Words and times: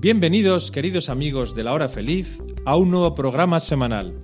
Bienvenidos, 0.00 0.70
queridos 0.70 1.10
amigos 1.10 1.54
de 1.54 1.62
la 1.62 1.74
hora 1.74 1.86
feliz, 1.86 2.38
a 2.64 2.74
un 2.74 2.90
nuevo 2.90 3.14
programa 3.14 3.60
semanal. 3.60 4.14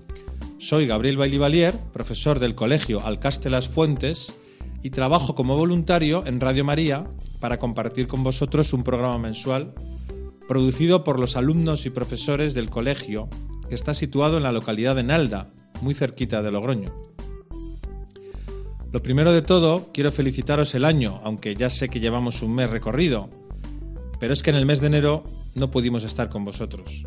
Soy 0.57 0.87
Gabriel 0.87 1.19
Bailivalier, 1.19 1.75
profesor 1.93 2.39
del 2.39 2.55
Colegio 2.55 3.05
Alcaste 3.05 3.51
Las 3.51 3.69
Fuentes 3.69 4.33
y 4.83 4.89
trabajo 4.89 5.35
como 5.35 5.55
voluntario 5.55 6.25
en 6.25 6.41
Radio 6.41 6.65
María 6.65 7.11
para 7.41 7.59
compartir 7.59 8.07
con 8.07 8.25
vosotros 8.25 8.73
un 8.73 8.85
programa 8.85 9.19
mensual 9.19 9.75
producido 10.49 11.05
por 11.05 11.21
los 11.21 11.37
alumnos 11.37 11.85
y 11.85 11.91
profesores 11.91 12.55
del 12.55 12.71
colegio 12.71 13.29
que 13.69 13.75
está 13.75 13.93
situado 13.93 14.39
en 14.39 14.45
la 14.45 14.53
localidad 14.53 14.97
de 14.97 15.03
Nalda, 15.03 15.53
muy 15.83 15.93
cerquita 15.93 16.41
de 16.41 16.53
Logroño. 16.53 16.89
Lo 18.93 19.03
primero 19.03 19.31
de 19.31 19.43
todo, 19.43 19.91
quiero 19.93 20.11
felicitaros 20.11 20.75
el 20.75 20.87
año, 20.87 21.21
aunque 21.23 21.55
ya 21.55 21.69
sé 21.69 21.91
que 21.91 22.01
llevamos 22.01 22.41
un 22.41 22.55
mes 22.55 22.71
recorrido, 22.71 23.29
pero 24.19 24.33
es 24.33 24.43
que 24.43 24.49
en 24.49 24.57
el 24.57 24.65
mes 24.65 24.81
de 24.81 24.87
enero 24.87 25.36
no 25.57 25.71
pudimos 25.71 26.05
estar 26.05 26.29
con 26.29 26.45
vosotros. 26.45 27.05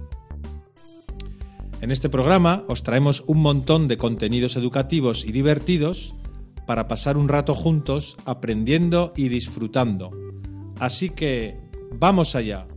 En 1.82 1.92
este 1.92 2.10
programa 2.10 2.64
os 2.68 2.84
traemos 2.84 3.24
un 3.26 3.42
montón 3.42 3.88
de 3.88 3.98
contenidos 3.98 4.58
educativos 4.58 5.24
y 5.24 5.32
divertidos 5.32 6.14
para 6.68 6.88
pasar 6.88 7.18
un 7.18 7.30
rato 7.30 7.56
juntos 7.56 8.18
aprendiendo 8.26 9.14
y 9.16 9.30
disfrutando. 9.30 10.12
Así 10.78 11.10
que, 11.10 11.58
vamos 11.92 12.36
allá. 12.36 12.68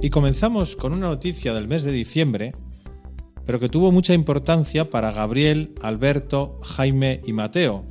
Y 0.00 0.10
comenzamos 0.10 0.76
con 0.76 0.94
una 0.94 1.08
noticia 1.08 1.52
del 1.52 1.68
mes 1.68 1.82
de 1.82 1.92
diciembre, 1.92 2.52
pero 3.44 3.60
que 3.60 3.68
tuvo 3.68 3.92
mucha 3.92 4.14
importancia 4.14 4.88
para 4.88 5.12
Gabriel, 5.12 5.74
Alberto, 5.82 6.58
Jaime 6.62 7.20
y 7.26 7.32
Mateo, 7.32 7.84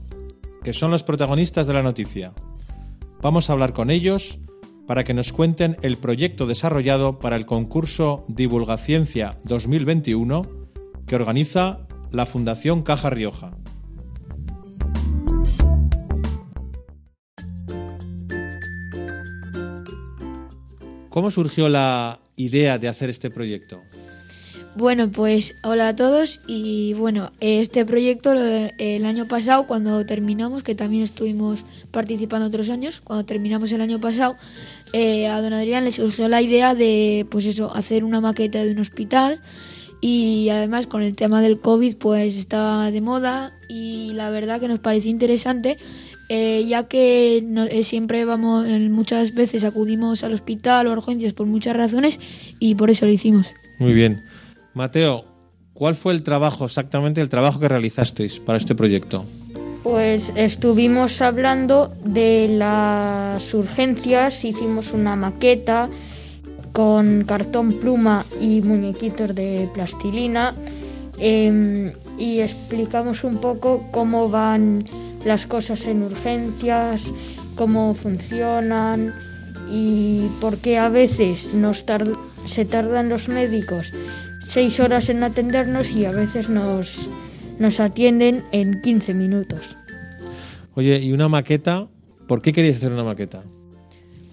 que 0.64 0.74
son 0.74 0.92
los 0.92 1.04
protagonistas 1.04 1.68
de 1.68 1.74
la 1.74 1.84
noticia. 1.84 2.34
Vamos 3.22 3.50
a 3.50 3.54
hablar 3.54 3.74
con 3.74 3.90
ellos 3.90 4.40
para 4.88 5.04
que 5.04 5.14
nos 5.14 5.34
cuenten 5.34 5.76
el 5.82 5.98
proyecto 5.98 6.48
desarrollado 6.48 7.20
para 7.20 7.36
el 7.36 7.46
concurso 7.46 8.24
Divulgaciencia 8.30 9.38
2021 9.44 10.44
que 11.06 11.16
organiza 11.16 11.86
la 12.12 12.26
Fundación 12.26 12.82
Caja 12.82 13.10
Rioja. 13.10 13.58
¿Cómo 21.10 21.30
surgió 21.30 21.68
la 21.68 22.22
idea 22.38 22.78
de 22.78 22.88
hacer 22.88 23.10
este 23.10 23.30
proyecto? 23.30 23.82
Bueno, 24.80 25.12
pues 25.12 25.56
hola 25.62 25.90
a 25.90 25.96
todos 25.98 26.40
y 26.48 26.94
bueno, 26.94 27.34
este 27.42 27.84
proyecto 27.84 28.32
el 28.32 29.04
año 29.04 29.28
pasado 29.28 29.68
cuando 29.68 30.06
terminamos, 30.06 30.64
que 30.64 30.74
también 30.74 31.04
estuvimos 31.04 31.66
participando 31.92 32.48
otros 32.48 32.70
años, 32.70 33.02
cuando 33.04 33.26
terminamos 33.26 33.74
el 33.74 33.82
año 33.82 34.00
pasado, 34.00 34.38
eh, 34.94 35.28
a 35.28 35.42
don 35.42 35.52
Adrián 35.52 35.84
le 35.84 35.92
surgió 35.92 36.30
la 36.30 36.42
idea 36.42 36.76
de 36.76 37.28
pues 37.30 37.46
eso, 37.46 37.76
hacer 37.76 38.06
una 38.06 38.22
maqueta 38.22 38.64
de 38.64 38.72
un 38.72 38.80
hospital 38.80 39.42
y 40.00 40.48
además 40.48 40.88
con 40.88 41.02
el 41.02 41.14
tema 41.18 41.42
del 41.42 41.60
COVID 41.60 41.98
pues 41.98 42.38
estaba 42.38 42.90
de 42.90 43.02
moda 43.02 43.52
y 43.68 44.14
la 44.14 44.30
verdad 44.30 44.62
que 44.62 44.70
nos 44.70 44.80
pareció 44.80 45.12
interesante 45.12 45.78
eh, 46.30 46.64
ya 46.66 46.88
que 46.88 47.44
no- 47.46 47.66
eh, 47.66 47.84
siempre 47.84 48.24
vamos, 48.24 48.66
muchas 48.90 49.34
veces 49.34 49.66
acudimos 49.66 50.24
al 50.24 50.32
hospital 50.34 50.88
o 50.88 50.92
a 50.92 50.94
urgencias 50.94 51.34
por 51.34 51.48
muchas 51.48 51.76
razones 51.76 52.18
y 52.60 52.76
por 52.76 52.90
eso 52.90 53.06
lo 53.08 53.12
hicimos. 53.12 53.48
Muy 53.78 53.92
bien. 53.92 54.29
Mateo, 54.74 55.26
¿cuál 55.74 55.96
fue 55.96 56.14
el 56.14 56.24
trabajo, 56.24 56.66
exactamente 56.66 57.22
el 57.22 57.30
trabajo 57.30 57.60
que 57.60 57.68
realizasteis 57.68 58.40
para 58.40 58.58
este 58.58 58.76
proyecto? 58.76 59.26
Pues 59.84 60.32
estuvimos 60.36 61.22
hablando 61.22 61.94
de 62.04 62.48
las 62.50 63.54
urgencias, 63.54 64.44
hicimos 64.44 64.94
una 64.94 65.16
maqueta 65.16 65.90
con 66.74 67.24
cartón 67.26 67.74
pluma 67.74 68.26
y 68.40 68.62
muñequitos 68.62 69.34
de 69.34 69.70
plastilina 69.74 70.54
em, 71.18 71.94
y 72.18 72.42
explicamos 72.42 73.24
un 73.24 73.38
poco 73.38 73.88
cómo 73.92 74.30
van 74.30 74.84
las 75.26 75.48
cosas 75.48 75.86
en 75.86 76.04
urgencias, 76.04 77.12
cómo 77.56 77.94
funcionan 77.96 79.14
y 79.72 80.28
por 80.42 80.58
qué 80.58 80.78
a 80.78 80.90
veces 80.90 81.52
se 82.46 82.66
tardan 82.66 83.10
los 83.10 83.30
médicos 83.30 83.92
seis 84.50 84.80
horas 84.80 85.10
en 85.10 85.24
atendernos 85.24 85.92
y 85.96 86.06
a 86.06 86.12
veces 86.12 86.50
nos, 86.50 87.08
nos 87.60 87.80
atienden 87.80 88.44
en 88.52 88.82
15 88.82 89.14
minutos. 89.14 89.76
Oye, 90.76 91.00
¿y 91.00 91.12
una 91.12 91.30
maqueta? 91.30 91.88
¿Por 92.28 92.42
qué 92.42 92.52
queríais 92.52 92.78
hacer 92.78 92.92
una 92.92 93.04
maqueta? 93.04 93.44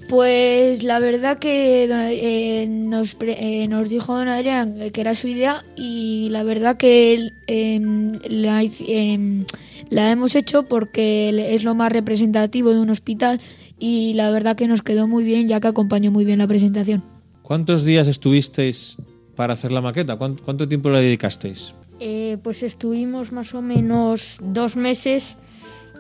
Pues 0.09 0.83
la 0.85 1.01
verdad 1.01 1.39
que 1.39 1.89
don- 1.89 1.99
eh, 2.01 2.67
nos, 2.69 3.17
eh, 3.21 3.67
nos 3.69 3.89
dijo 3.89 4.15
don 4.17 4.29
Adrián 4.29 4.77
que 4.93 5.01
era 5.01 5.17
su 5.17 5.27
idea 5.27 5.65
y 5.77 6.29
la 6.31 6.45
verdad 6.45 6.77
que 6.77 7.13
él, 7.15 7.33
em, 7.49 8.13
la, 8.29 8.63
em, 8.63 9.45
la 9.91 10.13
hemos 10.13 10.37
hecho 10.37 10.63
porque 10.63 11.55
es 11.55 11.65
lo 11.65 11.75
más 11.75 11.91
representativo 11.91 12.73
de 12.73 12.79
un 12.81 12.91
hospital 12.91 13.41
y 13.81 14.15
la 14.15 14.31
verdad 14.31 14.55
que 14.57 14.69
nos 14.69 14.83
quedó 14.83 15.09
muy 15.09 15.25
bien 15.25 15.49
ya 15.49 15.59
que 15.61 15.67
acompañó 15.69 16.13
muy 16.13 16.25
bien 16.25 16.39
la 16.39 16.47
presentación. 16.47 17.03
¿Cuántos 17.43 17.85
días 17.85 18.07
estuvisteis 18.07 18.97
para 19.37 19.53
hacer 19.53 19.71
la 19.71 19.81
maqueta? 19.81 20.17
¿Cuánto, 20.17 20.43
cuánto 20.43 20.67
tiempo 20.67 20.91
le 20.91 21.01
dedicasteis? 21.03 21.75
Eh, 22.01 22.39
pues 22.43 22.63
estuvimos 22.63 23.33
más 23.33 23.55
o 23.55 23.63
menos 23.63 24.39
dos 24.43 24.77
meses 24.77 25.37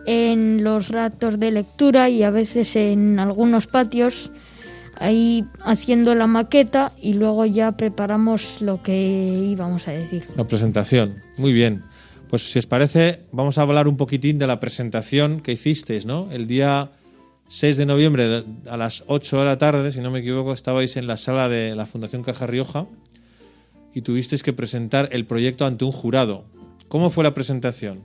en 0.06 0.62
los 0.62 0.88
ratos 0.88 1.38
de 1.38 1.50
lectura 1.50 2.08
y 2.08 2.22
a 2.22 2.30
veces 2.30 2.76
en 2.76 3.18
algunos 3.18 3.66
patios 3.66 4.30
ahí 4.98 5.44
haciendo 5.64 6.14
la 6.14 6.26
maqueta 6.26 6.92
y 7.00 7.14
luego 7.14 7.44
ya 7.44 7.76
preparamos 7.76 8.62
lo 8.62 8.82
que 8.82 9.46
íbamos 9.50 9.88
a 9.88 9.92
decir. 9.92 10.24
La 10.36 10.46
presentación. 10.46 11.16
Muy 11.36 11.52
bien. 11.52 11.82
Pues 12.30 12.50
si 12.50 12.58
os 12.58 12.66
parece, 12.66 13.20
vamos 13.30 13.58
a 13.58 13.62
hablar 13.62 13.88
un 13.88 13.96
poquitín 13.96 14.38
de 14.38 14.46
la 14.46 14.58
presentación 14.58 15.40
que 15.40 15.52
hicisteis, 15.52 16.06
¿no? 16.06 16.28
El 16.32 16.46
día 16.46 16.90
6 17.48 17.76
de 17.76 17.86
noviembre 17.86 18.44
a 18.68 18.76
las 18.76 19.04
8 19.06 19.38
de 19.38 19.44
la 19.44 19.58
tarde, 19.58 19.92
si 19.92 20.00
no 20.00 20.10
me 20.10 20.20
equivoco, 20.20 20.52
estabais 20.52 20.96
en 20.96 21.06
la 21.06 21.16
sala 21.16 21.48
de 21.48 21.76
la 21.76 21.86
Fundación 21.86 22.22
Caja 22.24 22.46
Rioja 22.46 22.86
y 23.96 24.02
tuvisteis 24.02 24.42
que 24.42 24.52
presentar 24.52 25.08
el 25.12 25.24
proyecto 25.24 25.64
ante 25.64 25.86
un 25.86 25.90
jurado. 25.90 26.44
¿Cómo 26.86 27.08
fue 27.08 27.24
la 27.24 27.32
presentación? 27.32 28.00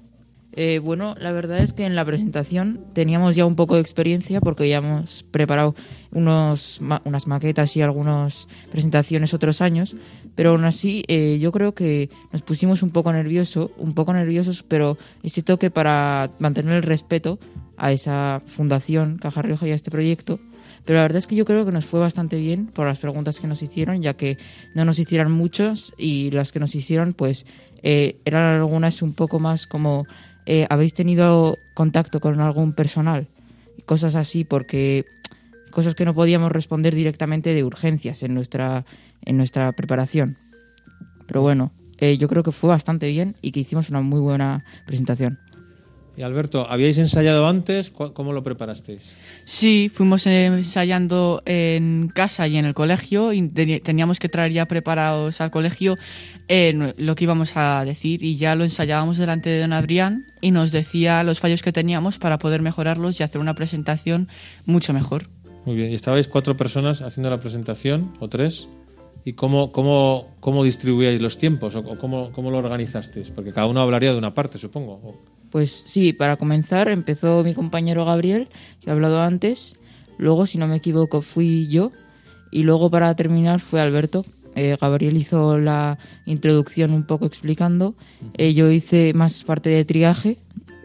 Eh, 0.53 0.79
bueno, 0.79 1.15
la 1.19 1.33
verdad 1.33 1.59
es 1.59 1.73
que 1.73 1.85
en 1.85 1.97
la 1.97 2.05
presentación 2.05 2.79
teníamos 2.93 3.35
ya 3.35 3.45
un 3.45 3.57
poco 3.57 3.75
de 3.75 3.81
experiencia 3.81 4.39
porque 4.39 4.69
ya 4.69 4.77
hemos 4.77 5.23
preparado 5.23 5.75
unas 6.13 6.79
maquetas 7.27 7.75
y 7.75 7.81
algunas 7.81 8.47
presentaciones 8.71 9.33
otros 9.33 9.59
años, 9.59 9.93
pero 10.33 10.51
aún 10.51 10.63
así 10.63 11.03
eh, 11.09 11.39
yo 11.41 11.51
creo 11.51 11.73
que 11.73 12.09
nos 12.31 12.41
pusimos 12.41 12.83
un 12.83 12.91
poco 12.91 13.11
nervioso, 13.11 13.73
un 13.77 13.93
poco 13.93 14.13
nerviosos, 14.13 14.63
pero 14.63 14.97
cierto 15.25 15.59
que 15.59 15.71
para 15.71 16.31
mantener 16.39 16.75
el 16.75 16.83
respeto 16.83 17.37
a 17.75 17.91
esa 17.91 18.41
fundación 18.45 19.17
Caja 19.17 19.41
Rioja 19.41 19.67
y 19.67 19.71
a 19.71 19.75
este 19.75 19.91
proyecto, 19.91 20.39
pero 20.85 20.97
la 20.97 21.03
verdad 21.03 21.17
es 21.17 21.27
que 21.27 21.35
yo 21.35 21.45
creo 21.45 21.65
que 21.65 21.71
nos 21.71 21.85
fue 21.85 21.99
bastante 21.99 22.37
bien 22.37 22.67
por 22.67 22.87
las 22.87 22.99
preguntas 22.99 23.39
que 23.39 23.47
nos 23.47 23.61
hicieron, 23.61 24.01
ya 24.01 24.15
que 24.15 24.37
no 24.73 24.85
nos 24.85 24.99
hicieron 24.99 25.31
muchos 25.31 25.93
y 25.97 26.31
las 26.31 26.51
que 26.51 26.59
nos 26.59 26.75
hicieron, 26.75 27.13
pues 27.13 27.45
eh, 27.83 28.19
eran 28.25 28.55
algunas 28.55 29.01
un 29.01 29.13
poco 29.13 29.39
más 29.39 29.67
como 29.67 30.05
eh, 30.45 30.65
habéis 30.69 30.93
tenido 30.93 31.57
contacto 31.73 32.19
con 32.19 32.39
algún 32.39 32.73
personal, 32.73 33.27
cosas 33.85 34.15
así, 34.15 34.43
porque 34.43 35.05
cosas 35.71 35.95
que 35.95 36.05
no 36.05 36.13
podíamos 36.13 36.51
responder 36.51 36.95
directamente 36.95 37.53
de 37.53 37.63
urgencias 37.63 38.23
en 38.23 38.33
nuestra 38.33 38.85
en 39.23 39.37
nuestra 39.37 39.71
preparación. 39.73 40.37
Pero 41.27 41.41
bueno, 41.41 41.71
eh, 41.99 42.17
yo 42.17 42.27
creo 42.27 42.43
que 42.43 42.51
fue 42.51 42.69
bastante 42.69 43.09
bien 43.09 43.35
y 43.41 43.51
que 43.51 43.61
hicimos 43.61 43.89
una 43.89 44.01
muy 44.01 44.19
buena 44.19 44.63
presentación. 44.85 45.39
Y 46.21 46.23
Alberto, 46.23 46.67
¿habíais 46.69 46.99
ensayado 46.99 47.47
antes? 47.47 47.89
¿Cu- 47.89 48.13
¿Cómo 48.13 48.31
lo 48.31 48.43
preparasteis? 48.43 49.17
Sí, 49.43 49.89
fuimos 49.91 50.27
ensayando 50.27 51.41
en 51.47 52.11
casa 52.13 52.47
y 52.47 52.57
en 52.57 52.65
el 52.65 52.75
colegio 52.75 53.33
y 53.33 53.47
teníamos 53.49 54.19
que 54.19 54.29
traer 54.29 54.51
ya 54.51 54.67
preparados 54.67 55.41
al 55.41 55.49
colegio 55.49 55.95
eh, 56.47 56.93
lo 56.95 57.15
que 57.15 57.23
íbamos 57.23 57.53
a 57.57 57.83
decir 57.85 58.21
y 58.23 58.35
ya 58.35 58.53
lo 58.53 58.63
ensayábamos 58.63 59.17
delante 59.17 59.49
de 59.49 59.61
don 59.61 59.73
Adrián 59.73 60.27
y 60.41 60.51
nos 60.51 60.71
decía 60.71 61.23
los 61.23 61.39
fallos 61.39 61.63
que 61.63 61.71
teníamos 61.71 62.19
para 62.19 62.37
poder 62.37 62.61
mejorarlos 62.61 63.19
y 63.19 63.23
hacer 63.23 63.41
una 63.41 63.55
presentación 63.55 64.27
mucho 64.65 64.93
mejor. 64.93 65.27
Muy 65.65 65.75
bien. 65.75 65.89
¿Y 65.89 65.95
estabais 65.95 66.27
cuatro 66.27 66.55
personas 66.55 67.01
haciendo 67.01 67.31
la 67.31 67.39
presentación 67.39 68.13
o 68.19 68.27
tres? 68.27 68.67
¿Y 69.23 69.33
cómo, 69.33 69.71
cómo, 69.71 70.27
cómo 70.39 70.63
distribuíais 70.63 71.21
los 71.21 71.37
tiempos 71.37 71.75
o, 71.75 71.83
cómo, 71.83 72.31
cómo 72.31 72.49
lo 72.49 72.57
organizasteis? 72.57 73.29
Porque 73.29 73.53
cada 73.53 73.67
uno 73.67 73.81
hablaría 73.81 74.11
de 74.11 74.17
una 74.17 74.33
parte, 74.33 74.57
supongo. 74.57 75.21
Pues 75.51 75.83
sí, 75.85 76.13
para 76.13 76.37
comenzar 76.37 76.89
empezó 76.89 77.43
mi 77.43 77.53
compañero 77.53 78.05
Gabriel, 78.05 78.49
que 78.79 78.89
he 78.89 78.93
hablado 78.93 79.21
antes. 79.21 79.75
Luego, 80.17 80.45
si 80.45 80.57
no 80.57 80.67
me 80.67 80.77
equivoco, 80.77 81.21
fui 81.21 81.67
yo. 81.67 81.91
Y 82.51 82.63
luego 82.63 82.89
para 82.89 83.15
terminar 83.15 83.59
fue 83.59 83.79
Alberto. 83.79 84.25
Eh, 84.55 84.75
Gabriel 84.79 85.17
hizo 85.17 85.57
la 85.57 85.97
introducción 86.25 86.91
un 86.91 87.03
poco 87.03 87.25
explicando. 87.25 87.95
Eh, 88.37 88.53
yo 88.53 88.71
hice 88.71 89.13
más 89.13 89.43
parte 89.43 89.69
de 89.69 89.85
triaje, 89.85 90.37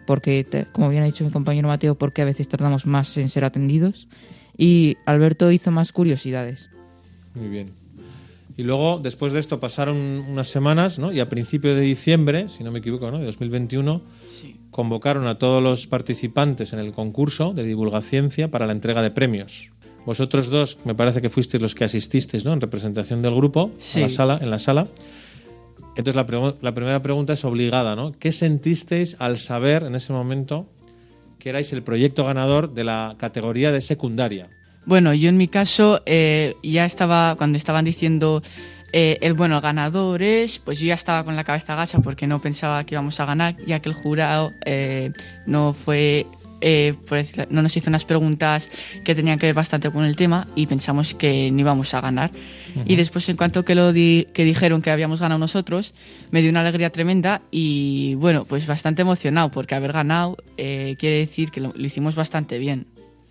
porque, 0.06 0.46
como 0.72 0.88
bien 0.88 1.02
ha 1.02 1.06
dicho 1.06 1.24
mi 1.24 1.30
compañero 1.30 1.68
Mateo, 1.68 1.96
porque 1.96 2.22
a 2.22 2.26
veces 2.26 2.48
tardamos 2.48 2.86
más 2.86 3.16
en 3.16 3.28
ser 3.28 3.44
atendidos. 3.44 4.08
Y 4.56 4.96
Alberto 5.06 5.50
hizo 5.50 5.70
más 5.70 5.92
curiosidades. 5.92 6.70
Muy 7.34 7.48
bien. 7.48 7.85
Y 8.56 8.62
luego, 8.62 8.99
después 9.03 9.32
de 9.35 9.41
esto, 9.41 9.61
pasaron 9.61 9.97
unas 9.97 10.49
semanas, 10.49 10.99
¿no? 10.99 11.12
Y 11.12 11.20
a 11.20 11.29
principios 11.29 11.76
de 11.76 11.82
diciembre, 11.82 12.49
si 12.49 12.64
no 12.64 12.73
me 12.73 12.79
equivoco, 12.79 13.11
¿no? 13.11 13.19
De 13.19 13.26
2021, 13.26 14.00
convocaron 14.70 15.26
a 15.26 15.38
todos 15.38 15.62
los 15.62 15.87
participantes 15.87 16.73
en 16.73 16.79
el 16.79 16.93
concurso 16.93 17.53
de 17.53 17.64
divulgaciencia 17.64 18.50
para 18.50 18.67
la 18.67 18.73
entrega 18.73 19.03
de 19.03 19.11
premios. 19.11 19.70
Vosotros 20.06 20.49
dos, 20.49 20.79
me 20.85 20.94
parece 20.94 21.20
que 21.20 21.29
fuisteis 21.31 21.61
los 21.61 21.75
que 21.75 21.85
asististeis, 21.85 22.44
¿no? 22.44 22.53
En 22.55 22.61
representación 22.61 23.20
del 23.23 23.35
grupo, 23.35 23.73
Sí. 23.79 23.99
a 23.99 24.03
la 24.03 24.08
sala, 24.08 24.38
en 24.41 24.50
la 24.50 24.58
sala. 24.58 24.87
Entonces, 25.97 26.14
la, 26.14 26.55
la 26.62 26.75
primera 26.75 27.03
pregunta 27.03 27.32
es 27.32 27.44
obligada, 27.44 27.97
¿no? 27.97 28.12
¿Qué 28.12 28.32
sentisteis 28.32 29.17
al 29.19 29.38
saber 29.38 29.82
en 29.82 29.94
ese 29.94 30.12
momento 30.12 30.67
que 31.38 31.49
erais 31.50 31.73
el 31.73 31.82
proyecto 31.82 32.25
ganador 32.25 32.73
de 32.73 32.85
la 32.85 33.17
categoría 33.19 33.73
de 33.73 33.81
secundaria? 33.81 34.49
Bueno, 34.86 35.12
yo 35.14 35.28
en 35.28 35.36
mi 35.36 35.48
caso 35.48 36.00
eh, 36.06 36.54
ya 36.62 36.84
estaba, 36.86 37.34
cuando 37.36 37.58
estaban 37.58 37.84
diciendo 37.84 38.42
eh, 38.92 39.18
el 39.20 39.34
bueno, 39.34 39.56
el 39.56 39.60
ganador 39.60 40.22
es, 40.22 40.60
pues 40.60 40.78
yo 40.78 40.86
ya 40.86 40.94
estaba 40.94 41.24
con 41.24 41.34
la 41.36 41.42
cabeza 41.44 41.74
gacha 41.74 41.98
porque 41.98 42.26
no 42.28 42.40
pensaba 42.40 42.84
que 42.84 42.94
íbamos 42.94 43.18
a 43.18 43.26
ganar, 43.26 43.56
ya 43.66 43.80
que 43.80 43.88
el 43.88 43.94
jurado 43.96 44.52
eh, 44.64 45.10
no 45.44 45.72
fue, 45.74 46.26
eh, 46.60 46.94
por 47.08 47.18
decirlo- 47.18 47.46
no 47.50 47.62
nos 47.62 47.76
hizo 47.76 47.90
unas 47.90 48.04
preguntas 48.04 48.70
que 49.04 49.16
tenían 49.16 49.40
que 49.40 49.46
ver 49.46 49.56
bastante 49.56 49.90
con 49.90 50.04
el 50.04 50.14
tema 50.14 50.46
y 50.54 50.66
pensamos 50.66 51.14
que 51.14 51.50
no 51.50 51.60
íbamos 51.60 51.92
a 51.92 52.00
ganar. 52.00 52.30
Y 52.86 52.94
después, 52.94 53.28
en 53.28 53.36
cuanto 53.36 53.64
que 53.64 53.74
lo 53.74 53.92
di- 53.92 54.28
que 54.34 54.44
dijeron 54.44 54.82
que 54.82 54.90
habíamos 54.90 55.20
ganado 55.20 55.38
nosotros, 55.40 55.94
me 56.30 56.42
dio 56.42 56.50
una 56.50 56.60
alegría 56.60 56.90
tremenda 56.90 57.40
y 57.50 58.14
bueno, 58.16 58.44
pues 58.44 58.66
bastante 58.68 59.02
emocionado 59.02 59.50
porque 59.50 59.74
haber 59.74 59.92
ganado 59.92 60.36
quiere 60.56 61.18
decir 61.18 61.50
que 61.50 61.60
lo- 61.60 61.72
lo 61.74 61.84
hicimos 61.86 62.14
bastante 62.14 62.58
bien. 62.60 62.86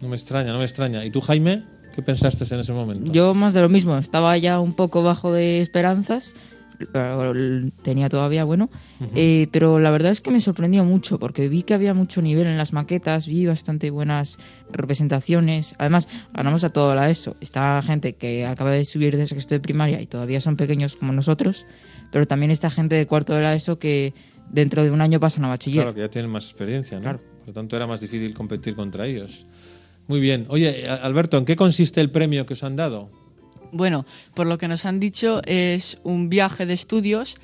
No 0.05 0.11
me 0.11 0.17
extraña, 0.17 0.53
no 0.53 0.59
me 0.59 0.65
extraña. 0.65 1.03
¿Y 1.03 1.09
tú, 1.09 1.19
Jaime? 1.19 1.63
¿Qué 1.95 2.03
pensaste 2.03 2.45
en 2.53 2.59
ese 2.59 2.73
momento? 2.73 3.11
Yo 3.11 3.33
más 3.33 3.55
de 3.55 3.61
lo 3.61 3.69
mismo, 3.69 3.97
estaba 3.97 4.37
ya 4.37 4.59
un 4.59 4.75
poco 4.75 5.01
bajo 5.01 5.31
de 5.31 5.61
esperanzas, 5.61 6.35
pero 6.93 7.33
tenía 7.81 8.07
todavía 8.07 8.43
bueno, 8.43 8.69
eh, 9.15 9.47
pero 9.51 9.79
la 9.79 9.89
verdad 9.89 10.11
es 10.11 10.21
que 10.21 10.29
me 10.29 10.41
sorprendió 10.41 10.83
mucho 10.83 11.17
porque 11.17 11.49
vi 11.49 11.63
que 11.63 11.73
había 11.73 11.95
mucho 11.95 12.21
nivel 12.21 12.45
en 12.45 12.57
las 12.59 12.71
maquetas, 12.71 13.25
vi 13.25 13.47
bastante 13.47 13.89
buenas 13.89 14.37
representaciones, 14.71 15.73
además 15.79 16.07
ganamos 16.33 16.63
a 16.63 16.69
toda 16.69 16.93
la 16.93 17.09
ESO, 17.09 17.35
está 17.41 17.81
gente 17.81 18.13
que 18.13 18.45
acaba 18.45 18.69
de 18.71 18.85
subir 18.85 19.17
de 19.17 19.25
sexto 19.25 19.55
de 19.55 19.59
primaria 19.59 20.01
y 20.01 20.05
todavía 20.05 20.39
son 20.39 20.55
pequeños 20.55 20.95
como 20.95 21.13
nosotros, 21.13 21.65
pero 22.11 22.27
también 22.27 22.51
está 22.51 22.69
gente 22.69 22.93
de 22.93 23.07
cuarto 23.07 23.33
de 23.33 23.41
la 23.41 23.55
ESO 23.55 23.79
que 23.79 24.13
dentro 24.51 24.83
de 24.83 24.91
un 24.91 25.01
año 25.01 25.19
pasan 25.19 25.45
a 25.45 25.47
bachiller. 25.47 25.81
Claro, 25.81 25.95
que 25.95 26.01
ya 26.01 26.09
tienen 26.09 26.29
más 26.29 26.45
experiencia, 26.45 26.97
¿no? 26.97 27.03
Claro. 27.03 27.35
Por 27.45 27.49
lo 27.49 27.53
tanto, 27.53 27.75
era 27.75 27.85
más 27.85 28.01
difícil 28.01 28.33
competir 28.33 28.75
contra 28.75 29.05
ellos. 29.05 29.45
Muy 30.07 30.19
bien. 30.19 30.45
Oye, 30.49 30.87
Alberto, 30.87 31.37
¿en 31.37 31.45
qué 31.45 31.55
consiste 31.55 32.01
el 32.01 32.11
premio 32.11 32.45
que 32.45 32.53
os 32.53 32.63
han 32.63 32.75
dado? 32.75 33.09
Bueno, 33.71 34.05
por 34.33 34.47
lo 34.47 34.57
que 34.57 34.67
nos 34.69 34.85
han 34.85 34.99
dicho 34.99 35.41
es 35.45 35.97
un 36.03 36.29
viaje 36.29 36.65
de 36.65 36.73
estudios, 36.73 37.35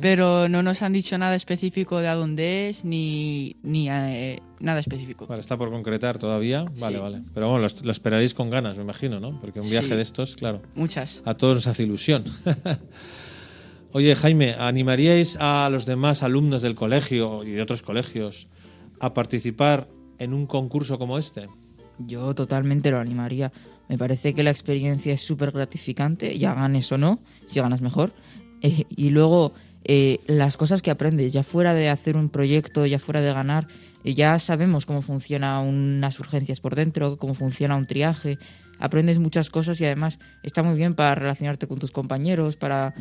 pero 0.00 0.48
no 0.48 0.62
nos 0.62 0.82
han 0.82 0.92
dicho 0.92 1.16
nada 1.16 1.34
específico 1.36 2.00
de 2.00 2.08
a 2.08 2.14
dónde 2.14 2.68
es 2.68 2.84
ni, 2.84 3.56
ni 3.62 3.88
eh, 3.88 4.40
nada 4.60 4.80
específico. 4.80 5.26
Vale, 5.26 5.40
está 5.40 5.56
por 5.56 5.70
concretar 5.70 6.18
todavía. 6.18 6.66
Vale, 6.78 6.96
Sí. 6.96 7.02
vale. 7.02 7.22
Pero 7.32 7.48
bueno, 7.50 7.66
lo, 7.66 7.84
lo 7.84 7.92
esperaréis 7.92 8.34
con 8.34 8.50
ganas, 8.50 8.76
me 8.76 8.82
imagino, 8.82 9.18
¿no? 9.20 9.40
Porque 9.40 9.60
un 9.60 9.70
viaje 9.70 9.88
Sí. 9.88 9.94
de 9.94 10.02
estos, 10.02 10.36
claro, 10.36 10.60
Muchas. 10.74 11.22
a 11.24 11.34
todos 11.34 11.54
nos 11.54 11.66
hace 11.68 11.84
ilusión. 11.84 12.24
Oye, 13.92 14.14
Jaime, 14.16 14.54
¿animaríais 14.58 15.36
a 15.40 15.68
los 15.70 15.86
demás 15.86 16.22
alumnos 16.22 16.60
del 16.60 16.74
colegio 16.74 17.44
y 17.44 17.52
de 17.52 17.62
otros 17.62 17.80
colegios 17.82 18.48
a 19.00 19.14
participar 19.14 19.88
en 20.18 20.34
un 20.34 20.46
concurso 20.46 20.98
como 20.98 21.16
este? 21.18 21.46
Yo 21.98 22.34
totalmente 22.34 22.90
lo 22.90 22.98
animaría. 22.98 23.52
Me 23.88 23.96
parece 23.96 24.34
que 24.34 24.42
la 24.42 24.50
experiencia 24.50 25.12
es 25.14 25.22
súper 25.22 25.50
gratificante, 25.50 26.38
ya 26.38 26.54
ganes 26.54 26.90
o 26.92 26.98
no, 26.98 27.20
si 27.46 27.60
ganas 27.60 27.80
mejor. 27.80 28.12
Eh, 28.60 28.84
y 28.88 29.10
luego 29.10 29.52
eh, 29.84 30.20
las 30.26 30.56
cosas 30.56 30.82
que 30.82 30.90
aprendes, 30.90 31.32
ya 31.32 31.42
fuera 31.42 31.74
de 31.74 31.88
hacer 31.88 32.16
un 32.16 32.28
proyecto, 32.28 32.84
ya 32.86 32.98
fuera 32.98 33.22
de 33.22 33.32
ganar, 33.32 33.66
eh, 34.04 34.14
ya 34.14 34.38
sabemos 34.38 34.84
cómo 34.84 35.00
funciona 35.00 35.60
unas 35.60 36.20
urgencias 36.20 36.60
por 36.60 36.74
dentro, 36.74 37.16
cómo 37.16 37.34
funciona 37.34 37.76
un 37.76 37.86
triaje. 37.86 38.38
Aprendes 38.78 39.18
muchas 39.18 39.50
cosas 39.50 39.80
y 39.80 39.86
además 39.86 40.18
está 40.44 40.62
muy 40.62 40.76
bien 40.76 40.94
para 40.94 41.14
relacionarte 41.14 41.66
con 41.66 41.78
tus 41.78 41.90
compañeros, 41.90 42.56
para 42.56 42.94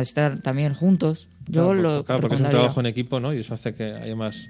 estar 0.00 0.42
también 0.42 0.74
juntos. 0.74 1.28
Yo 1.46 1.72
claro, 1.72 1.74
lo 1.74 2.04
claro, 2.04 2.20
porque 2.20 2.36
es 2.36 2.40
un 2.40 2.50
trabajo 2.50 2.80
en 2.80 2.86
equipo, 2.86 3.18
¿no? 3.18 3.34
Y 3.34 3.38
eso 3.38 3.54
hace 3.54 3.74
que 3.74 3.84
haya 3.84 4.14
más 4.14 4.48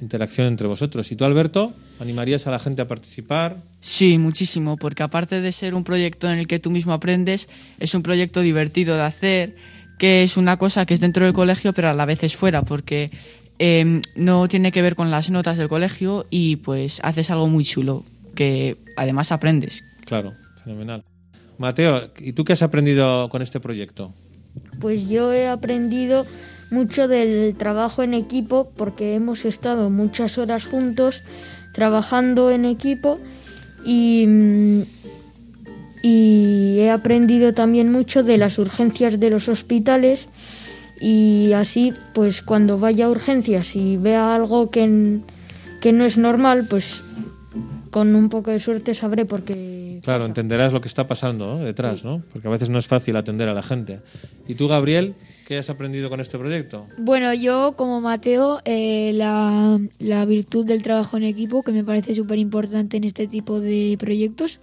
interacción 0.00 0.46
entre 0.48 0.66
vosotros. 0.66 1.10
¿Y 1.10 1.16
tú, 1.16 1.24
Alberto, 1.24 1.72
animarías 2.00 2.46
a 2.46 2.50
la 2.50 2.58
gente 2.58 2.82
a 2.82 2.88
participar? 2.88 3.58
Sí, 3.80 4.18
muchísimo, 4.18 4.76
porque 4.76 5.02
aparte 5.02 5.40
de 5.40 5.52
ser 5.52 5.74
un 5.74 5.84
proyecto 5.84 6.30
en 6.30 6.38
el 6.38 6.46
que 6.46 6.58
tú 6.58 6.70
mismo 6.70 6.92
aprendes, 6.92 7.48
es 7.78 7.94
un 7.94 8.02
proyecto 8.02 8.40
divertido 8.40 8.96
de 8.96 9.02
hacer, 9.02 9.56
que 9.98 10.22
es 10.22 10.36
una 10.36 10.56
cosa 10.56 10.86
que 10.86 10.94
es 10.94 11.00
dentro 11.00 11.24
del 11.24 11.34
colegio, 11.34 11.72
pero 11.72 11.88
a 11.88 11.94
la 11.94 12.04
vez 12.04 12.22
es 12.22 12.36
fuera, 12.36 12.62
porque 12.62 13.10
eh, 13.58 14.00
no 14.16 14.48
tiene 14.48 14.72
que 14.72 14.82
ver 14.82 14.96
con 14.96 15.10
las 15.10 15.30
notas 15.30 15.58
del 15.58 15.68
colegio 15.68 16.26
y 16.30 16.56
pues 16.56 17.00
haces 17.02 17.30
algo 17.30 17.46
muy 17.46 17.64
chulo, 17.64 18.04
que 18.34 18.76
además 18.96 19.32
aprendes. 19.32 19.84
Claro, 20.04 20.34
fenomenal. 20.62 21.04
Mateo, 21.58 22.10
¿y 22.18 22.32
tú 22.32 22.44
qué 22.44 22.54
has 22.54 22.62
aprendido 22.62 23.28
con 23.28 23.42
este 23.42 23.60
proyecto? 23.60 24.12
Pues 24.80 25.08
yo 25.08 25.32
he 25.32 25.48
aprendido 25.48 26.26
mucho 26.74 27.08
del 27.08 27.54
trabajo 27.56 28.02
en 28.02 28.12
equipo 28.14 28.70
porque 28.76 29.14
hemos 29.14 29.44
estado 29.44 29.88
muchas 29.90 30.36
horas 30.38 30.66
juntos 30.66 31.22
trabajando 31.72 32.50
en 32.50 32.64
equipo 32.64 33.18
y, 33.84 34.26
mm, 34.26 34.82
y 36.02 36.76
he 36.80 36.90
aprendido 36.90 37.54
también 37.54 37.90
mucho 37.90 38.22
de 38.22 38.36
las 38.38 38.58
urgencias 38.58 39.18
de 39.18 39.30
los 39.30 39.48
hospitales 39.48 40.28
y 41.00 41.52
así 41.54 41.92
pues 42.12 42.42
cuando 42.42 42.78
vaya 42.78 43.06
a 43.06 43.10
urgencias 43.10 43.74
y 43.76 43.96
vea 43.96 44.34
algo 44.34 44.70
que, 44.70 45.18
que 45.80 45.92
no 45.92 46.04
es 46.04 46.18
normal 46.18 46.66
pues 46.68 47.02
con 47.90 48.14
un 48.14 48.28
poco 48.28 48.50
de 48.50 48.58
suerte 48.58 48.94
sabré 48.94 49.24
por 49.24 49.42
qué 49.42 50.00
Claro, 50.02 50.20
pasa. 50.20 50.28
entenderás 50.28 50.72
lo 50.72 50.80
que 50.82 50.88
está 50.88 51.06
pasando 51.06 51.46
¿no? 51.46 51.64
detrás, 51.64 52.04
¿no? 52.04 52.22
Porque 52.32 52.46
a 52.48 52.50
veces 52.50 52.68
no 52.68 52.78
es 52.78 52.86
fácil 52.86 53.16
atender 53.16 53.48
a 53.48 53.54
la 53.54 53.62
gente. 53.62 54.00
¿Y 54.46 54.54
tú, 54.54 54.68
Gabriel, 54.68 55.14
qué 55.44 55.58
has 55.58 55.70
aprendido 55.70 56.10
con 56.10 56.20
este 56.20 56.38
proyecto? 56.38 56.86
Bueno, 56.98 57.32
yo 57.34 57.74
como 57.76 58.00
Mateo, 58.00 58.60
eh, 58.64 59.12
la, 59.14 59.78
la 59.98 60.24
virtud 60.24 60.66
del 60.66 60.82
trabajo 60.82 61.16
en 61.16 61.24
equipo, 61.24 61.62
que 61.62 61.72
me 61.72 61.84
parece 61.84 62.14
súper 62.14 62.38
importante 62.38 62.96
en 62.96 63.04
este 63.04 63.26
tipo 63.26 63.60
de 63.60 63.96
proyectos. 63.98 64.60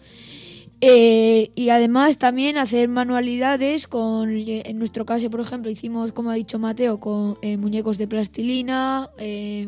Eh, 0.83 1.51
y 1.53 1.69
además 1.69 2.17
también 2.17 2.57
hacer 2.57 2.89
manualidades 2.89 3.87
con, 3.87 4.31
eh, 4.35 4.63
en 4.65 4.79
nuestro 4.79 5.05
caso, 5.05 5.29
por 5.29 5.39
ejemplo, 5.39 5.69
hicimos, 5.69 6.11
como 6.11 6.31
ha 6.31 6.33
dicho 6.33 6.57
Mateo, 6.57 6.99
con 6.99 7.37
muñecos 7.59 7.99
de 7.99 8.07
plastilina, 8.07 9.09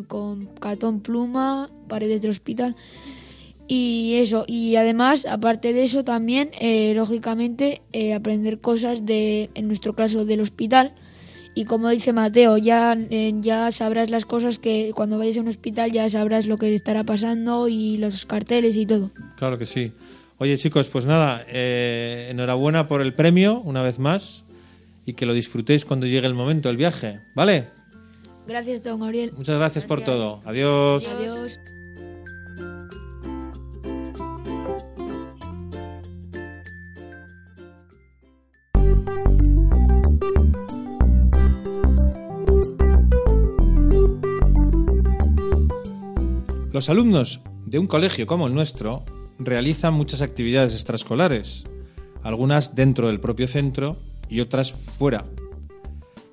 con 0.07 0.47
cartón 0.59 1.01
pluma, 1.01 1.69
paredes 1.87 2.23
del 2.23 2.31
hospital. 2.31 2.75
Y 3.67 4.15
eso, 4.15 4.43
y 4.47 4.75
además, 4.75 5.25
aparte 5.27 5.71
de 5.71 5.83
eso, 5.83 6.03
también, 6.03 6.49
lógicamente, 6.95 7.83
aprender 8.15 8.59
cosas 8.59 9.05
de, 9.05 9.51
en 9.53 9.67
nuestro 9.67 9.93
caso, 9.93 10.25
del 10.25 10.41
hospital. 10.41 10.95
Y 11.55 11.65
como 11.65 11.89
dice 11.89 12.13
Mateo, 12.13 12.57
ya, 12.57 12.97
eh, 13.09 13.33
ya 13.39 13.71
sabrás 13.71 14.09
las 14.09 14.25
cosas 14.25 14.57
que 14.57 14.91
cuando 14.95 15.17
vayas 15.17 15.37
a 15.37 15.41
un 15.41 15.47
hospital 15.47 15.91
ya 15.91 16.09
sabrás 16.09 16.47
lo 16.47 16.57
que 16.57 16.73
estará 16.73 17.03
pasando 17.03 17.67
y 17.67 17.97
los 17.97 18.25
carteles 18.25 18.75
y 18.75 18.85
todo. 18.85 19.11
Claro 19.37 19.57
que 19.57 19.65
sí. 19.65 19.91
Oye, 20.39 20.57
chicos, 20.57 20.89
pues 20.89 21.05
nada, 21.05 21.45
eh, 21.47 22.27
enhorabuena 22.31 22.87
por 22.87 23.01
el 23.01 23.13
premio, 23.13 23.61
una 23.61 23.83
vez 23.83 23.99
más, 23.99 24.43
y 25.05 25.13
que 25.13 25.25
lo 25.25 25.33
disfrutéis 25.33 25.85
cuando 25.85 26.07
llegue 26.07 26.25
el 26.25 26.33
momento, 26.33 26.69
el 26.69 26.77
viaje, 26.77 27.19
¿vale? 27.35 27.69
Gracias, 28.47 28.83
don 28.83 28.99
Gabriel. 28.99 29.31
Muchas 29.37 29.57
gracias, 29.57 29.85
por 29.85 29.99
Gracias. 29.99 30.17
todo. 30.17 30.41
Adiós. 30.43 31.07
Adiós. 31.07 31.59
Los 46.73 46.89
alumnos 46.89 47.39
de 47.67 47.77
un 47.77 47.85
colegio 47.85 48.25
como 48.25 48.47
el 48.47 48.55
nuestro 48.55 49.03
realizan 49.37 49.93
muchas 49.93 50.23
actividades 50.23 50.73
extraescolares, 50.73 51.65
algunas 52.23 52.73
dentro 52.73 53.09
del 53.09 53.19
propio 53.19 53.47
centro 53.47 53.95
y 54.27 54.39
otras 54.39 54.71
fuera. 54.71 55.23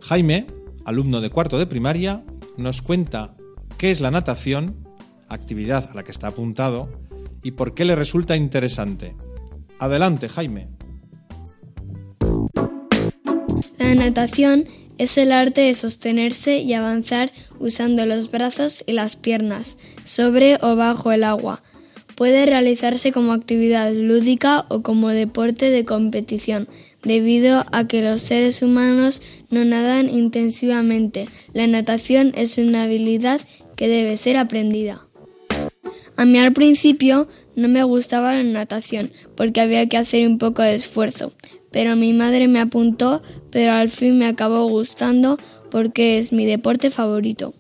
Jaime, 0.01 0.47
alumno 0.87 1.21
de 1.21 1.29
cuarto 1.29 1.59
de 1.59 1.67
primaria, 1.67 2.25
nos 2.57 2.81
cuenta 2.81 3.37
qué 3.77 3.91
es 3.91 4.01
la 4.01 4.11
natación, 4.11 4.89
actividad 5.29 5.91
a 5.91 5.95
la 5.95 6.05
que 6.05 6.11
está 6.11 6.29
apuntado, 6.29 6.89
y 7.43 7.51
por 7.51 7.75
qué 7.75 7.85
le 7.85 7.95
resulta 7.95 8.35
interesante. 8.35 9.15
Adelante, 9.79 10.31
Jaime. 10.31 10.71
La 13.79 13.95
natación 13.95 14.65
es 15.01 15.17
el 15.17 15.33
arte 15.33 15.63
de 15.63 15.75
sostenerse 15.75 16.59
y 16.59 16.75
avanzar 16.75 17.33
usando 17.59 18.05
los 18.05 18.31
brazos 18.31 18.85
y 18.87 18.93
las 18.93 19.17
piernas, 19.17 19.79
sobre 20.05 20.59
o 20.61 20.77
bajo 20.77 21.11
el 21.11 21.25
agua. 21.25 21.63
Puede 22.17 22.45
realizarse 22.45 23.11
como 23.11 23.33
actividad 23.33 23.91
lúdica 23.95 24.67
o 24.69 24.83
como 24.83 25.09
deporte 25.09 25.71
de 25.71 25.87
competición, 25.87 26.69
debido 27.03 27.65
a 27.73 27.89
que 27.89 28.03
los 28.03 28.21
seres 28.21 28.61
humanos 28.61 29.23
no 29.49 29.65
nadan 29.65 30.11
intensivamente. 30.11 31.31
La 31.55 31.67
natación 31.67 32.35
es 32.37 32.59
una 32.59 32.83
habilidad 32.83 33.41
que 33.77 33.89
debe 33.89 34.19
ser 34.19 34.37
aprendida. 34.37 35.01
A 36.17 36.27
mí 36.27 36.39
al 36.39 36.53
principio 36.53 37.27
no 37.57 37.69
me 37.69 37.83
gustaba 37.85 38.35
la 38.35 38.43
natación 38.43 39.13
porque 39.35 39.63
había 39.63 39.89
que 39.89 39.97
hacer 39.97 40.29
un 40.29 40.37
poco 40.37 40.61
de 40.61 40.75
esfuerzo, 40.75 41.33
pero 41.71 41.97
mi 41.97 42.13
madre 42.13 42.49
me 42.49 42.61
apuntó, 42.61 43.23
pero 43.51 43.73
al 43.73 43.91
fin 43.91 44.19
me 44.19 44.27
acabó 44.27 44.67
gustando 44.69 45.39
porque 45.71 46.19
es 46.19 46.33
mi 46.33 46.47
deporte 46.47 46.91
favorito. 46.91 47.55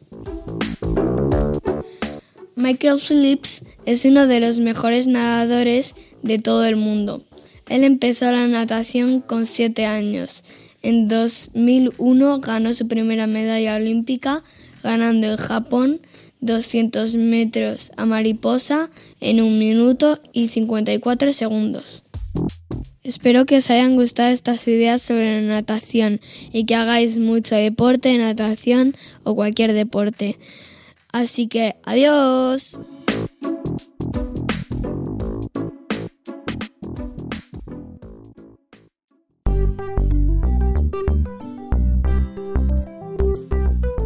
Michael 2.56 3.00
Phillips 3.00 3.62
es 3.86 4.04
uno 4.04 4.26
de 4.26 4.40
los 4.40 4.58
mejores 4.58 5.06
nadadores 5.06 5.94
de 6.22 6.38
todo 6.38 6.64
el 6.64 6.76
mundo. 6.76 7.24
Él 7.68 7.84
empezó 7.84 8.30
la 8.30 8.46
natación 8.48 9.20
con 9.20 9.46
7 9.46 9.86
años. 9.86 10.44
En 10.82 11.08
2001 11.08 12.40
ganó 12.40 12.74
su 12.74 12.88
primera 12.88 13.26
medalla 13.26 13.76
olímpica 13.76 14.42
ganando 14.82 15.28
en 15.28 15.36
Japón 15.36 16.00
200 16.40 17.14
metros 17.14 17.92
a 17.96 18.06
mariposa 18.06 18.90
en 19.20 19.42
un 19.42 19.58
minuto 19.58 20.20
y 20.32 20.48
54 20.48 21.32
segundos. 21.32 22.04
Espero 23.02 23.46
que 23.46 23.56
os 23.56 23.70
hayan 23.70 23.96
gustado 23.96 24.28
estas 24.28 24.68
ideas 24.68 25.00
sobre 25.00 25.40
la 25.40 25.54
natación 25.54 26.20
y 26.52 26.66
que 26.66 26.74
hagáis 26.74 27.18
mucho 27.18 27.54
deporte, 27.54 28.16
natación 28.18 28.94
o 29.24 29.34
cualquier 29.34 29.72
deporte. 29.72 30.38
Así 31.10 31.46
que 31.46 31.76
adiós. 31.84 32.78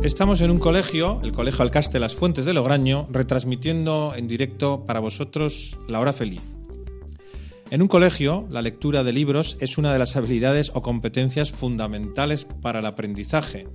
Estamos 0.04 0.40
en 0.40 0.50
un 0.50 0.58
colegio, 0.58 1.18
el 1.24 1.32
Colegio 1.32 1.62
Alcaste 1.62 1.98
Las 1.98 2.14
Fuentes 2.14 2.44
de 2.44 2.52
Lograño, 2.52 3.08
retransmitiendo 3.10 4.12
en 4.14 4.28
directo 4.28 4.84
para 4.86 5.00
vosotros 5.00 5.78
la 5.88 5.98
hora 5.98 6.12
feliz. 6.12 6.42
En 7.74 7.82
un 7.82 7.88
colegio, 7.88 8.46
la 8.50 8.62
lectura 8.62 9.02
de 9.02 9.12
libros 9.12 9.56
es 9.58 9.78
una 9.78 9.92
de 9.92 9.98
las 9.98 10.14
habilidades 10.14 10.70
o 10.74 10.80
competencias 10.80 11.50
fundamentales 11.50 12.44
para 12.44 12.78
el 12.78 12.86
aprendizaje. 12.86 13.66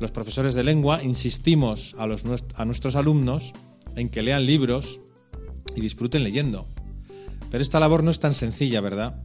Los 0.00 0.10
profesores 0.10 0.54
de 0.54 0.64
lengua 0.64 1.00
insistimos 1.04 1.94
a, 1.96 2.08
nuestros 2.64 2.96
alumnos 2.96 3.52
en 3.94 4.08
que 4.08 4.24
lean 4.24 4.46
libros 4.46 4.98
y 5.76 5.80
disfruten 5.80 6.24
leyendo. 6.24 6.66
Pero 7.52 7.62
esta 7.62 7.78
labor 7.78 8.02
no 8.02 8.10
es 8.10 8.18
tan 8.18 8.34
sencilla, 8.34 8.80
¿verdad? 8.80 9.22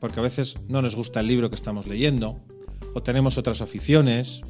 Porque 0.00 0.18
a 0.18 0.24
veces 0.24 0.58
no 0.66 0.82
nos 0.82 0.96
gusta 0.96 1.20
el 1.20 1.28
libro 1.28 1.48
que 1.48 1.54
estamos 1.54 1.86
leyendo, 1.86 2.40
o 2.92 3.04
tenemos 3.04 3.38
otras 3.38 3.60
aficiones, 3.60 4.42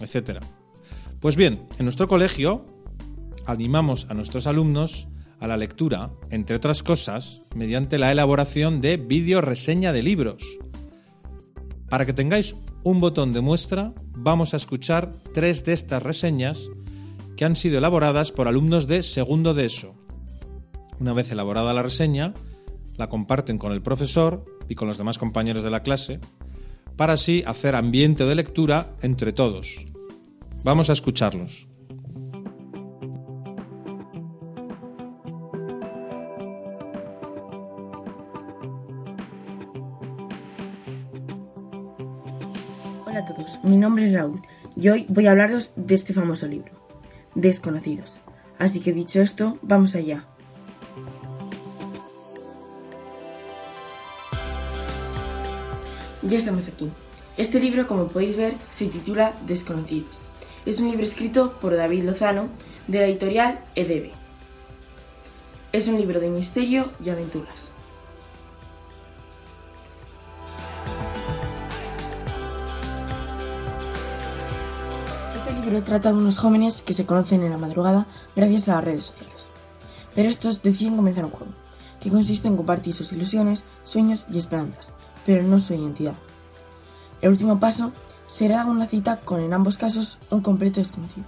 etc. 0.00 0.42
Pues 1.20 1.36
bien, 1.36 1.66
en 1.78 1.84
nuestro 1.84 2.08
colegio 2.08 2.64
animamos 3.44 4.06
a 4.08 4.14
nuestros 4.14 4.46
alumnos 4.46 5.08
a 5.40 5.46
la 5.46 5.56
lectura, 5.56 6.10
entre 6.30 6.56
otras 6.56 6.82
cosas, 6.82 7.42
mediante 7.54 7.98
la 7.98 8.12
elaboración 8.12 8.80
de 8.80 8.96
vídeo 8.96 9.40
reseña 9.40 9.92
de 9.92 10.02
libros. 10.02 10.42
Para 11.88 12.06
que 12.06 12.12
tengáis 12.12 12.56
un 12.82 13.00
botón 13.00 13.32
de 13.32 13.40
muestra, 13.40 13.94
vamos 14.16 14.54
a 14.54 14.56
escuchar 14.56 15.12
tres 15.34 15.64
de 15.64 15.72
estas 15.72 16.02
reseñas 16.02 16.68
que 17.36 17.44
han 17.44 17.56
sido 17.56 17.78
elaboradas 17.78 18.32
por 18.32 18.48
alumnos 18.48 18.86
de 18.86 19.02
segundo 19.02 19.54
de 19.54 19.66
ESO. 19.66 19.94
Una 20.98 21.12
vez 21.12 21.30
elaborada 21.30 21.74
la 21.74 21.82
reseña, 21.82 22.32
la 22.96 23.08
comparten 23.08 23.58
con 23.58 23.72
el 23.72 23.82
profesor 23.82 24.44
y 24.68 24.74
con 24.74 24.88
los 24.88 24.98
demás 24.98 25.18
compañeros 25.18 25.62
de 25.62 25.70
la 25.70 25.82
clase, 25.82 26.18
para 26.96 27.12
así 27.12 27.44
hacer 27.46 27.76
ambiente 27.76 28.24
de 28.24 28.34
lectura 28.34 28.94
entre 29.02 29.32
todos. 29.32 29.84
Vamos 30.64 30.88
a 30.90 30.94
escucharlos. 30.94 31.65
Mi 43.66 43.76
nombre 43.76 44.06
es 44.06 44.14
Raúl 44.14 44.42
y 44.76 44.88
hoy 44.88 45.06
voy 45.08 45.26
a 45.26 45.32
hablaros 45.32 45.72
de 45.76 45.94
este 45.94 46.14
famoso 46.14 46.46
libro, 46.46 46.70
Desconocidos. 47.34 48.20
Así 48.58 48.80
que 48.80 48.92
dicho 48.92 49.20
esto, 49.20 49.58
vamos 49.62 49.94
allá. 49.94 50.24
Ya 56.22 56.38
estamos 56.38 56.68
aquí. 56.68 56.90
Este 57.36 57.60
libro, 57.60 57.86
como 57.86 58.08
podéis 58.08 58.36
ver, 58.36 58.54
se 58.70 58.86
titula 58.86 59.34
Desconocidos. 59.46 60.22
Es 60.64 60.80
un 60.80 60.88
libro 60.88 61.04
escrito 61.04 61.58
por 61.60 61.76
David 61.76 62.04
Lozano 62.04 62.48
de 62.86 63.00
la 63.00 63.06
editorial 63.06 63.58
Edebe. 63.74 64.12
Es 65.72 65.88
un 65.88 65.98
libro 65.98 66.20
de 66.20 66.30
misterio 66.30 66.90
y 67.04 67.10
aventuras. 67.10 67.70
Este 75.76 75.90
libro 75.90 76.00
trata 76.00 76.16
de 76.16 76.22
unos 76.22 76.38
jóvenes 76.38 76.80
que 76.80 76.94
se 76.94 77.04
conocen 77.04 77.42
en 77.42 77.50
la 77.50 77.58
madrugada 77.58 78.06
gracias 78.34 78.66
a 78.66 78.76
las 78.76 78.84
redes 78.84 79.04
sociales. 79.04 79.46
Pero 80.14 80.26
estos 80.26 80.62
deciden 80.62 80.96
comenzar 80.96 81.26
un 81.26 81.32
juego, 81.32 81.52
que 82.00 82.10
consiste 82.10 82.48
en 82.48 82.56
compartir 82.56 82.94
sus 82.94 83.12
ilusiones, 83.12 83.66
sueños 83.84 84.24
y 84.32 84.38
esperanzas, 84.38 84.94
pero 85.26 85.42
no 85.42 85.58
su 85.58 85.74
identidad. 85.74 86.14
El 87.20 87.28
último 87.28 87.60
paso 87.60 87.92
será 88.26 88.64
una 88.64 88.86
cita 88.86 89.20
con, 89.20 89.42
en 89.42 89.52
ambos 89.52 89.76
casos, 89.76 90.18
un 90.30 90.40
completo 90.40 90.80
desconocido. 90.80 91.26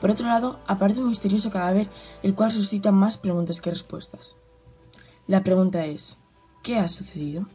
Por 0.00 0.10
otro 0.10 0.26
lado, 0.26 0.58
aparece 0.66 1.00
un 1.00 1.10
misterioso 1.10 1.52
cadáver, 1.52 1.88
el 2.24 2.34
cual 2.34 2.50
suscita 2.50 2.90
más 2.90 3.18
preguntas 3.18 3.60
que 3.60 3.70
respuestas. 3.70 4.34
La 5.28 5.44
pregunta 5.44 5.86
es, 5.86 6.18
¿qué 6.64 6.76
ha 6.76 6.88
sucedido? 6.88 7.46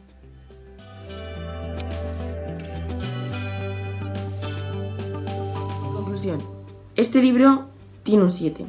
Este 6.96 7.22
libro 7.22 7.66
tiene 8.02 8.24
un 8.24 8.30
7, 8.30 8.66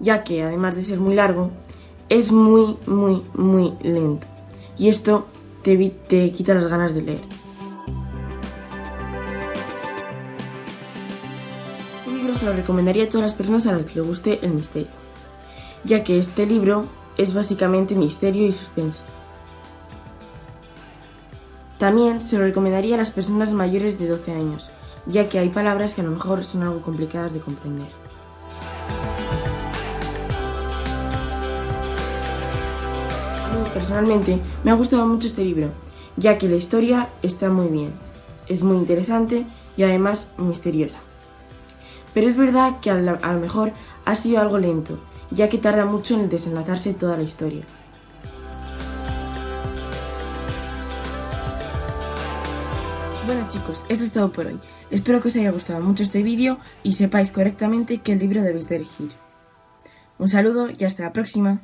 ya 0.00 0.22
que 0.22 0.42
además 0.42 0.74
de 0.74 0.82
ser 0.82 1.00
muy 1.00 1.14
largo, 1.14 1.50
es 2.10 2.30
muy, 2.30 2.76
muy, 2.86 3.22
muy 3.32 3.72
lento. 3.82 4.26
Y 4.76 4.88
esto 4.88 5.26
te, 5.62 5.76
te 6.08 6.30
quita 6.32 6.52
las 6.52 6.66
ganas 6.66 6.94
de 6.94 7.02
leer. 7.02 7.20
Este 12.04 12.12
libro 12.12 12.34
se 12.34 12.44
lo 12.44 12.52
recomendaría 12.52 13.04
a 13.04 13.08
todas 13.08 13.22
las 13.22 13.34
personas 13.34 13.66
a 13.66 13.72
las 13.72 13.86
que 13.86 13.98
les 13.98 14.06
guste 14.06 14.38
el 14.42 14.52
misterio, 14.52 14.90
ya 15.84 16.04
que 16.04 16.18
este 16.18 16.44
libro 16.44 16.86
es 17.16 17.32
básicamente 17.32 17.94
misterio 17.94 18.46
y 18.46 18.52
suspense. 18.52 19.02
También 21.78 22.20
se 22.20 22.36
lo 22.36 22.44
recomendaría 22.44 22.96
a 22.96 22.98
las 22.98 23.10
personas 23.10 23.52
mayores 23.52 23.98
de 23.98 24.06
12 24.06 24.32
años, 24.32 24.70
ya 25.06 25.28
que 25.28 25.38
hay 25.38 25.48
palabras 25.48 25.94
que 25.94 26.00
a 26.00 26.04
lo 26.04 26.10
mejor 26.10 26.44
son 26.44 26.62
algo 26.62 26.80
complicadas 26.80 27.32
de 27.32 27.40
comprender. 27.40 27.88
Personalmente, 33.74 34.40
me 34.64 34.70
ha 34.70 34.74
gustado 34.74 35.06
mucho 35.06 35.28
este 35.28 35.44
libro, 35.44 35.70
ya 36.16 36.38
que 36.38 36.48
la 36.48 36.56
historia 36.56 37.08
está 37.22 37.50
muy 37.50 37.68
bien, 37.68 37.92
es 38.46 38.62
muy 38.62 38.76
interesante 38.76 39.46
y 39.76 39.84
además 39.84 40.28
misteriosa. 40.36 40.98
Pero 42.12 42.26
es 42.26 42.36
verdad 42.36 42.80
que 42.80 42.90
a 42.90 42.94
lo, 42.96 43.40
mejor 43.40 43.72
ha 44.04 44.14
sido 44.14 44.40
algo 44.40 44.58
lento, 44.58 44.98
ya 45.30 45.48
que 45.48 45.58
tarda 45.58 45.84
mucho 45.84 46.14
en 46.14 46.28
desenlazarse 46.28 46.94
toda 46.94 47.16
la 47.16 47.22
historia. 47.22 47.62
Bueno 53.26 53.46
chicos, 53.48 53.84
esto 53.88 54.04
es 54.04 54.12
todo 54.12 54.32
por 54.32 54.46
hoy. 54.46 54.58
Espero 54.90 55.20
que 55.20 55.28
os 55.28 55.36
haya 55.36 55.52
gustado 55.52 55.80
mucho 55.80 56.02
este 56.02 56.24
vídeo 56.24 56.58
y 56.82 56.94
sepáis 56.94 57.30
correctamente 57.30 57.98
qué 57.98 58.16
libro 58.16 58.42
debéis 58.42 58.68
de 58.68 58.76
elegir. 58.76 59.10
Un 60.18 60.28
saludo 60.28 60.68
y 60.76 60.84
hasta 60.84 61.04
la 61.04 61.12
próxima. 61.12 61.60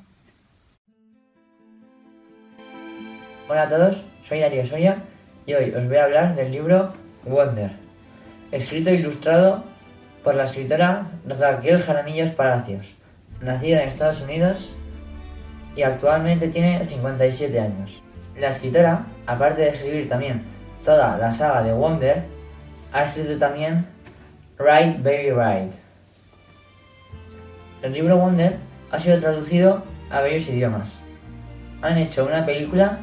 Hola 3.49 3.63
a 3.63 3.69
todos, 3.69 4.05
soy 4.29 4.41
Darío 4.41 4.65
Soria 4.65 5.03
y 5.45 5.55
hoy 5.55 5.71
os 5.75 5.89
voy 5.89 5.97
a 5.97 6.05
hablar 6.05 6.37
del 6.37 6.53
libro 6.53 6.95
Wonder, 7.25 7.73
escrito 8.53 8.91
e 8.91 8.95
ilustrado 8.95 9.65
por 10.23 10.37
la 10.37 10.45
escritora 10.45 11.11
Raquel 11.27 11.79
Jaramillos 11.79 12.31
Palacios, 12.31 12.95
nacida 13.41 13.83
en 13.83 13.89
Estados 13.89 14.21
Unidos 14.21 14.73
y 15.75 15.83
actualmente 15.83 16.49
tiene 16.49 16.85
57 16.85 17.59
años. 17.59 18.03
La 18.37 18.51
escritora, 18.51 19.07
aparte 19.27 19.63
de 19.63 19.71
escribir 19.71 20.09
también 20.09 20.45
toda 20.85 21.19
la 21.19 21.33
saga 21.33 21.63
de 21.65 21.73
Wonder, 21.73 22.36
ha 22.97 23.03
escrito 23.03 23.37
también 23.37 23.87
Ride 24.59 24.97
Baby 25.03 25.31
Ride. 25.31 25.71
El 27.83 27.93
libro 27.93 28.17
Wonder 28.17 28.57
ha 28.91 28.99
sido 28.99 29.21
traducido 29.21 29.85
a 30.09 30.23
varios 30.23 30.49
idiomas. 30.49 30.89
Han 31.83 31.99
hecho 31.99 32.25
una 32.25 32.47
película 32.47 33.01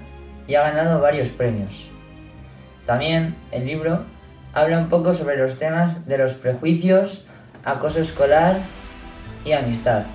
y 0.48 0.56
ha 0.56 0.64
ganado 0.64 1.00
varios 1.00 1.30
premios. 1.30 1.86
También 2.88 3.36
el 3.52 3.68
libro 3.68 4.04
habla 4.52 4.80
un 4.80 4.90
poco 4.90 5.14
sobre 5.14 5.38
los 5.38 5.60
temas 5.60 6.08
de 6.08 6.18
los 6.18 6.34
prejuicios, 6.34 7.24
acoso 7.64 8.00
escolar 8.00 8.62
y 9.46 9.52
amistad. 9.52 10.06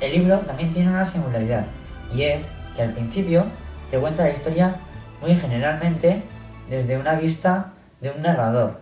El 0.00 0.12
libro 0.12 0.38
también 0.38 0.72
tiene 0.72 0.88
una 0.88 1.04
singularidad 1.04 1.66
y 2.14 2.22
es 2.22 2.48
que 2.74 2.80
al 2.80 2.94
principio 2.94 3.44
te 3.90 3.98
cuenta 3.98 4.22
la 4.22 4.30
historia 4.30 4.76
muy 5.20 5.34
generalmente 5.34 6.22
desde 6.70 6.96
una 6.96 7.16
vista 7.16 7.71
de 8.02 8.10
un 8.10 8.20
narrador, 8.20 8.80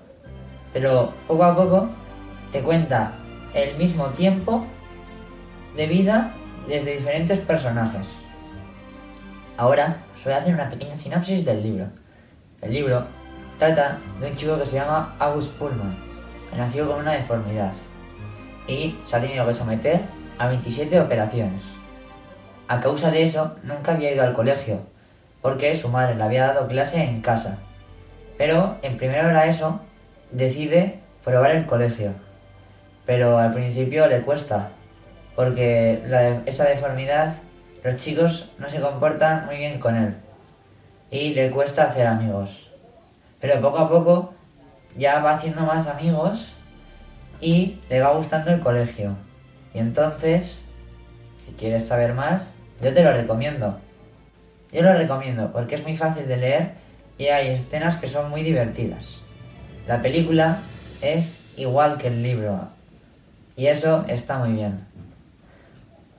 pero 0.72 1.12
poco 1.28 1.44
a 1.44 1.54
poco 1.54 1.88
te 2.50 2.62
cuenta 2.62 3.12
el 3.54 3.76
mismo 3.76 4.06
tiempo 4.08 4.66
de 5.76 5.86
vida 5.86 6.32
desde 6.66 6.96
diferentes 6.96 7.38
personajes. 7.38 8.08
Ahora 9.56 9.98
os 10.16 10.24
voy 10.24 10.32
a 10.32 10.38
hacer 10.38 10.54
una 10.54 10.70
pequeña 10.70 10.96
sinopsis 10.96 11.44
del 11.44 11.62
libro. 11.62 11.86
El 12.62 12.72
libro 12.72 13.04
trata 13.58 13.98
de 14.20 14.28
un 14.28 14.34
chico 14.34 14.58
que 14.58 14.66
se 14.66 14.76
llama 14.76 15.14
August 15.18 15.52
Pullman, 15.52 15.96
que 16.50 16.56
nació 16.56 16.88
con 16.88 17.00
una 17.00 17.12
deformidad 17.12 17.72
y 18.66 18.98
se 19.04 19.16
ha 19.16 19.20
tenido 19.20 19.46
que 19.46 19.52
someter 19.52 20.00
a 20.38 20.48
27 20.48 20.98
operaciones. 21.00 21.62
A 22.68 22.80
causa 22.80 23.10
de 23.10 23.24
eso, 23.24 23.56
nunca 23.64 23.92
había 23.92 24.12
ido 24.12 24.22
al 24.22 24.32
colegio, 24.32 24.80
porque 25.42 25.76
su 25.76 25.88
madre 25.88 26.14
le 26.14 26.22
había 26.22 26.46
dado 26.46 26.68
clase 26.68 27.02
en 27.02 27.20
casa. 27.20 27.58
Pero 28.40 28.78
en 28.80 28.97
primero 28.97 29.28
era 29.28 29.44
eso, 29.44 29.82
decide 30.30 30.99
probar 31.23 31.50
el 31.50 31.66
colegio. 31.66 32.14
Pero 33.04 33.37
al 33.37 33.52
principio 33.52 34.06
le 34.06 34.23
cuesta, 34.23 34.70
porque 35.37 36.02
esa 36.47 36.64
deformidad, 36.64 37.35
los 37.85 37.97
chicos 37.97 38.50
no 38.56 38.70
se 38.70 38.80
comportan 38.80 39.44
muy 39.44 39.59
bien 39.59 39.78
con 39.78 39.94
él. 39.94 40.16
Y 41.11 41.35
le 41.35 41.50
cuesta 41.50 41.85
hacer 41.85 42.06
amigos. 42.06 42.73
Pero 43.42 43.61
poco 43.61 43.76
a 43.76 43.90
poco 43.90 44.32
ya 44.97 45.18
va 45.18 45.32
haciendo 45.32 45.61
más 45.61 45.87
amigos 45.87 46.54
y 47.42 47.78
le 47.90 48.00
va 48.00 48.12
gustando 48.12 48.52
el 48.52 48.61
colegio. 48.61 49.16
Y 49.75 49.80
entonces, 49.80 50.64
si 51.37 51.52
quieres 51.52 51.87
saber 51.87 52.14
más, 52.14 52.54
yo 52.80 52.94
te 52.94 53.04
lo 53.04 53.12
recomiendo. 53.12 53.78
Yo 54.73 54.80
lo 54.80 54.94
recomiendo 54.94 55.52
porque 55.52 55.75
es 55.75 55.82
muy 55.82 55.99
fácil 55.99 56.26
de 56.26 56.38
leer 56.38 56.80
y 57.20 57.28
hay 57.28 57.48
escenas 57.48 57.98
que 57.98 58.06
son 58.06 58.30
muy 58.30 58.42
divertidas. 58.42 59.04
La 59.86 60.00
película 60.00 60.62
es 61.02 61.42
igual 61.54 61.98
que 61.98 62.08
el 62.08 62.22
libro 62.22 62.70
y 63.56 63.66
eso 63.66 64.06
está 64.08 64.38
muy 64.38 64.52
bien. 64.52 64.86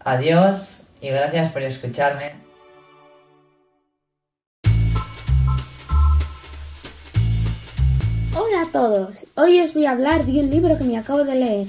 Adiós 0.04 0.84
y 1.02 1.10
gracias 1.10 1.52
por 1.52 1.64
escucharme. 1.64 2.34
Hola 8.36 8.62
a 8.62 8.72
todos, 8.72 9.26
hoy 9.34 9.60
os 9.60 9.74
voy 9.74 9.88
a 9.88 9.92
hablar 9.92 10.24
de 10.24 10.40
un 10.40 10.52
libro 10.52 10.78
que 10.78 10.84
me 10.84 11.00
acabo 11.00 11.24
de 11.24 11.34
leer, 11.34 11.68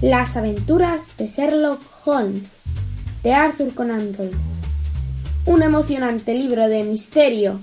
Las 0.00 0.34
aventuras 0.38 1.14
de 1.18 1.26
Sherlock 1.26 1.82
Holmes, 2.06 2.48
de 3.22 3.34
Arthur 3.34 3.74
Conan 3.74 4.12
Doyle. 4.12 4.34
Un 5.44 5.62
emocionante 5.62 6.32
libro 6.32 6.68
de 6.68 6.84
misterio, 6.84 7.60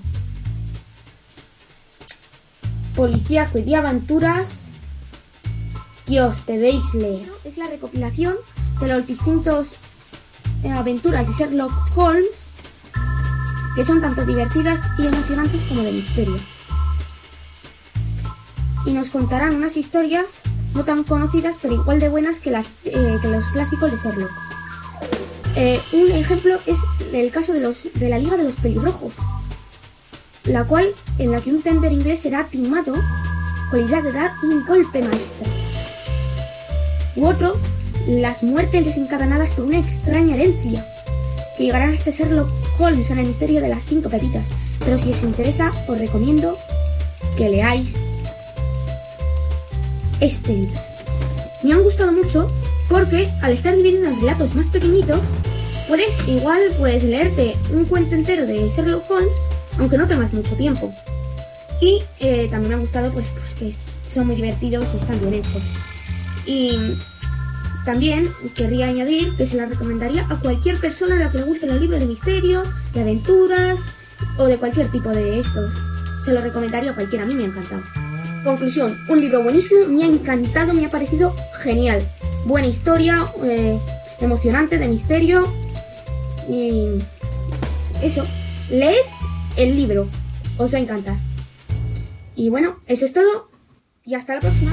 policíaco 2.94 3.58
y 3.58 3.62
de 3.62 3.76
aventuras 3.76 4.64
que 6.06 6.20
os 6.20 6.46
debéis 6.46 6.94
leer. 6.94 7.28
Es 7.44 7.56
la 7.58 7.68
recopilación 7.68 8.36
de 8.80 8.88
las 8.88 9.06
distintas 9.06 9.76
eh, 10.62 10.70
aventuras 10.70 11.26
de 11.26 11.32
Sherlock 11.32 11.72
Holmes 11.96 12.52
que 13.74 13.84
son 13.84 14.00
tanto 14.00 14.24
divertidas 14.24 14.80
y 14.98 15.06
emocionantes 15.06 15.62
como 15.62 15.82
de 15.82 15.92
misterio 15.92 16.36
y 18.86 18.92
nos 18.92 19.10
contarán 19.10 19.54
unas 19.56 19.76
historias 19.76 20.42
no 20.74 20.84
tan 20.84 21.04
conocidas 21.04 21.56
pero 21.60 21.74
igual 21.74 22.00
de 22.00 22.08
buenas 22.08 22.40
que, 22.40 22.50
las, 22.50 22.66
eh, 22.84 23.18
que 23.20 23.28
los 23.28 23.46
clásicos 23.48 23.90
de 23.90 23.98
Sherlock. 23.98 24.30
Eh, 25.56 25.80
un 25.92 26.10
ejemplo 26.10 26.58
es 26.66 26.78
el 27.12 27.30
caso 27.30 27.52
de, 27.52 27.60
los, 27.60 27.88
de 27.94 28.08
la 28.08 28.18
Liga 28.18 28.36
de 28.36 28.44
los 28.44 28.56
Pelirrojos, 28.56 29.14
la 30.44 30.64
cual 30.64 30.92
en 31.18 31.32
la 31.32 31.40
que 31.40 31.50
un 31.50 31.62
tender 31.62 31.92
inglés 31.92 32.20
será 32.20 32.44
timado 32.44 32.94
con 33.70 33.80
la 33.80 33.86
idea 33.86 34.02
de 34.02 34.12
dar 34.12 34.32
un 34.42 34.64
golpe 34.66 35.02
maestro. 35.02 35.50
U 37.16 37.26
otro, 37.26 37.56
las 38.06 38.42
muertes 38.42 38.84
desencadenadas 38.84 39.50
por 39.50 39.64
una 39.64 39.78
extraña 39.78 40.34
herencia, 40.34 40.84
que 41.56 41.64
llegarán 41.64 41.90
a 41.90 41.94
este 41.94 42.12
Sherlock 42.12 42.50
Holmes 42.78 43.10
en 43.10 43.18
el 43.18 43.26
misterio 43.26 43.60
de 43.60 43.68
las 43.68 43.84
cinco 43.84 44.10
pepitas. 44.10 44.46
Pero 44.80 44.98
si 44.98 45.10
os 45.12 45.22
interesa, 45.22 45.72
os 45.88 45.98
recomiendo 45.98 46.58
que 47.36 47.48
leáis 47.48 47.94
este 50.20 50.52
libro. 50.52 50.80
Me 51.62 51.72
han 51.72 51.82
gustado 51.82 52.12
mucho 52.12 52.50
porque 52.88 53.28
al 53.40 53.52
estar 53.52 53.74
dividido 53.74 54.08
en 54.08 54.20
relatos 54.20 54.54
más 54.54 54.66
pequeñitos, 54.66 55.20
puedes 55.88 56.28
igual 56.28 56.60
puedes 56.78 57.02
leerte 57.04 57.56
un 57.72 57.84
cuento 57.86 58.14
entero 58.14 58.46
de 58.46 58.68
Sherlock 58.68 59.10
Holmes, 59.10 59.38
aunque 59.78 59.98
no 59.98 60.06
tengas 60.06 60.32
mucho 60.32 60.54
tiempo. 60.56 60.92
Y 61.80 62.02
eh, 62.20 62.48
también 62.50 62.70
me 62.70 62.74
ha 62.76 62.78
gustado 62.78 63.12
pues 63.12 63.28
porque 63.28 63.74
son 64.10 64.26
muy 64.26 64.36
divertidos 64.36 64.86
y 64.94 64.96
están 64.96 65.20
bien 65.20 65.34
hechos. 65.34 65.62
Y 66.46 66.78
también 67.84 68.30
querría 68.54 68.86
añadir 68.86 69.36
que 69.36 69.46
se 69.46 69.56
la 69.56 69.66
recomendaría 69.66 70.26
a 70.30 70.40
cualquier 70.40 70.78
persona 70.78 71.16
a 71.16 71.18
la 71.18 71.30
que 71.30 71.38
le 71.38 71.44
guste 71.44 71.66
los 71.66 71.80
libros 71.80 72.00
de 72.00 72.06
misterio, 72.06 72.62
de 72.94 73.02
aventuras 73.02 73.80
o 74.38 74.44
de 74.44 74.56
cualquier 74.56 74.90
tipo 74.90 75.10
de 75.10 75.40
estos. 75.40 75.72
Se 76.24 76.32
lo 76.32 76.40
recomendaría 76.40 76.92
a 76.92 76.94
cualquiera, 76.94 77.24
a 77.24 77.26
mí 77.26 77.34
me 77.34 77.44
ha 77.44 77.46
encantado. 77.46 77.82
Conclusión, 78.42 78.98
un 79.08 79.20
libro 79.20 79.42
buenísimo, 79.42 79.86
me 79.88 80.04
ha 80.04 80.06
encantado, 80.06 80.72
me 80.72 80.86
ha 80.86 80.90
parecido 80.90 81.34
genial. 81.62 82.02
Buena 82.46 82.68
historia, 82.68 83.24
eh, 83.42 83.78
emocionante, 84.20 84.78
de 84.78 84.88
misterio. 84.88 85.46
Y 86.48 86.86
eso, 88.02 88.22
leed 88.70 89.06
el 89.56 89.76
libro, 89.76 90.08
os 90.58 90.72
va 90.72 90.78
a 90.78 90.80
encantar. 90.80 91.16
Y 92.34 92.48
bueno, 92.48 92.80
eso 92.86 93.04
es 93.04 93.12
todo 93.12 93.50
y 94.04 94.14
hasta 94.14 94.34
la 94.34 94.40
próxima. 94.40 94.72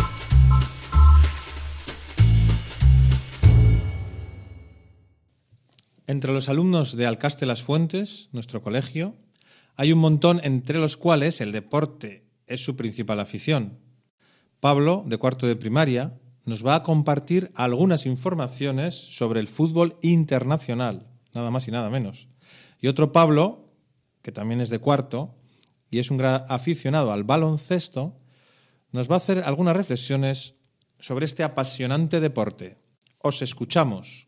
Entre 6.07 6.33
los 6.33 6.49
alumnos 6.49 6.97
de 6.97 7.05
Alcaste 7.05 7.45
Las 7.45 7.61
Fuentes, 7.61 8.29
nuestro 8.31 8.61
colegio, 8.61 9.15
hay 9.77 9.93
un 9.93 9.99
montón 9.99 10.41
entre 10.43 10.79
los 10.79 10.97
cuales 10.97 11.39
el 11.41 11.51
deporte 11.51 12.25
es 12.47 12.63
su 12.63 12.75
principal 12.75 13.19
afición. 13.19 13.79
Pablo, 14.59 15.03
de 15.07 15.17
cuarto 15.17 15.47
de 15.47 15.55
primaria, 15.55 16.19
nos 16.45 16.65
va 16.65 16.75
a 16.75 16.83
compartir 16.83 17.51
algunas 17.55 18.05
informaciones 18.05 18.95
sobre 18.95 19.39
el 19.39 19.47
fútbol 19.47 19.97
internacional, 20.01 21.07
nada 21.33 21.51
más 21.51 21.67
y 21.67 21.71
nada 21.71 21.89
menos. 21.89 22.27
Y 22.79 22.87
otro 22.87 23.11
Pablo, 23.11 23.60
que 24.21 24.31
también 24.31 24.61
es 24.61 24.69
de 24.69 24.79
cuarto 24.79 25.35
y 25.89 25.99
es 25.99 26.09
un 26.11 26.17
gran 26.17 26.43
aficionado 26.47 27.11
al 27.11 27.23
baloncesto, 27.23 28.17
nos 28.91 29.09
va 29.09 29.15
a 29.15 29.17
hacer 29.17 29.43
algunas 29.45 29.75
reflexiones 29.75 30.55
sobre 30.99 31.25
este 31.25 31.43
apasionante 31.43 32.19
deporte. 32.19 32.77
Os 33.19 33.41
escuchamos. 33.41 34.27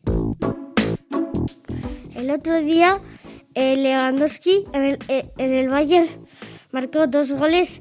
El 2.14 2.30
otro 2.30 2.60
día, 2.60 3.00
eh, 3.54 3.76
Lewandowski 3.76 4.64
en 4.72 4.84
el, 4.84 4.98
eh, 5.08 5.30
en 5.36 5.54
el 5.54 5.68
Bayern 5.68 6.08
marcó 6.70 7.06
dos 7.06 7.32
goles 7.32 7.80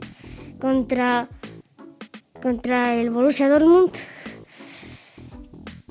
contra, 0.59 1.29
contra 2.41 2.95
el 2.95 3.09
Borussia 3.09 3.49
Dortmund. 3.49 3.91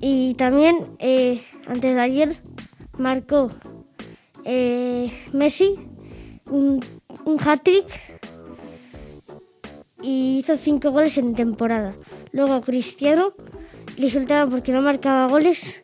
Y 0.01 0.35
también, 0.35 0.97
eh, 0.99 1.43
antes 1.67 1.95
de 1.95 2.01
ayer, 2.01 2.43
marcó 2.99 3.51
Messi 5.33 5.79
un, 6.53 6.81
un 7.25 7.37
hat-trick 7.41 7.87
y 10.03 10.39
hizo 10.39 10.57
cinco 10.57 10.91
goles 10.91 11.17
en 11.19 11.35
temporada. 11.35 11.95
Luego 12.33 12.61
Cristiano 12.61 13.35
le 13.97 14.05
insultaban 14.07 14.51
porque 14.51 14.73
no 14.73 14.83
marcaba 14.83 15.29
goles 15.29 15.83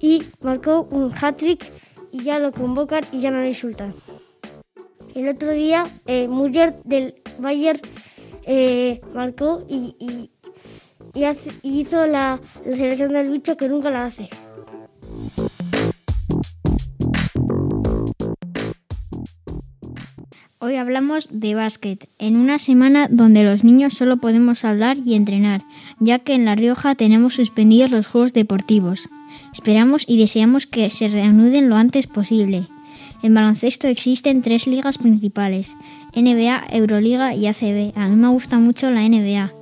y 0.00 0.22
marcó 0.40 0.86
un 0.90 1.12
hat-trick 1.12 1.64
y 2.10 2.22
ya 2.24 2.38
lo 2.38 2.52
convocan 2.52 3.04
y 3.12 3.20
ya 3.20 3.30
no 3.30 3.40
le 3.40 3.48
insultan. 3.48 3.94
el 5.14 5.28
otro 5.28 5.52
día 5.52 5.86
eh, 6.06 6.28
Müller 6.28 6.74
del 6.84 7.14
Bayern 7.38 7.80
eh, 8.44 9.00
marcó 9.14 9.64
y, 9.68 9.94
y- 9.98 10.30
hizo 11.62 12.06
la, 12.06 12.40
la 12.64 12.76
selección 12.76 13.12
del 13.12 13.30
bicho 13.30 13.56
que 13.56 13.68
nunca 13.68 13.90
la 13.90 14.06
hace. 14.06 14.28
Hoy 20.64 20.76
hablamos 20.76 21.28
de 21.32 21.56
básquet, 21.56 22.08
en 22.20 22.36
una 22.36 22.60
semana 22.60 23.08
donde 23.10 23.42
los 23.42 23.64
niños 23.64 23.94
solo 23.94 24.18
podemos 24.18 24.64
hablar 24.64 24.96
y 25.04 25.14
entrenar, 25.14 25.64
ya 25.98 26.20
que 26.20 26.34
en 26.34 26.44
La 26.44 26.54
Rioja 26.54 26.94
tenemos 26.94 27.34
suspendidos 27.34 27.90
los 27.90 28.06
Juegos 28.06 28.32
Deportivos. 28.32 29.08
Esperamos 29.52 30.04
y 30.06 30.18
deseamos 30.18 30.68
que 30.68 30.88
se 30.90 31.08
reanuden 31.08 31.68
lo 31.68 31.74
antes 31.74 32.06
posible. 32.06 32.68
En 33.24 33.34
baloncesto 33.34 33.88
existen 33.88 34.40
tres 34.40 34.68
ligas 34.68 34.98
principales, 34.98 35.74
NBA, 36.14 36.62
Euroliga 36.70 37.34
y 37.34 37.48
ACB. 37.48 37.98
A 37.98 38.06
mí 38.06 38.14
me 38.14 38.28
gusta 38.28 38.60
mucho 38.60 38.88
la 38.88 39.00
NBA. 39.00 39.52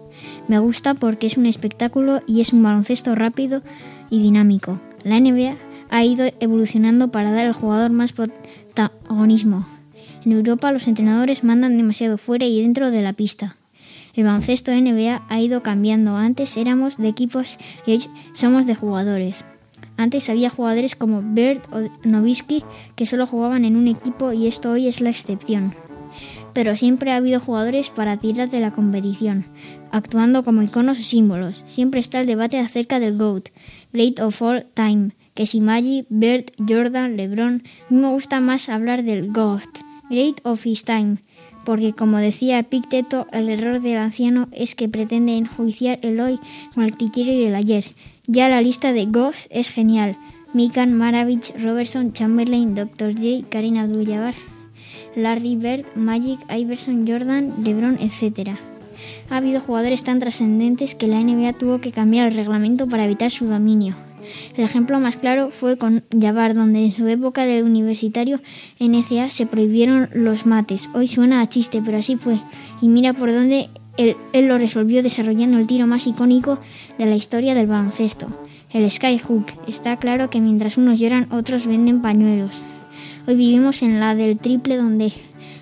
Me 0.48 0.58
gusta 0.58 0.92
porque 0.92 1.28
es 1.28 1.38
un 1.38 1.46
espectáculo 1.46 2.20
y 2.26 2.42
es 2.42 2.52
un 2.52 2.62
baloncesto 2.62 3.14
rápido 3.14 3.62
y 4.10 4.20
dinámico. 4.20 4.78
La 5.02 5.18
NBA 5.18 5.56
ha 5.88 6.04
ido 6.04 6.26
evolucionando 6.40 7.10
para 7.10 7.32
dar 7.32 7.46
al 7.46 7.54
jugador 7.54 7.90
más 7.90 8.12
protagonismo. 8.12 9.66
En 10.24 10.33
Europa 10.33 10.72
los 10.72 10.87
entrenadores 10.87 11.44
mandan 11.44 11.76
demasiado 11.76 12.18
fuera 12.18 12.46
y 12.46 12.61
dentro 12.61 12.90
de 12.90 13.02
la 13.02 13.12
pista. 13.14 13.56
El 14.14 14.24
baloncesto 14.24 14.72
NBA 14.72 15.22
ha 15.28 15.40
ido 15.40 15.62
cambiando. 15.62 16.16
Antes 16.16 16.56
éramos 16.56 16.98
de 16.98 17.09
equipos 17.09 17.59
y 17.87 17.92
hoy 17.92 18.04
somos 18.33 18.66
de 18.66 18.74
jugadores. 18.74 19.44
Antes 19.96 20.28
había 20.28 20.50
jugadores 20.50 20.96
como 20.96 21.22
Bird 21.22 21.61
o 21.72 21.88
Nowitzki 22.09 22.64
que 22.96 23.06
solo 23.06 23.26
jugaban 23.26 23.64
en 23.64 23.76
un 23.76 23.88
equipo 23.88 24.33
y 24.33 24.46
esto 24.46 24.72
hoy 24.72 24.88
es 24.88 25.00
la 25.00 25.11
excepción. 25.11 25.74
Pero 26.52 26.76
siempre 26.76 27.12
ha 27.12 27.16
habido 27.16 27.38
jugadores 27.38 27.90
para 27.90 28.18
tirar 28.18 28.50
de 28.50 28.61
la 28.61 28.72
competición, 28.72 29.46
actuando 29.92 30.42
como 30.42 30.62
iconos 30.62 30.98
o 30.98 31.02
símbolos. 31.02 31.62
Siempre 31.66 32.00
está 32.00 32.20
el 32.20 32.26
debate 32.26 32.59
acerca 32.59 32.98
del 32.98 33.16
GOAT, 33.16 33.50
Great 33.92 34.18
of 34.20 34.42
All 34.42 34.66
Time, 34.74 35.11
que 35.35 35.46
si 35.46 35.61
Magic, 35.61 36.06
Bird, 36.09 36.46
Jordan, 36.59 37.16
LeBron, 37.16 37.62
mí 37.90 37.96
me 37.96 38.09
gusta 38.09 38.40
más 38.40 38.68
hablar 38.68 39.04
del 39.04 39.30
GOAT, 39.30 39.80
Great 40.11 40.40
of 40.42 40.66
His 40.66 40.85
Time, 40.85 41.18
porque 41.64 41.92
como 41.92 42.18
decía 42.18 42.59
Epicteto, 42.59 43.27
el 43.33 43.49
error 43.49 43.81
del 43.81 43.99
anciano 43.99 44.49
es 44.51 44.75
que 44.75 44.88
pretende 44.88 45.37
enjuiciar 45.37 46.01
el 46.03 46.18
hoy 46.20 46.40
con 46.75 46.85
el 46.85 46.96
criterio 46.96 47.38
del 47.38 47.55
ayer. 47.55 47.87
Ya 48.27 48.49
la 48.49 48.61
lista 48.61 48.92
de 48.92 49.07
GOATs 49.07 49.46
es 49.51 49.70
genial. 49.70 50.16
Mikan, 50.53 50.94
Maravich, 50.94 51.55
Robertson, 51.62 52.12
Chamberlain, 52.12 52.75
Dr. 52.75 53.14
J, 53.14 53.46
Karim 53.49 53.77
Abdul-Jabbar, 53.77 54.35
Larry 55.14 55.55
Bird, 55.57 55.85
Magic, 55.94 56.40
Iverson, 56.51 57.07
Jordan, 57.07 57.55
LeBron, 57.64 57.99
etc. 58.01 58.57
Ha 59.31 59.37
habido 59.37 59.61
jugadores 59.61 60.03
tan 60.03 60.18
trascendentes 60.18 60.94
que 60.94 61.07
la 61.07 61.20
NBA 61.20 61.53
tuvo 61.53 61.81
que 61.81 61.92
cambiar 61.92 62.29
el 62.29 62.37
reglamento 62.37 62.88
para 62.88 63.05
evitar 63.05 63.31
su 63.31 63.46
dominio. 63.46 63.94
El 64.56 64.64
ejemplo 64.64 64.98
más 65.00 65.16
claro 65.16 65.50
fue 65.50 65.76
con 65.76 66.04
Jabbar, 66.18 66.54
donde 66.54 66.85
en 66.85 66.92
su 66.92 67.06
época 67.06 67.46
de 67.46 67.62
universitario 67.62 68.40
NCA 68.78 69.30
se 69.30 69.46
prohibieron 69.46 70.09
los 70.12 70.46
mates. 70.46 70.88
Hoy 70.94 71.06
suena 71.09 71.40
a 71.40 71.48
chiste, 71.48 71.83
pero 71.85 71.98
así 71.98 72.16
fue. 72.16 72.38
Y 72.80 72.88
mira 72.88 73.12
por 73.12 73.33
dónde 73.33 73.70
él, 73.96 74.16
él 74.33 74.46
lo 74.46 74.59
resolvió 74.59 75.02
desarrollando 75.02 75.59
el 75.59 75.66
tiro 75.66 75.87
más 75.87 76.06
icónico 76.06 76.59
de 76.98 77.06
la 77.06 77.16
historia 77.16 77.54
del 77.54 77.66
baloncesto, 77.66 78.26
el 78.70 78.90
skyhook. 78.90 79.46
Está 79.66 79.96
claro 79.96 80.30
que 80.30 80.40
mientras 80.40 80.76
unos 80.76 80.98
lloran, 80.98 81.33
otros 81.33 81.66
venden 81.66 82.02
pañuelos. 82.02 82.62
Hoy 83.26 83.37
vivimos 83.37 83.83
en 83.83 84.00
la 84.00 84.14
del 84.14 84.38
triple 84.38 84.76
donde 84.76 85.12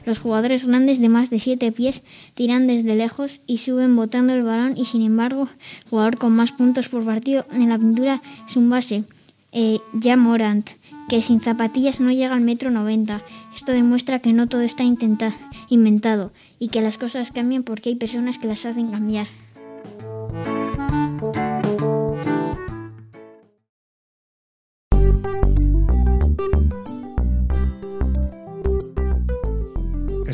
los 0.09 0.18
jugadores 0.18 0.66
grandes 0.66 1.01
de 1.01 1.09
más 1.09 1.29
de 1.29 1.38
7 1.38 1.71
pies 1.71 2.03
tiran 2.35 2.66
desde 2.66 2.97
lejos 2.97 3.40
y 3.47 3.59
suben 3.59 3.94
botando 3.94 4.33
el 4.33 4.42
balón 4.42 4.77
y 4.77 4.87
sin 4.87 5.03
embargo 5.03 5.49
el 5.85 5.90
jugador 5.90 6.16
con 6.16 6.35
más 6.35 6.51
puntos 6.51 6.88
por 6.88 7.05
partido 7.05 7.44
en 7.53 7.68
la 7.68 7.79
pintura 7.79 8.23
es 8.49 8.57
un 8.57 8.71
base, 8.71 9.05
eh, 9.53 9.79
ya 9.92 10.16
Morant, 10.16 10.71
que 11.09 11.21
sin 11.21 11.40
zapatillas 11.40 12.01
no 12.01 12.11
llega 12.11 12.35
al 12.35 12.40
metro 12.40 12.71
90. 12.71 13.23
Esto 13.55 13.73
demuestra 13.73 14.18
que 14.18 14.33
no 14.33 14.47
todo 14.47 14.62
está 14.62 14.83
inventado 14.83 16.33
y 16.59 16.68
que 16.68 16.81
las 16.81 16.97
cosas 16.97 17.31
cambian 17.31 17.62
porque 17.62 17.90
hay 17.90 17.97
personas 17.97 18.38
que 18.38 18.49
las 18.49 18.64
hacen 18.64 18.90
cambiar. 18.90 19.27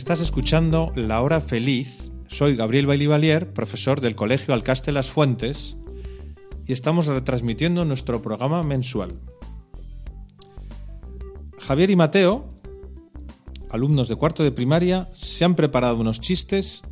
Estás 0.05 0.21
escuchando 0.21 0.93
La 0.97 1.23
Hora 1.23 1.41
Feliz. 1.41 2.13
Soy 2.29 2.57
Gabriel 2.57 2.87
Bailivalier, 2.87 3.55
profesor 3.55 4.03
del 4.03 4.15
Colegio 4.15 4.53
Alcaste 4.53 4.93
Las 4.93 5.09
Fuentes, 5.09 5.79
y 6.67 6.75
estamos 6.75 7.07
retransmitiendo 7.07 7.87
nuestro 7.87 8.21
programa 8.21 8.63
mensual. 8.63 9.19
Javier 11.59 11.89
y 11.89 11.97
Mateo, 11.97 12.61
alumnos 13.71 14.09
de 14.09 14.17
cuarto 14.17 14.45
de 14.45 14.53
primaria, 14.53 15.09
se 15.15 15.43
han 15.47 15.55
preparado 15.55 15.97
unos 15.97 16.21
chistes 16.21 16.83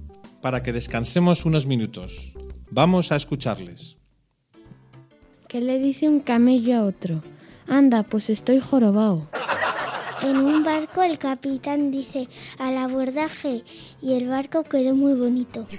para 0.41 0.63
que 0.63 0.73
descansemos 0.73 1.45
unos 1.45 1.67
minutos. 1.67 2.33
Vamos 2.71 3.13
a 3.13 3.17
escucharles. 3.17 3.99
¿Qué 5.49 5.61
le 5.61 5.79
dice 5.79 6.09
un 6.09 6.21
camello 6.21 6.79
a 6.79 6.87
otro? 6.87 7.23
Anda, 7.67 8.05
pues 8.05 8.31
estoy 8.31 8.59
jorobado. 8.59 9.29
En 10.23 10.37
un 10.39 10.63
barco 10.63 11.03
el 11.03 11.19
capitán 11.19 11.91
dice 11.91 12.29
al 12.59 12.79
abordaje 12.79 13.65
y 14.01 14.15
el 14.15 14.29
barco 14.29 14.63
quedó 14.63 14.95
muy 14.95 15.15
bonito. 15.15 15.67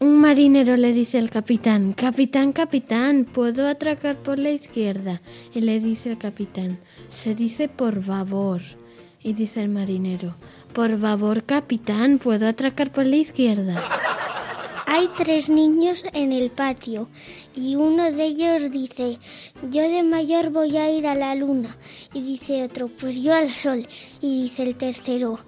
Un 0.00 0.20
marinero 0.20 0.76
le 0.76 0.92
dice 0.92 1.18
al 1.18 1.28
capitán, 1.28 1.92
Capitán, 1.92 2.52
capitán, 2.52 3.24
¿puedo 3.24 3.66
atracar 3.66 4.16
por 4.16 4.38
la 4.38 4.50
izquierda? 4.50 5.20
Y 5.52 5.60
le 5.60 5.80
dice 5.80 6.10
el 6.10 6.18
capitán, 6.18 6.78
se 7.10 7.34
dice 7.34 7.68
por 7.68 8.04
babor. 8.04 8.60
Y 9.20 9.32
dice 9.32 9.60
el 9.60 9.68
marinero, 9.68 10.36
por 10.72 10.98
babor, 10.98 11.42
capitán, 11.42 12.20
¿puedo 12.20 12.46
atracar 12.46 12.92
por 12.92 13.06
la 13.06 13.16
izquierda? 13.16 13.74
Hay 14.90 15.10
tres 15.18 15.50
niños 15.50 16.02
en 16.14 16.32
el 16.32 16.50
patio 16.50 17.08
y 17.54 17.76
uno 17.76 18.10
de 18.10 18.24
ellos 18.24 18.70
dice, 18.72 19.18
yo 19.70 19.82
de 19.82 20.02
mayor 20.02 20.48
voy 20.48 20.78
a 20.78 20.90
ir 20.90 21.06
a 21.06 21.14
la 21.14 21.34
luna. 21.34 21.76
Y 22.14 22.22
dice 22.22 22.64
otro, 22.64 22.88
pues 22.88 23.22
yo 23.22 23.34
al 23.34 23.50
sol. 23.50 23.86
Y 24.22 24.44
dice 24.44 24.62
el 24.62 24.76
tercero, 24.76 25.40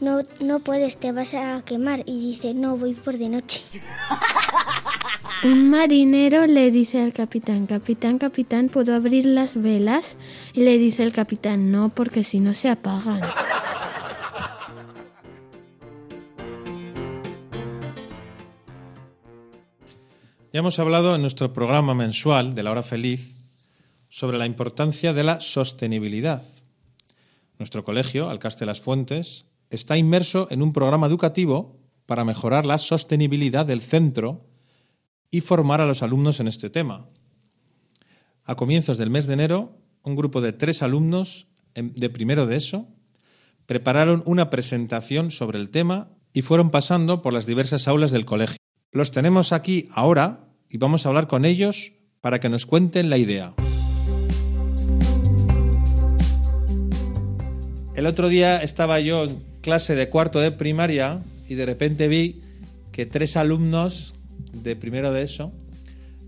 no, 0.00 0.20
no 0.38 0.60
puedes, 0.60 0.98
te 0.98 1.10
vas 1.10 1.34
a 1.34 1.62
quemar. 1.64 2.04
Y 2.06 2.28
dice, 2.28 2.54
no, 2.54 2.76
voy 2.76 2.94
por 2.94 3.18
de 3.18 3.28
noche. 3.28 3.60
Un 5.42 5.68
marinero 5.68 6.46
le 6.46 6.70
dice 6.70 7.02
al 7.02 7.12
capitán, 7.12 7.66
Capitán, 7.66 8.18
capitán, 8.18 8.68
¿puedo 8.68 8.94
abrir 8.94 9.24
las 9.26 9.60
velas? 9.60 10.14
Y 10.54 10.60
le 10.60 10.78
dice 10.78 11.02
el 11.02 11.12
capitán, 11.12 11.72
no, 11.72 11.88
porque 11.88 12.22
si 12.22 12.38
no 12.38 12.54
se 12.54 12.68
apagan. 12.68 13.20
Ya 20.56 20.60
hemos 20.60 20.78
hablado 20.78 21.14
en 21.14 21.20
nuestro 21.20 21.52
programa 21.52 21.92
mensual 21.92 22.54
de 22.54 22.62
la 22.62 22.70
hora 22.70 22.82
feliz 22.82 23.36
sobre 24.08 24.38
la 24.38 24.46
importancia 24.46 25.12
de 25.12 25.22
la 25.22 25.42
sostenibilidad. 25.42 26.42
Nuestro 27.58 27.84
colegio, 27.84 28.30
Alcaste 28.30 28.64
Las 28.64 28.80
Fuentes, 28.80 29.44
está 29.68 29.98
inmerso 29.98 30.48
en 30.50 30.62
un 30.62 30.72
programa 30.72 31.08
educativo 31.08 31.78
para 32.06 32.24
mejorar 32.24 32.64
la 32.64 32.78
sostenibilidad 32.78 33.66
del 33.66 33.82
centro 33.82 34.46
y 35.30 35.42
formar 35.42 35.82
a 35.82 35.86
los 35.86 36.02
alumnos 36.02 36.40
en 36.40 36.48
este 36.48 36.70
tema. 36.70 37.06
A 38.42 38.54
comienzos 38.54 38.96
del 38.96 39.10
mes 39.10 39.26
de 39.26 39.34
enero, 39.34 39.76
un 40.04 40.16
grupo 40.16 40.40
de 40.40 40.54
tres 40.54 40.80
alumnos 40.80 41.48
de 41.74 42.08
primero 42.08 42.46
de 42.46 42.56
eso 42.56 42.88
prepararon 43.66 44.22
una 44.24 44.48
presentación 44.48 45.32
sobre 45.32 45.58
el 45.58 45.68
tema 45.68 46.08
y 46.32 46.40
fueron 46.40 46.70
pasando 46.70 47.20
por 47.20 47.34
las 47.34 47.44
diversas 47.44 47.88
aulas 47.88 48.10
del 48.10 48.24
colegio. 48.24 48.56
Los 48.90 49.10
tenemos 49.10 49.52
aquí 49.52 49.90
ahora 49.90 50.45
y 50.68 50.78
vamos 50.78 51.04
a 51.04 51.08
hablar 51.08 51.26
con 51.26 51.44
ellos 51.44 51.92
para 52.20 52.40
que 52.40 52.48
nos 52.48 52.66
cuenten 52.66 53.10
la 53.10 53.18
idea. 53.18 53.54
El 57.94 58.06
otro 58.06 58.28
día 58.28 58.62
estaba 58.62 59.00
yo 59.00 59.24
en 59.24 59.42
clase 59.62 59.94
de 59.94 60.08
cuarto 60.08 60.40
de 60.40 60.52
primaria 60.52 61.22
y 61.48 61.54
de 61.54 61.66
repente 61.66 62.08
vi 62.08 62.42
que 62.92 63.06
tres 63.06 63.36
alumnos 63.36 64.14
de 64.52 64.76
primero 64.76 65.12
de 65.12 65.22
eso 65.22 65.52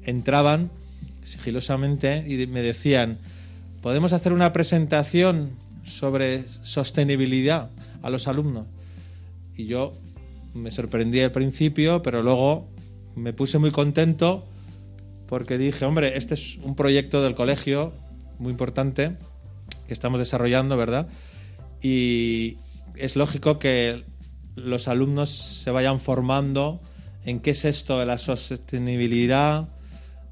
entraban 0.03 0.71
sigilosamente 1.25 2.25
y 2.27 2.47
me 2.47 2.63
decían, 2.63 3.19
¿podemos 3.83 4.13
hacer 4.13 4.33
una 4.33 4.53
presentación 4.53 5.51
sobre 5.85 6.47
sostenibilidad 6.63 7.71
a 8.03 8.11
los 8.11 8.29
alumnos? 8.29 8.67
Y 9.57 9.67
yo 9.67 9.93
me 10.55 10.71
sorprendí 10.71 11.21
al 11.21 11.33
principio, 11.33 12.03
pero 12.03 12.23
luego 12.23 12.69
me 13.19 13.33
puse 13.33 13.59
muy 13.59 13.71
contento 13.71 14.47
porque 15.29 15.59
dije, 15.59 15.85
hombre, 15.85 16.17
este 16.17 16.35
es 16.35 16.57
un 16.63 16.75
proyecto 16.75 17.23
del 17.23 17.35
colegio 17.35 17.93
muy 18.39 18.51
importante 18.51 19.17
que 19.87 19.93
estamos 19.93 20.19
desarrollando, 20.19 20.77
¿verdad? 20.77 21.09
y 21.83 22.57
es 22.97 23.17
lógico 23.17 23.59
que 23.59 24.05
los 24.57 24.89
alumnos 24.89 25.31
se 25.31 25.71
vayan 25.71 26.01
formando 26.01 26.81
en 27.25 27.41
qué 27.41 27.51
es 27.51 27.65
esto 27.65 27.99
de 27.99 28.07
la 28.07 28.19
sostenibilidad, 28.19 29.69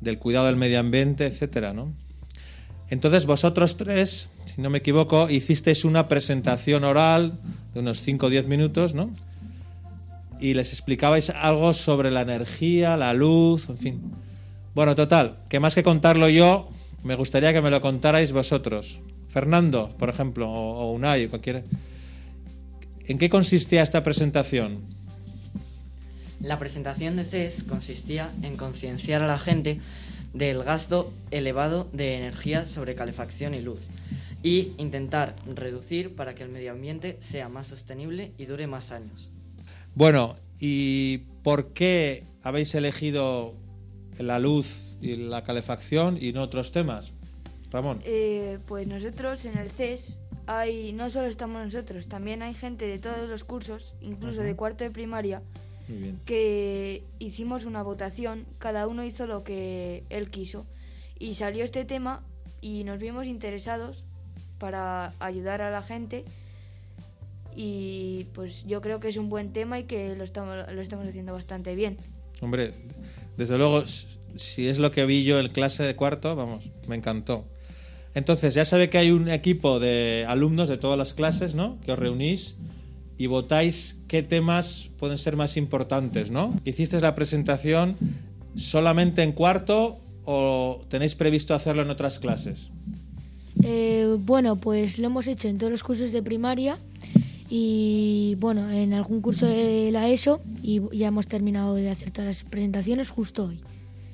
del 0.01 0.19
cuidado 0.19 0.47
del 0.47 0.57
medio 0.57 0.81
ambiente, 0.81 1.27
etcétera, 1.27 1.73
¿no? 1.73 1.93
Entonces 2.89 3.27
vosotros 3.27 3.77
tres, 3.77 4.29
si 4.47 4.61
no 4.61 4.71
me 4.71 4.79
equivoco, 4.79 5.29
hicisteis 5.29 5.85
una 5.85 6.09
presentación 6.09 6.85
oral 6.85 7.39
de 7.75 7.81
unos 7.81 8.01
5 8.01 8.27
o 8.27 8.31
10 8.31 8.47
minutos, 8.47 8.95
¿no? 8.95 9.11
Y 10.41 10.55
les 10.55 10.73
explicabais 10.73 11.31
algo 11.31 11.75
sobre 11.75 12.11
la 12.11 12.23
energía, 12.23 12.97
la 12.97 13.15
luz, 13.15 13.69
en 13.69 13.79
fin. 13.79 14.01
Bueno, 14.75 14.95
total, 14.95 15.39
que 15.49 15.61
más 15.61 15.75
que 15.75 15.83
contarlo 15.83 16.29
yo, 16.29 16.69
me 17.03 17.15
gustaría 17.15 17.53
que 17.53 17.63
me 17.63 17.71
lo 17.71 17.81
contarais 17.81 18.33
vosotros. 18.33 19.01
Fernando, 19.29 19.95
por 19.99 20.09
ejemplo, 20.09 20.51
o, 20.51 20.95
o 20.95 21.29
cualquiera. 21.31 21.63
¿En 23.07 23.19
qué 23.19 23.31
consistía 23.31 23.83
esta 23.83 24.03
presentación? 24.03 24.81
La 26.41 26.59
presentación 26.59 27.17
de 27.17 27.25
CES 27.25 27.63
consistía 27.63 28.31
en 28.43 28.57
concienciar 28.57 29.23
a 29.23 29.27
la 29.27 29.39
gente 29.39 29.81
del 30.35 30.63
gasto 30.65 31.13
elevado 31.31 31.89
de 31.93 32.19
energía 32.19 32.67
sobre 32.67 32.95
calefacción 32.95 33.55
y 33.55 33.63
luz 33.63 33.81
y 34.43 34.73
intentar 34.77 35.35
reducir 35.47 36.15
para 36.15 36.35
que 36.35 36.43
el 36.43 36.51
medio 36.51 36.73
ambiente 36.73 37.17
sea 37.21 37.49
más 37.49 37.69
sostenible 37.69 38.33
y 38.37 38.45
dure 38.45 38.67
más 38.67 38.93
años. 38.93 39.31
Bueno, 39.97 40.37
¿y 40.61 41.19
por 41.43 41.73
qué 41.73 42.23
habéis 42.43 42.75
elegido 42.75 43.55
la 44.19 44.39
luz 44.39 44.99
y 45.01 45.17
la 45.17 45.43
calefacción 45.43 46.19
y 46.21 46.35
no 46.35 46.43
otros 46.43 46.71
temas? 46.71 47.11
Ramón. 47.71 48.01
Eh, 48.05 48.59
pues 48.67 48.87
nosotros 48.87 49.47
en 49.47 49.57
el 49.57 49.71
CES 49.71 50.21
hay, 50.47 50.93
no 50.93 51.09
solo 51.09 51.29
estamos 51.29 51.65
nosotros, 51.65 52.09
también 52.09 52.43
hay 52.43 52.53
gente 52.53 52.87
de 52.87 52.99
todos 52.99 53.27
los 53.27 53.43
cursos, 53.45 53.95
incluso 54.03 54.41
Ajá. 54.41 54.47
de 54.49 54.55
cuarto 54.55 54.85
de 54.85 54.91
primaria, 54.91 55.43
Muy 55.89 55.99
bien. 55.99 56.21
que 56.27 57.03
hicimos 57.19 57.65
una 57.65 57.83
votación, 57.83 58.45
cada 58.59 58.87
uno 58.87 59.03
hizo 59.03 59.27
lo 59.27 59.45
que 59.45 60.05
él 60.11 60.29
quiso 60.31 60.67
y 61.19 61.37
salió 61.37 61.65
este 61.65 61.87
tema 61.87 62.23
y 62.61 62.85
nos 62.85 62.99
vimos 62.99 63.25
interesados 63.27 64.05
para 64.59 65.15
ayudar 65.21 65.63
a 65.63 65.71
la 65.71 65.81
gente 65.81 66.27
y 67.57 68.27
pues 68.35 68.65
yo 68.67 68.81
creo 68.81 69.01
que 69.01 69.09
es 69.09 69.17
un 69.17 69.31
buen 69.31 69.53
tema 69.53 69.81
y 69.81 69.85
que 69.85 70.15
lo 70.15 70.25
estamos, 70.25 70.57
lo 70.73 70.81
estamos 70.83 71.09
haciendo 71.09 71.33
bastante 71.33 71.75
bien. 71.75 71.97
Hombre, 72.41 72.73
desde 73.37 73.57
luego, 73.57 73.85
si 74.37 74.69
es 74.69 74.79
lo 74.79 74.91
que 74.91 75.07
vi 75.07 75.25
yo 75.25 75.41
en 75.41 75.49
clase 75.49 75.83
de 75.83 75.97
cuarto, 75.97 76.37
vamos, 76.37 76.65
me 76.87 76.97
encantó. 76.97 77.47
Entonces, 78.15 78.55
ya 78.55 78.65
sabe 78.65 78.89
que 78.89 78.99
hay 78.99 79.11
un 79.11 79.29
equipo 79.29 79.79
de 79.79 80.25
alumnos 80.29 80.69
de 80.69 80.77
todas 80.77 80.99
las 80.99 81.15
clases, 81.15 81.55
¿no? 81.55 81.79
Que 81.81 81.93
os 81.93 81.99
reunís 81.99 82.57
y 83.19 83.27
votáis 83.27 83.99
qué 84.09 84.23
temas 84.23 84.91
pueden 84.99 85.19
ser 85.19 85.37
más 85.37 85.57
importantes, 85.57 86.31
¿no? 86.31 86.59
¿Hicisteis 86.65 87.03
la 87.03 87.15
presentación 87.15 87.97
solamente 88.55 89.23
en 89.23 89.33
cuarto 89.33 89.99
o 90.25 90.85
tenéis 90.89 91.15
previsto 91.15 91.55
hacerlo 91.55 91.83
en 91.83 91.91
otras 91.91 92.19
clases? 92.19 92.71
Eh, 93.63 94.17
bueno, 94.19 94.57
pues 94.57 94.99
lo 94.99 95.07
hemos 95.07 95.27
hecho 95.27 95.49
en 95.49 95.59
todos 95.59 95.71
los 95.71 95.83
cursos 95.83 96.13
de 96.13 96.23
primaria 96.23 96.79
y 97.49 98.35
bueno, 98.41 98.69
en 98.71 98.93
algún 98.95 99.21
curso 99.21 99.47
de 99.47 99.91
la 99.93 100.09
ESO 100.09 100.41
y 100.63 100.81
ya 100.97 101.09
hemos 101.09 101.27
terminado 101.29 101.75
de 101.75 101.91
hacer 101.91 102.11
todas 102.11 102.27
las 102.29 102.45
presentaciones 102.45 103.11
justo 103.11 103.47
hoy. 103.47 103.61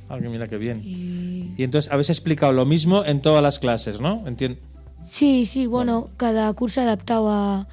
Ah, 0.09 0.18
que 0.21 0.29
mira 0.29 0.49
qué 0.49 0.59
bien. 0.59 0.83
Y 0.85 1.62
entonces 1.62 1.90
habéis 1.92 2.11
explicado 2.11 2.53
lo 2.53 2.66
mismo 2.66 3.05
en 3.05 3.21
todas 3.21 3.42
las 3.42 3.59
clases, 3.59 4.01
¿no? 4.01 4.27
Entiendo. 4.27 4.59
Sí, 5.09 5.47
sí, 5.47 5.66
bueno, 5.66 6.09
cada 6.16 6.53
curso 6.55 6.81
adaptado 6.81 7.29
a, 7.31 7.66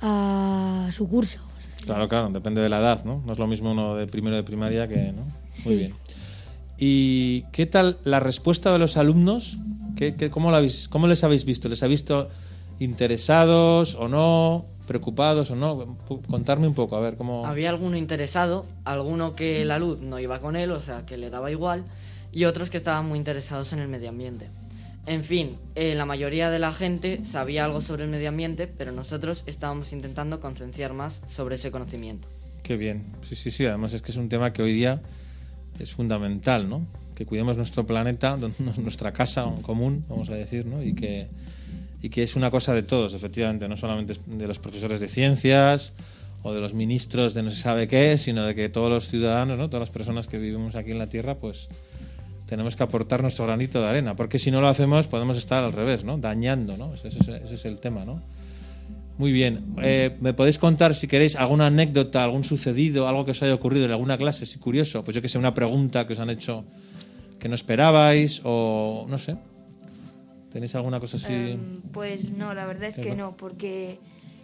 a 0.00 0.88
su 0.92 1.06
curso. 1.08 1.38
Claro, 1.84 2.08
claro, 2.08 2.30
depende 2.30 2.62
de 2.62 2.68
la 2.70 2.78
edad, 2.80 3.04
¿no? 3.04 3.22
No 3.26 3.32
es 3.32 3.38
lo 3.38 3.46
mismo 3.46 3.72
uno 3.72 3.96
de 3.96 4.06
primero 4.06 4.34
de 4.36 4.42
primaria 4.42 4.88
que, 4.88 5.12
¿no? 5.12 5.22
Muy 5.64 5.74
Sí. 5.74 5.76
bien. 5.76 5.94
¿Y 6.78 7.42
qué 7.52 7.66
tal 7.66 7.98
la 8.04 8.18
respuesta 8.20 8.72
de 8.72 8.78
los 8.78 8.96
alumnos? 8.96 9.58
¿Qué, 9.96 10.14
qué- 10.16 10.30
cómo, 10.30 10.50
la 10.50 10.58
habéis- 10.60 10.88
¿Cómo 10.88 11.06
les 11.06 11.22
habéis 11.22 11.44
visto? 11.44 11.68
¿Les 11.68 11.82
habéis 11.82 12.00
visto 12.00 12.30
interesados 12.80 13.94
o 13.94 14.08
no? 14.08 14.64
¿Preocupados 14.86 15.50
o 15.50 15.56
no? 15.56 15.96
Contarme 16.28 16.66
un 16.66 16.74
poco, 16.74 16.96
a 16.96 17.00
ver 17.00 17.16
cómo... 17.16 17.46
Había 17.46 17.70
alguno 17.70 17.96
interesado, 17.96 18.66
alguno 18.84 19.32
que 19.32 19.64
la 19.64 19.78
luz 19.78 20.00
no 20.02 20.18
iba 20.20 20.40
con 20.40 20.56
él, 20.56 20.70
o 20.72 20.80
sea, 20.80 21.06
que 21.06 21.16
le 21.16 21.30
daba 21.30 21.50
igual, 21.50 21.84
y 22.32 22.44
otros 22.44 22.70
que 22.70 22.76
estaban 22.76 23.06
muy 23.06 23.18
interesados 23.18 23.72
en 23.72 23.78
el 23.78 23.88
medio 23.88 24.10
ambiente. 24.10 24.50
En 25.06 25.22
fin, 25.22 25.56
eh, 25.74 25.94
la 25.94 26.06
mayoría 26.06 26.50
de 26.50 26.58
la 26.58 26.72
gente 26.72 27.24
sabía 27.24 27.66
algo 27.66 27.80
sobre 27.80 28.04
el 28.04 28.10
medio 28.10 28.30
ambiente, 28.30 28.66
pero 28.66 28.90
nosotros 28.92 29.44
estábamos 29.46 29.92
intentando 29.92 30.40
concienciar 30.40 30.94
más 30.94 31.22
sobre 31.26 31.56
ese 31.56 31.70
conocimiento. 31.70 32.26
Qué 32.62 32.78
bien. 32.78 33.04
Sí, 33.22 33.36
sí, 33.36 33.50
sí. 33.50 33.66
Además 33.66 33.92
es 33.92 34.00
que 34.00 34.10
es 34.10 34.16
un 34.16 34.30
tema 34.30 34.54
que 34.54 34.62
hoy 34.62 34.72
día 34.72 35.02
es 35.78 35.92
fundamental, 35.92 36.68
¿no? 36.68 36.86
Que 37.14 37.26
cuidemos 37.26 37.58
nuestro 37.58 37.86
planeta, 37.86 38.38
nuestra 38.78 39.12
casa 39.12 39.44
común, 39.62 40.04
vamos 40.08 40.30
a 40.30 40.34
decir, 40.34 40.64
¿no? 40.64 40.82
Y 40.82 40.94
que, 40.94 41.28
y 42.04 42.10
que 42.10 42.22
es 42.22 42.36
una 42.36 42.50
cosa 42.50 42.74
de 42.74 42.82
todos, 42.82 43.14
efectivamente, 43.14 43.66
no 43.66 43.78
solamente 43.78 44.14
de 44.26 44.46
los 44.46 44.58
profesores 44.58 45.00
de 45.00 45.08
ciencias 45.08 45.94
o 46.42 46.52
de 46.52 46.60
los 46.60 46.74
ministros 46.74 47.32
de 47.32 47.42
no 47.42 47.50
se 47.50 47.56
sabe 47.56 47.88
qué, 47.88 48.18
sino 48.18 48.44
de 48.44 48.54
que 48.54 48.68
todos 48.68 48.90
los 48.90 49.08
ciudadanos, 49.08 49.56
¿no? 49.56 49.70
Todas 49.70 49.88
las 49.88 49.90
personas 49.90 50.26
que 50.26 50.36
vivimos 50.36 50.74
aquí 50.74 50.90
en 50.90 50.98
la 50.98 51.06
Tierra, 51.06 51.36
pues 51.36 51.66
tenemos 52.44 52.76
que 52.76 52.82
aportar 52.82 53.22
nuestro 53.22 53.46
granito 53.46 53.80
de 53.80 53.88
arena, 53.88 54.16
porque 54.16 54.38
si 54.38 54.50
no 54.50 54.60
lo 54.60 54.68
hacemos 54.68 55.06
podemos 55.06 55.38
estar 55.38 55.64
al 55.64 55.72
revés, 55.72 56.04
¿no? 56.04 56.18
Dañando, 56.18 56.76
¿no? 56.76 56.92
Ese, 56.92 57.08
es 57.08 57.64
el 57.64 57.78
tema, 57.78 58.04
¿no? 58.04 58.20
Muy 59.16 59.32
bien. 59.32 59.64
Eh, 59.80 60.14
¿Me 60.20 60.34
podéis 60.34 60.58
contar, 60.58 60.94
si 60.94 61.08
queréis, 61.08 61.36
alguna 61.36 61.68
anécdota, 61.68 62.22
algún 62.22 62.44
sucedido, 62.44 63.08
algo 63.08 63.24
que 63.24 63.30
os 63.30 63.42
haya 63.42 63.54
ocurrido 63.54 63.86
en 63.86 63.92
alguna 63.92 64.18
clase, 64.18 64.44
si 64.44 64.58
curioso? 64.58 65.04
Pues 65.04 65.14
yo 65.14 65.22
que 65.22 65.28
sé, 65.30 65.38
una 65.38 65.54
pregunta 65.54 66.06
que 66.06 66.12
os 66.12 66.18
han 66.18 66.28
hecho 66.28 66.66
que 67.38 67.48
no 67.48 67.54
esperabais 67.54 68.42
o 68.44 69.06
no 69.08 69.18
sé. 69.18 69.36
¿Tenéis 70.54 70.72
alguna 70.76 71.00
cosa 71.00 71.16
así? 71.16 71.32
Em, 71.32 71.80
pues 71.92 72.30
no, 72.30 72.54
la 72.54 72.64
verdad 72.64 72.84
es 72.88 72.94
¿Qué 72.94 73.02
que 73.02 73.16
no, 73.16 73.36
porque 73.36 73.98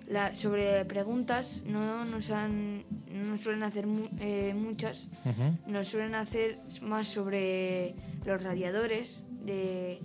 la, 0.08 0.34
sobre 0.34 0.84
preguntas 0.84 1.62
no 1.66 2.04
nos 2.04 2.30
han, 2.30 2.82
no 3.14 3.24
nos 3.28 3.40
suelen 3.42 3.62
hacer 3.62 3.86
mu- 3.86 4.08
eh, 4.18 4.52
muchas, 4.54 5.06
Ujú. 5.24 5.70
nos 5.72 5.86
suelen 5.86 6.16
hacer 6.16 6.58
más 6.82 7.06
sobre 7.06 7.94
los 8.26 8.42
radiadores, 8.42 9.22
de 9.46 10.00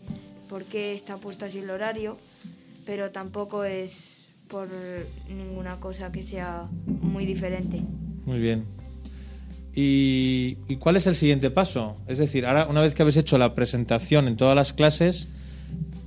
por 0.48 0.64
qué 0.66 0.94
está 0.94 1.18
puesto 1.18 1.46
así 1.46 1.58
el 1.58 1.72
horario, 1.72 2.20
pero 2.86 3.10
tampoco 3.10 3.64
es 3.64 4.28
por 4.48 4.68
ninguna 5.28 5.80
cosa 5.80 6.12
que 6.12 6.22
sea 6.22 6.68
muy 6.86 7.26
diferente. 7.26 7.82
Muy 8.28 8.40
bien. 8.40 8.64
¿Y, 9.74 10.58
y 10.68 10.76
cuál 10.78 10.98
es 10.98 11.08
el 11.08 11.16
siguiente 11.16 11.50
paso? 11.50 11.98
Es 12.08 12.20
decir, 12.20 12.46
ahora, 12.46 12.68
una 12.68 12.82
vez 12.82 12.94
que 12.94 13.02
habéis 13.02 13.18
hecho 13.18 13.40
la 13.40 13.56
presentación 13.56 14.28
en 14.28 14.38
todas 14.38 14.56
las 14.56 14.72
clases, 14.72 15.30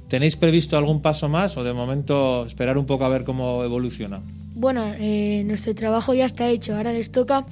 ¿tenéis 0.09 0.37
previsto 0.37 0.77
algún 0.77 1.01
paso 1.03 1.29
más 1.29 1.57
o 1.57 1.65
de 1.65 1.73
momento 1.73 2.45
esperar 2.47 2.77
un 2.79 2.87
poco 2.87 3.05
a 3.05 3.09
ver 3.09 3.25
cómo 3.25 3.63
evoluciona? 3.65 4.21
Bueno, 4.55 4.85
eh, 4.99 5.43
nuestro 5.47 5.75
trabajo 5.75 6.15
ya 6.15 6.25
está 6.27 6.49
hecho. 6.49 6.75
Ahora 6.77 6.93
les 6.93 7.11
toca 7.13 7.47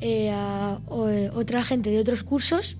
eh, 0.00 0.30
a 0.30 0.78
o- 0.88 1.08
eh, 1.08 1.30
otra 1.34 1.62
gente 1.64 1.90
de 1.90 1.98
otros 1.98 2.22
cursos 2.24 2.76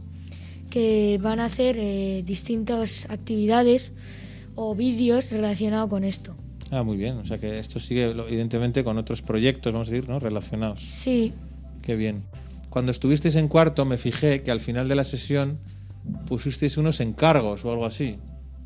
que 0.70 1.18
van 1.22 1.40
a 1.40 1.46
hacer 1.46 1.76
eh, 1.78 2.22
distintas 2.26 3.06
actividades 3.10 3.92
o 4.54 4.74
vídeos 4.74 5.30
relacionados 5.30 5.88
con 5.88 6.04
esto. 6.04 6.34
Ah, 6.70 6.82
muy 6.82 6.96
bien. 6.96 7.18
O 7.18 7.26
sea 7.26 7.38
que 7.38 7.58
esto 7.58 7.78
sigue, 7.80 8.10
evidentemente, 8.10 8.82
con 8.82 8.96
otros 8.98 9.22
proyectos, 9.22 9.72
vamos 9.72 9.88
a 9.88 9.92
decir, 9.92 10.08
¿no? 10.08 10.18
Relacionados. 10.18 10.80
Sí, 10.80 11.32
Qué 11.82 11.96
bien. 11.96 12.22
Cuando 12.70 12.92
estuvisteis 12.92 13.34
en 13.36 13.48
cuarto, 13.48 13.84
me 13.84 13.98
fijé 13.98 14.42
que 14.42 14.50
al 14.50 14.60
final 14.60 14.88
de 14.88 14.94
la 14.94 15.04
sesión 15.04 15.58
pusisteis 16.26 16.76
unos 16.76 17.00
encargos 17.00 17.64
o 17.64 17.70
algo 17.72 17.84
así. 17.84 18.16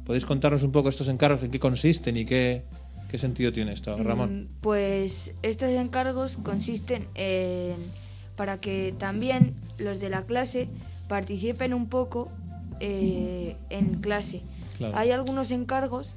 ¿Podéis 0.06 0.24
contarnos 0.24 0.62
un 0.62 0.72
poco 0.72 0.88
estos 0.88 1.08
encargos, 1.08 1.42
en 1.42 1.50
qué 1.50 1.58
consisten 1.58 2.16
y 2.16 2.24
qué, 2.24 2.62
qué 3.10 3.18
sentido 3.18 3.52
tiene 3.52 3.72
esto, 3.72 3.96
Ramón? 4.02 4.42
Mm, 4.42 4.48
Pues 4.60 5.34
estos 5.42 5.68
encargos 5.70 6.38
consisten 6.42 7.06
en 7.14 7.74
para 8.36 8.58
que 8.58 8.94
también 8.98 9.54
los 9.78 9.98
de 9.98 10.10
la 10.10 10.22
clase 10.22 10.68
participen 11.08 11.74
un 11.74 11.88
poco 11.88 12.30
eh, 12.80 13.56
en 13.70 14.00
clase. 14.00 14.42
Claro. 14.76 14.96
Hay 14.96 15.10
algunos 15.10 15.50
encargos 15.50 16.14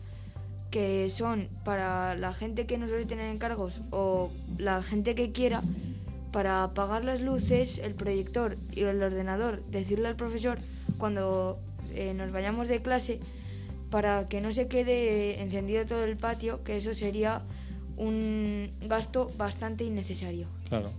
que 0.69 1.09
son 1.09 1.47
para 1.63 2.15
la 2.15 2.33
gente 2.33 2.65
que 2.67 2.77
no 2.77 2.87
suele 2.87 3.05
tener 3.05 3.25
encargos 3.33 3.81
o 3.89 4.29
la 4.57 4.83
gente 4.83 5.15
que 5.15 5.31
quiera 5.31 5.61
para 6.31 6.63
apagar 6.63 7.03
las 7.03 7.21
luces, 7.21 7.79
el 7.79 7.95
proyector 7.95 8.55
y 8.75 8.81
el 8.81 9.01
ordenador, 9.01 9.63
decirle 9.71 10.09
al 10.09 10.15
profesor 10.15 10.59
cuando 10.99 11.57
eh, 11.95 12.13
nos 12.13 12.31
vayamos 12.31 12.67
de 12.67 12.81
clase 12.83 13.19
para 13.89 14.27
que 14.27 14.41
no 14.41 14.53
se 14.53 14.67
quede 14.67 15.41
encendido 15.41 15.85
todo 15.85 16.03
el 16.03 16.17
patio, 16.17 16.63
que 16.63 16.77
eso 16.77 16.93
sería 16.93 17.41
un 17.97 18.71
gasto 18.81 19.29
bastante 19.37 19.83
innecesario. 19.83 20.47
Claro. 20.69 20.89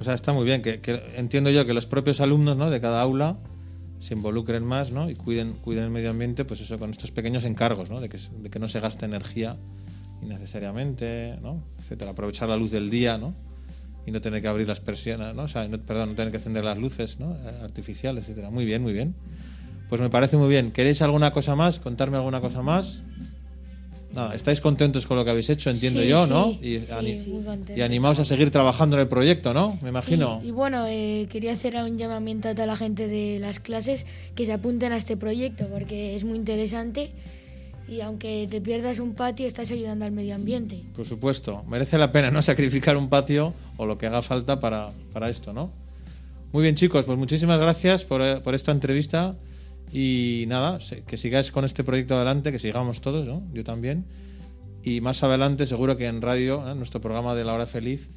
O 0.00 0.04
sea, 0.04 0.14
está 0.14 0.32
muy 0.32 0.44
bien. 0.44 0.62
Que, 0.62 0.80
entiendo 1.16 1.50
yo 1.50 1.66
que 1.66 1.74
los 1.74 1.86
propios 1.86 2.20
alumnos 2.20 2.56
¿no? 2.56 2.70
de 2.70 2.80
cada 2.80 3.00
aula 3.00 3.36
se 4.00 4.14
involucren 4.14 4.64
más 4.64 4.90
¿no? 4.90 5.08
y 5.08 5.14
cuiden, 5.14 5.52
cuiden 5.52 5.84
el 5.84 5.90
medio 5.90 6.10
ambiente, 6.10 6.44
pues 6.44 6.60
eso, 6.60 6.78
con 6.78 6.90
estos 6.90 7.12
pequeños 7.12 7.44
encargos, 7.44 7.88
¿no? 7.90 8.00
de, 8.00 8.08
que, 8.08 8.18
de 8.18 8.50
que 8.50 8.58
no 8.58 8.66
se 8.66 8.80
gaste 8.80 9.04
energía 9.04 9.56
innecesariamente, 10.22 11.38
¿no? 11.42 11.62
etcétera. 11.78 12.12
Aprovechar 12.12 12.48
la 12.48 12.56
luz 12.56 12.70
del 12.70 12.90
día, 12.90 13.18
¿no? 13.18 13.34
Y 14.04 14.10
no 14.10 14.20
tener 14.20 14.42
que 14.42 14.48
abrir 14.48 14.66
las 14.66 14.80
persianas, 14.80 15.34
¿no? 15.34 15.44
O 15.44 15.48
sea, 15.48 15.68
perdón, 15.68 16.10
no 16.10 16.14
tener 16.16 16.32
que 16.32 16.38
encender 16.38 16.64
las 16.64 16.76
luces, 16.76 17.20
¿no? 17.20 17.36
Artificiales, 17.62 18.24
etcétera. 18.24 18.50
Muy 18.50 18.64
bien, 18.64 18.82
muy 18.82 18.92
bien. 18.92 19.14
Pues 19.92 20.00
me 20.00 20.08
parece 20.08 20.38
muy 20.38 20.48
bien. 20.48 20.70
¿Queréis 20.72 21.02
alguna 21.02 21.32
cosa 21.32 21.54
más? 21.54 21.78
¿Contarme 21.78 22.16
alguna 22.16 22.40
cosa 22.40 22.62
más? 22.62 23.02
Nada, 24.14 24.34
estáis 24.34 24.62
contentos 24.62 25.06
con 25.06 25.18
lo 25.18 25.24
que 25.26 25.32
habéis 25.32 25.50
hecho, 25.50 25.68
entiendo 25.68 26.00
Sí, 26.00 26.08
yo, 26.08 26.24
sí, 26.24 26.30
¿no? 26.30 26.46
sí, 26.46 26.58
Y, 26.62 26.90
ani- 26.90 27.14
sí, 27.14 27.30
contentos. 27.44 27.76
y 27.76 27.82
animaos 27.82 28.18
a 28.18 28.24
seguir 28.24 28.50
trabajando 28.50 28.96
en 28.96 29.02
el 29.02 29.08
proyecto, 29.08 29.52
¿no? 29.52 29.76
Me 29.82 29.90
imagino. 29.90 30.40
Y 30.42 30.50
bueno, 30.50 30.86
eh, 30.88 31.26
quería 31.30 31.52
hacer 31.52 31.76
un 31.76 31.98
llamamiento 31.98 32.48
a 32.48 32.54
toda 32.54 32.64
la 32.66 32.76
gente 32.76 33.06
de 33.06 33.38
las 33.38 33.60
clases 33.60 34.06
que 34.34 34.46
se 34.46 34.54
apunten 34.54 34.92
a 34.92 34.96
este 34.96 35.18
proyecto 35.18 35.66
porque 35.70 36.16
es 36.16 36.24
muy 36.24 36.38
interesante 36.38 37.10
y 37.86 38.00
aunque 38.00 38.48
te 38.50 38.62
pierdas 38.62 38.98
un 38.98 39.12
patio 39.12 39.46
estás 39.46 39.70
ayudando 39.72 40.06
al 40.06 40.12
medio 40.12 40.34
ambiente. 40.36 40.80
Por 40.96 41.04
supuesto, 41.06 41.64
merece 41.68 41.98
la 41.98 42.12
pena 42.12 42.30
no 42.30 42.40
sacrificar 42.50 42.96
un 42.96 43.10
patio 43.10 43.52
o 43.76 43.84
lo 43.84 43.98
que 43.98 44.06
haga 44.06 44.22
falta 44.22 44.58
para, 44.58 44.88
para 45.12 45.28
esto, 45.28 45.52
¿no? 45.52 45.70
Muy 46.54 46.62
bien, 46.62 46.76
chicos, 46.76 47.04
pues 47.04 47.18
muchísimas 47.18 47.60
gracias 47.60 48.06
por, 48.06 48.22
eh, 48.22 48.40
por 48.42 48.54
esta 48.54 48.72
entrevista 48.72 49.34
y 49.92 50.46
nada, 50.48 50.78
que 51.06 51.16
sigáis 51.16 51.52
con 51.52 51.64
este 51.64 51.84
proyecto 51.84 52.16
adelante, 52.16 52.50
que 52.50 52.58
sigamos 52.58 53.00
todos, 53.00 53.26
¿no? 53.26 53.42
Yo 53.52 53.62
también. 53.62 54.06
Y 54.82 55.00
más 55.00 55.22
adelante, 55.22 55.66
seguro 55.66 55.96
que 55.96 56.06
en 56.06 56.22
radio, 56.22 56.66
¿eh? 56.66 56.72
en 56.72 56.78
nuestro 56.78 57.00
programa 57.00 57.34
de 57.34 57.44
La 57.44 57.52
Hora 57.52 57.66
Feliz, 57.66 58.08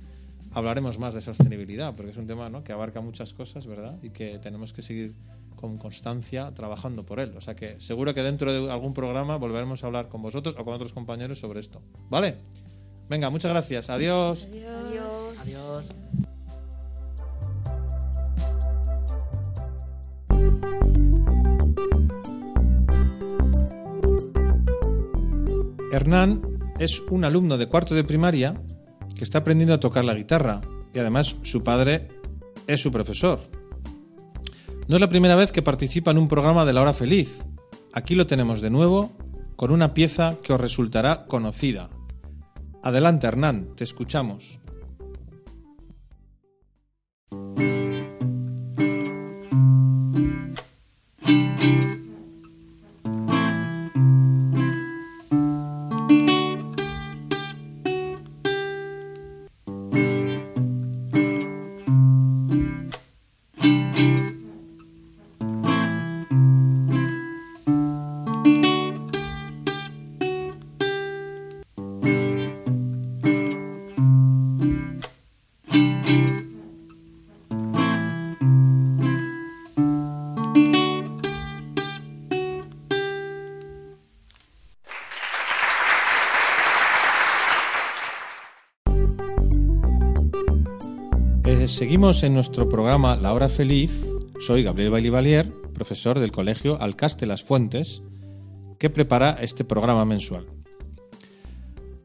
hablaremos 0.54 0.98
más 0.98 1.14
de 1.14 1.22
sostenibilidad, 1.22 1.94
porque 1.96 2.12
es 2.12 2.18
un 2.18 2.28
tema 2.28 2.50
¿no? 2.50 2.64
que 2.64 2.72
abarca 2.72 3.02
muchas 3.02 3.34
cosas, 3.34 3.68
¿verdad? 3.68 4.00
Y 4.02 4.10
que 4.10 4.40
tenemos 4.40 4.74
que 4.74 4.82
seguir 4.82 5.14
con 5.56 5.78
constancia 5.78 6.52
trabajando 6.54 7.04
por 7.04 7.20
él. 7.20 7.34
O 7.38 7.42
sea 7.42 7.56
que 7.56 7.80
seguro 7.82 8.14
que 8.14 8.24
dentro 8.24 8.52
de 8.52 8.72
algún 8.72 8.94
programa 8.94 9.38
volveremos 9.38 9.84
a 9.84 9.88
hablar 9.88 10.08
con 10.08 10.22
vosotros 10.22 10.56
o 10.58 10.64
con 10.66 10.74
otros 10.74 10.94
compañeros 10.94 11.40
sobre 11.40 11.60
esto. 11.60 11.82
¿Vale? 12.10 12.38
Venga, 13.10 13.30
muchas 13.30 13.52
gracias. 13.52 13.90
Adiós. 13.90 14.48
Adiós. 14.50 15.38
Adiós. 15.40 15.86
Hernán 25.96 26.74
es 26.78 27.02
un 27.10 27.24
alumno 27.24 27.58
de 27.58 27.68
cuarto 27.68 27.96
de 27.96 28.04
primaria 28.04 28.62
que 29.16 29.24
está 29.24 29.38
aprendiendo 29.38 29.74
a 29.74 29.80
tocar 29.80 30.04
la 30.04 30.14
guitarra 30.14 30.60
y 30.94 31.00
además 31.00 31.38
su 31.44 31.64
padre 31.64 32.10
es 32.68 32.82
su 32.82 32.92
profesor. 32.92 33.40
No 34.90 34.98
es 34.98 35.00
la 35.00 35.08
primera 35.08 35.36
vez 35.36 35.54
que 35.54 35.62
participa 35.62 36.12
en 36.12 36.18
un 36.18 36.28
programa 36.28 36.66
de 36.66 36.74
la 36.74 36.82
hora 36.82 36.92
feliz. 36.92 37.46
Aquí 37.94 38.14
lo 38.14 38.28
tenemos 38.28 38.60
de 38.60 38.72
nuevo 38.72 39.14
con 39.56 39.72
una 39.72 39.94
pieza 39.94 40.36
que 40.44 40.52
os 40.52 40.60
resultará 40.60 41.26
conocida. 41.28 41.90
Adelante 42.84 43.28
Hernán, 43.28 43.70
te 43.78 43.86
escuchamos. 43.86 44.60
Eh, 91.48 91.68
seguimos 91.68 92.24
en 92.24 92.34
nuestro 92.34 92.68
programa 92.68 93.16
La 93.18 93.32
Hora 93.32 93.50
Feliz. 93.50 94.04
Soy 94.40 94.64
Gabriel 94.64 94.90
Bailivalier, 94.90 95.54
profesor 95.76 96.18
del 96.18 96.32
Colegio 96.32 96.82
Alcaste 96.82 97.28
Las 97.28 97.44
Fuentes, 97.44 98.02
que 98.80 98.90
prepara 98.90 99.38
este 99.40 99.64
programa 99.64 100.06
mensual. 100.06 100.48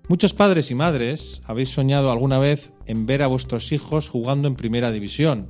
Muchos 0.08 0.34
padres 0.34 0.70
y 0.70 0.74
madres 0.74 1.40
habéis 1.46 1.70
soñado 1.70 2.12
alguna 2.12 2.38
vez 2.38 2.70
en 2.84 3.06
ver 3.06 3.22
a 3.22 3.28
vuestros 3.28 3.72
hijos 3.72 4.10
jugando 4.10 4.46
en 4.46 4.56
primera 4.56 4.92
división. 4.92 5.48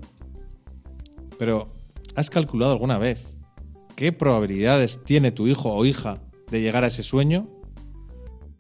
Pero, 1.37 1.66
¿has 2.14 2.31
calculado 2.31 2.70
alguna 2.70 2.96
vez 2.96 3.24
qué 3.96 4.12
probabilidades 4.12 5.03
tiene 5.03 5.33
tu 5.33 5.48
hijo 5.48 5.74
o 5.74 5.85
hija 5.85 6.22
de 6.48 6.61
llegar 6.61 6.85
a 6.85 6.88
ese 6.88 7.03
sueño? 7.03 7.48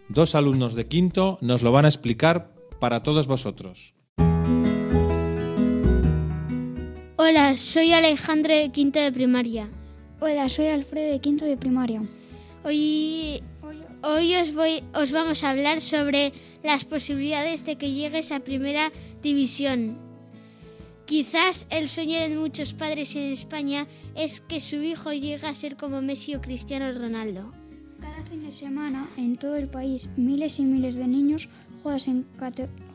Dos 0.08 0.34
alumnos 0.34 0.74
de 0.74 0.88
quinto 0.88 1.38
nos 1.40 1.62
lo 1.62 1.70
van 1.70 1.84
a 1.84 1.88
explicar 1.88 2.52
para 2.80 3.04
todos 3.04 3.28
vosotros. 3.28 3.94
Hola, 7.22 7.58
soy 7.58 7.92
Alejandro 7.92 8.54
de 8.54 8.70
quinto 8.70 8.98
de 8.98 9.12
primaria. 9.12 9.68
Hola, 10.20 10.48
soy 10.48 10.68
Alfredo 10.68 11.12
de 11.12 11.20
quinto 11.20 11.44
de 11.44 11.58
primaria. 11.58 12.02
Hoy, 12.64 13.42
hoy 14.02 14.36
os, 14.36 14.54
voy, 14.54 14.82
os 14.94 15.12
vamos 15.12 15.44
a 15.44 15.50
hablar 15.50 15.82
sobre 15.82 16.32
las 16.62 16.86
posibilidades 16.86 17.66
de 17.66 17.76
que 17.76 17.92
llegues 17.92 18.32
a 18.32 18.40
primera 18.40 18.90
división. 19.22 19.98
Quizás 21.04 21.66
el 21.68 21.90
sueño 21.90 22.18
de 22.20 22.30
muchos 22.30 22.72
padres 22.72 23.14
en 23.14 23.30
España 23.30 23.86
es 24.16 24.40
que 24.40 24.62
su 24.62 24.76
hijo 24.76 25.12
llegue 25.12 25.46
a 25.46 25.54
ser 25.54 25.76
como 25.76 26.00
Messi 26.00 26.36
o 26.36 26.40
Cristiano 26.40 26.90
Ronaldo. 26.98 27.52
Cada 28.00 28.22
fin 28.22 28.44
de 28.44 28.50
semana, 28.50 29.10
en 29.18 29.36
todo 29.36 29.56
el 29.56 29.68
país, 29.68 30.08
miles 30.16 30.58
y 30.58 30.62
miles 30.62 30.96
de 30.96 31.06
niños 31.06 31.50
juegan 31.82 32.00
en, 32.06 32.26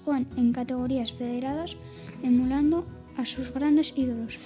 juegan 0.04 0.28
en 0.36 0.52
categorías 0.52 1.14
federadas, 1.14 1.78
emulando 2.24 2.88
a 3.18 3.26
sus 3.26 3.54
grandes 3.54 3.94
ídolos. 3.96 4.38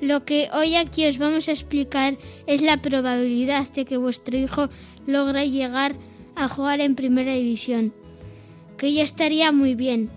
Lo 0.00 0.24
que 0.24 0.48
hoy 0.54 0.76
aquí 0.76 1.06
os 1.06 1.18
vamos 1.18 1.48
a 1.48 1.52
explicar 1.52 2.16
es 2.46 2.62
la 2.62 2.76
probabilidad 2.76 3.68
de 3.70 3.84
que 3.84 3.96
vuestro 3.96 4.36
hijo 4.38 4.68
logre 5.06 5.50
llegar 5.50 5.96
a 6.36 6.48
jugar 6.48 6.80
en 6.80 6.94
primera 6.94 7.32
división, 7.34 7.92
que 8.76 8.92
ya 8.92 9.02
estaría 9.02 9.50
muy 9.50 9.74
bien. 9.74 10.08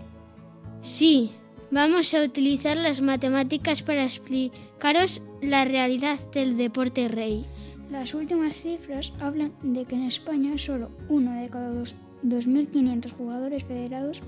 Sí, 0.82 1.30
vamos 1.72 2.14
a 2.14 2.22
utilizar 2.22 2.76
las 2.76 3.00
matemáticas 3.00 3.82
para 3.82 4.04
explicaros 4.04 5.20
la 5.40 5.64
realidad 5.64 6.18
del 6.32 6.56
deporte 6.56 7.08
rey. 7.08 7.44
Las 7.90 8.14
últimas 8.14 8.56
cifras 8.56 9.12
hablan 9.20 9.52
de 9.62 9.84
que 9.84 9.96
en 9.96 10.04
España 10.04 10.56
solo 10.58 10.90
uno 11.08 11.32
de 11.40 11.48
cada 11.48 11.70
dos- 11.70 11.96
2.500 12.22 13.12
jugadores 13.12 13.64
federados 13.64 14.22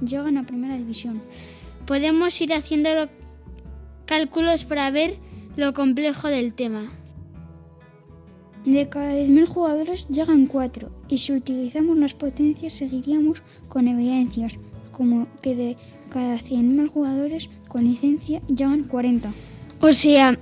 llegan 0.00 0.38
a 0.38 0.44
primera 0.44 0.76
división. 0.76 1.20
Podemos 1.90 2.40
ir 2.40 2.52
haciendo 2.52 2.94
lo- 2.94 3.08
cálculos 4.06 4.62
para 4.64 4.88
ver 4.92 5.16
lo 5.56 5.74
complejo 5.74 6.28
del 6.28 6.52
tema. 6.54 6.88
De 8.64 8.88
cada 8.88 9.12
10.000 9.16 9.44
jugadores 9.48 10.06
llegan 10.08 10.46
4 10.46 10.88
y 11.08 11.18
si 11.18 11.32
utilizamos 11.32 11.98
las 11.98 12.14
potencias 12.14 12.74
seguiríamos 12.74 13.42
con 13.68 13.88
evidencias 13.88 14.56
como 14.92 15.26
que 15.42 15.56
de 15.56 15.76
cada 16.10 16.36
100.000 16.36 16.86
jugadores 16.88 17.48
con 17.66 17.82
licencia 17.82 18.40
llegan 18.46 18.84
40. 18.84 19.32
O 19.80 19.92
sea, 19.92 20.38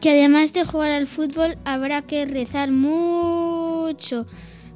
que 0.00 0.10
además 0.10 0.52
de 0.52 0.64
jugar 0.64 0.90
al 0.90 1.06
fútbol 1.06 1.54
habrá 1.64 2.02
que 2.02 2.26
rezar 2.26 2.72
mucho 2.72 4.26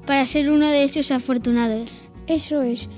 para 0.06 0.26
ser 0.26 0.48
uno 0.48 0.68
de 0.68 0.84
esos 0.84 1.10
afortunados. 1.10 2.02
Eso 2.28 2.62
es, 2.62 2.88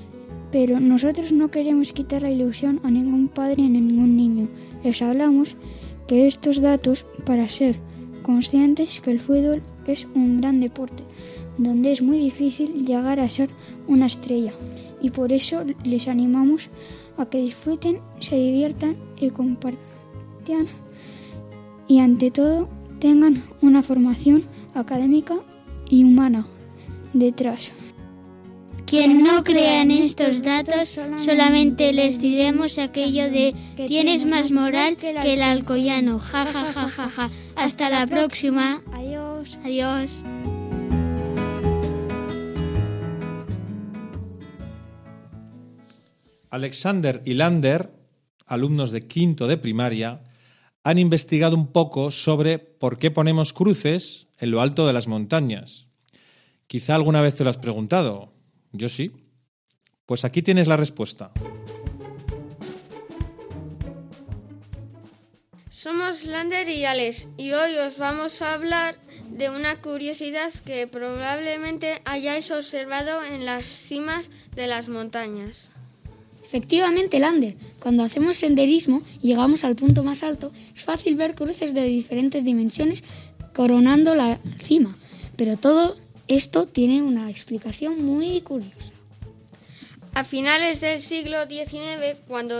pero 0.51 0.79
nosotros 0.79 1.31
no 1.31 1.51
queremos 1.51 1.93
quitar 1.93 2.21
la 2.21 2.31
ilusión 2.31 2.79
a 2.83 2.89
ningún 2.89 3.27
padre 3.27 3.61
ni 3.63 3.77
a 3.77 3.81
ningún 3.81 4.17
niño. 4.17 4.47
Les 4.83 5.01
hablamos 5.01 5.55
que 6.07 6.27
estos 6.27 6.61
datos 6.61 7.05
para 7.25 7.47
ser 7.49 7.77
conscientes 8.23 8.99
que 8.99 9.11
el 9.11 9.19
fútbol 9.19 9.61
es 9.85 10.07
un 10.15 10.41
gran 10.41 10.59
deporte, 10.59 11.03
donde 11.57 11.91
es 11.91 12.01
muy 12.01 12.17
difícil 12.17 12.85
llegar 12.85 13.19
a 13.19 13.29
ser 13.29 13.49
una 13.87 14.07
estrella. 14.07 14.53
Y 15.01 15.11
por 15.11 15.31
eso 15.31 15.63
les 15.83 16.07
animamos 16.07 16.69
a 17.17 17.25
que 17.25 17.39
disfruten, 17.39 17.99
se 18.19 18.35
diviertan 18.35 18.95
y 19.19 19.29
compartan. 19.29 19.79
Y 21.87 21.99
ante 21.99 22.31
todo 22.31 22.69
tengan 22.99 23.43
una 23.61 23.83
formación 23.83 24.43
académica 24.73 25.35
y 25.89 26.03
humana 26.03 26.47
detrás. 27.13 27.71
Quien 28.89 29.21
no 29.21 29.43
crea 29.43 29.83
en 29.83 29.91
estos 29.91 30.41
datos, 30.41 30.97
solamente 31.23 31.93
les 31.93 32.19
diremos 32.19 32.79
aquello 32.79 33.29
de 33.29 33.53
tienes 33.75 34.25
más 34.25 34.49
moral 34.49 34.97
que 34.97 35.11
el 35.11 35.43
alcoyano. 35.43 36.17
Ja, 36.17 36.47
ja, 36.47 36.73
ja, 36.73 36.89
ja, 36.89 37.07
ja. 37.07 37.29
Hasta 37.55 37.91
la 37.91 38.07
próxima. 38.07 38.81
Adiós. 38.91 39.59
Adiós. 39.63 40.23
Alexander 46.49 47.21
y 47.25 47.35
Lander, 47.35 47.91
alumnos 48.47 48.89
de 48.89 49.05
quinto 49.05 49.47
de 49.47 49.57
primaria, 49.57 50.23
han 50.83 50.97
investigado 50.97 51.55
un 51.55 51.67
poco 51.67 52.09
sobre 52.09 52.57
por 52.57 52.97
qué 52.97 53.11
ponemos 53.11 53.53
cruces 53.53 54.29
en 54.39 54.49
lo 54.49 54.61
alto 54.61 54.87
de 54.87 54.93
las 54.93 55.07
montañas. 55.07 55.85
Quizá 56.65 56.95
alguna 56.95 57.21
vez 57.21 57.35
te 57.35 57.43
lo 57.43 57.51
has 57.51 57.57
preguntado. 57.57 58.38
Yo 58.71 58.89
sí. 58.89 59.11
Pues 60.05 60.25
aquí 60.25 60.41
tienes 60.41 60.67
la 60.67 60.77
respuesta. 60.77 61.31
Somos 65.69 66.25
Lander 66.25 66.67
y 66.67 66.83
Alex 66.83 67.27
y 67.37 67.51
hoy 67.53 67.77
os 67.77 67.97
vamos 67.97 68.41
a 68.41 68.53
hablar 68.53 68.97
de 69.31 69.49
una 69.49 69.77
curiosidad 69.77 70.51
que 70.65 70.87
probablemente 70.87 72.01
hayáis 72.05 72.51
observado 72.51 73.23
en 73.23 73.45
las 73.45 73.65
cimas 73.65 74.29
de 74.55 74.67
las 74.67 74.89
montañas. 74.89 75.69
Efectivamente, 76.43 77.19
Lander, 77.19 77.55
cuando 77.79 78.03
hacemos 78.03 78.35
senderismo 78.35 79.03
y 79.21 79.27
llegamos 79.27 79.63
al 79.63 79.75
punto 79.75 80.03
más 80.03 80.23
alto, 80.23 80.51
es 80.75 80.83
fácil 80.83 81.15
ver 81.15 81.35
cruces 81.35 81.73
de 81.73 81.83
diferentes 81.83 82.43
dimensiones 82.43 83.03
coronando 83.53 84.15
la 84.15 84.39
cima, 84.59 84.97
pero 85.37 85.57
todo 85.57 85.95
esto 86.29 86.67
tiene 86.67 87.01
una 87.01 87.29
explicación 87.29 88.05
muy 88.05 88.39
curiosa. 88.41 88.93
A 90.13 90.23
finales 90.23 90.79
del 90.79 91.01
siglo 91.01 91.45
XIX, 91.47 92.17
cuando 92.27 92.57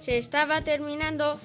se 0.00 0.18
estaba 0.18 0.62
terminando, 0.62 1.38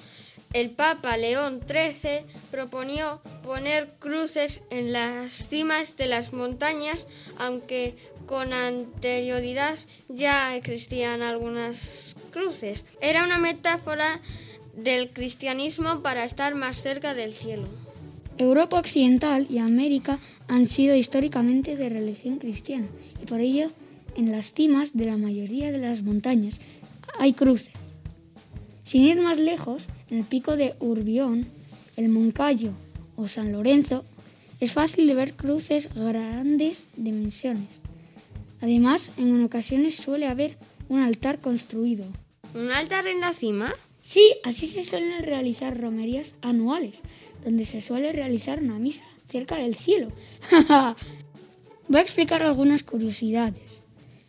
el 0.52 0.70
Papa 0.70 1.16
León 1.16 1.60
XIII 1.66 2.24
proponió 2.50 3.20
poner 3.42 3.88
cruces 3.98 4.62
en 4.70 4.92
las 4.92 5.48
cimas 5.48 5.96
de 5.96 6.06
las 6.06 6.32
montañas, 6.32 7.06
aunque 7.38 7.94
con 8.26 8.52
anterioridad 8.54 9.78
ya 10.08 10.56
existían 10.56 11.22
algunas 11.22 12.16
cruces. 12.32 12.84
Era 13.00 13.24
una 13.24 13.38
metáfora 13.38 14.20
del 14.74 15.10
cristianismo 15.10 16.00
para 16.00 16.24
estar 16.24 16.54
más 16.54 16.80
cerca 16.80 17.12
del 17.12 17.34
cielo. 17.34 17.85
Europa 18.38 18.78
Occidental 18.78 19.46
y 19.50 19.58
América 19.58 20.18
han 20.48 20.66
sido 20.66 20.94
históricamente 20.94 21.76
de 21.76 21.88
religión 21.88 22.38
cristiana 22.38 22.86
y 23.22 23.26
por 23.26 23.40
ello 23.40 23.70
en 24.16 24.32
las 24.32 24.52
cimas 24.52 24.96
de 24.96 25.06
la 25.06 25.16
mayoría 25.16 25.72
de 25.72 25.78
las 25.78 26.02
montañas 26.02 26.58
hay 27.18 27.32
cruces. 27.32 27.72
Sin 28.84 29.02
ir 29.02 29.20
más 29.20 29.38
lejos, 29.38 29.88
en 30.10 30.18
el 30.18 30.24
pico 30.24 30.56
de 30.56 30.74
Urbión, 30.78 31.46
el 31.96 32.08
Moncayo 32.08 32.70
o 33.16 33.26
San 33.26 33.52
Lorenzo, 33.52 34.04
es 34.60 34.72
fácil 34.72 35.06
de 35.06 35.14
ver 35.14 35.34
cruces 35.34 35.88
grandes 35.94 36.84
dimensiones. 36.96 37.80
Además, 38.60 39.10
en 39.18 39.44
ocasiones 39.44 39.96
suele 39.96 40.26
haber 40.26 40.56
un 40.88 41.00
altar 41.00 41.40
construido. 41.40 42.06
¿Un 42.54 42.70
altar 42.70 43.06
en 43.06 43.20
la 43.20 43.32
cima? 43.32 43.74
Sí, 44.06 44.36
así 44.44 44.68
se 44.68 44.84
suelen 44.84 45.24
realizar 45.24 45.80
romerías 45.80 46.34
anuales, 46.40 47.02
donde 47.44 47.64
se 47.64 47.80
suele 47.80 48.12
realizar 48.12 48.62
una 48.62 48.78
misa 48.78 49.02
cerca 49.28 49.56
del 49.56 49.74
cielo. 49.74 50.12
Voy 51.88 51.98
a 51.98 52.02
explicar 52.02 52.44
algunas 52.44 52.84
curiosidades. 52.84 53.82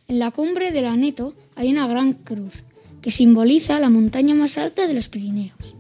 En 0.08 0.18
la 0.18 0.32
cumbre 0.32 0.72
del 0.72 0.86
Aneto 0.86 1.36
hay 1.56 1.70
una 1.70 1.86
gran 1.86 2.14
cruz 2.14 2.64
que 3.04 3.12
simboliza 3.12 3.80
la 3.80 3.92
montaña 3.92 4.34
más 4.34 4.58
alta 4.58 4.88
de 4.88 4.96
los 4.96 5.10
Pirineos. 5.10 5.76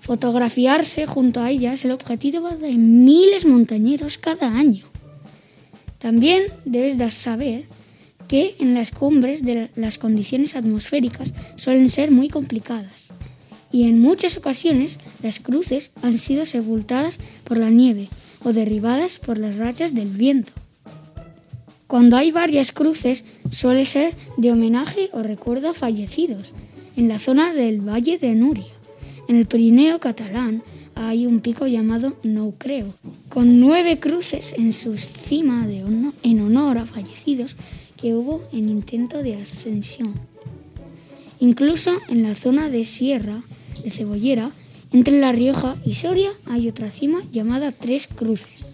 Fotografiarse 0.00 1.06
junto 1.06 1.40
a 1.40 1.52
ella 1.52 1.74
es 1.74 1.84
el 1.84 1.92
objetivo 1.92 2.48
de 2.50 2.72
miles 2.72 3.46
montañeros 3.46 4.18
cada 4.18 4.48
año. 4.48 4.86
También 6.00 6.46
debes 6.64 6.98
de 6.98 7.08
saber 7.12 7.66
que 8.26 8.56
en 8.58 8.74
las 8.74 8.90
cumbres 8.90 9.44
de 9.44 9.70
las 9.76 9.98
condiciones 9.98 10.56
atmosféricas 10.56 11.32
suelen 11.54 11.90
ser 11.90 12.10
muy 12.10 12.28
complicadas 12.28 12.99
y 13.72 13.84
en 13.84 14.00
muchas 14.00 14.36
ocasiones 14.36 14.98
las 15.22 15.40
cruces 15.40 15.90
han 16.02 16.18
sido 16.18 16.44
sepultadas 16.44 17.18
por 17.44 17.56
la 17.56 17.70
nieve 17.70 18.08
o 18.44 18.52
derribadas 18.52 19.18
por 19.18 19.38
las 19.38 19.56
rachas 19.56 19.94
del 19.94 20.08
viento. 20.08 20.52
Cuando 21.86 22.16
hay 22.16 22.30
varias 22.30 22.72
cruces 22.72 23.24
suele 23.50 23.84
ser 23.84 24.14
de 24.36 24.52
homenaje 24.52 25.10
o 25.12 25.22
recuerdo 25.22 25.70
a 25.70 25.74
fallecidos 25.74 26.54
en 26.96 27.08
la 27.08 27.18
zona 27.18 27.52
del 27.52 27.80
Valle 27.80 28.18
de 28.18 28.34
Nuria. 28.34 28.72
En 29.28 29.36
el 29.36 29.46
Pirineo 29.46 29.98
catalán 29.98 30.62
hay 30.94 31.26
un 31.26 31.40
pico 31.40 31.66
llamado 31.66 32.16
Nou 32.22 32.54
Creu, 32.58 32.92
con 33.28 33.60
nueve 33.60 33.98
cruces 33.98 34.54
en 34.56 34.72
su 34.72 34.96
cima 34.98 35.66
de 35.66 35.84
en 36.22 36.40
honor 36.40 36.78
a 36.78 36.84
fallecidos 36.84 37.56
que 37.96 38.14
hubo 38.14 38.44
en 38.52 38.68
intento 38.68 39.22
de 39.22 39.36
ascensión. 39.36 40.14
Incluso 41.38 41.98
en 42.08 42.22
la 42.22 42.34
zona 42.34 42.68
de 42.68 42.84
Sierra 42.84 43.42
de 43.82 43.90
Cebollera, 43.90 44.50
entre 44.92 45.18
La 45.20 45.32
Rioja 45.32 45.76
y 45.84 45.94
Soria, 45.94 46.32
hay 46.46 46.68
otra 46.68 46.90
cima 46.90 47.22
llamada 47.32 47.72
Tres 47.72 48.06
Cruces. 48.08 48.64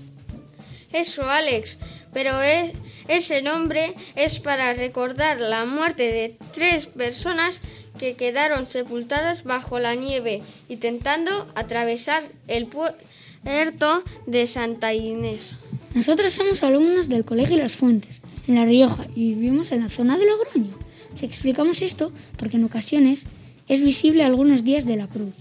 Eso, 0.93 1.29
Alex, 1.29 1.79
pero 2.13 2.41
es- 2.41 2.73
ese 3.09 3.43
nombre 3.43 3.95
es 4.15 4.41
para 4.41 4.73
recordar 4.73 5.41
la 5.41 5.65
muerte 5.67 6.05
de 6.11 6.37
tres 6.55 6.87
personas 6.87 7.61
que 7.99 8.15
quedaron 8.15 8.67
sepultadas 8.67 9.45
bajo 9.45 9.79
la 9.79 9.95
nieve 9.95 10.43
intentando 10.69 11.31
atravesar 11.55 12.23
el 12.49 12.67
puerto 12.67 14.03
de 14.27 14.47
Santa 14.47 14.95
Inés. 14.95 15.53
Nosotros 15.95 16.33
somos 16.33 16.63
alumnos 16.63 17.09
del 17.09 17.25
Colegio 17.25 17.57
Las 17.57 17.73
Fuentes, 17.75 18.21
en 18.49 18.55
La 18.55 18.65
Rioja, 18.65 19.07
y 19.15 19.35
vivimos 19.35 19.73
en 19.73 19.83
la 19.83 19.89
zona 19.89 20.19
de 20.19 20.27
Logroño. 20.27 20.79
Si 21.15 21.25
explicamos 21.25 21.81
esto, 21.81 22.13
porque 22.37 22.57
en 22.59 22.65
ocasiones 22.65 23.25
es 23.69 23.83
visible 23.83 24.25
algunos 24.25 24.65
días 24.65 24.85
de 24.87 24.97
la 24.97 25.07
cruz, 25.07 25.35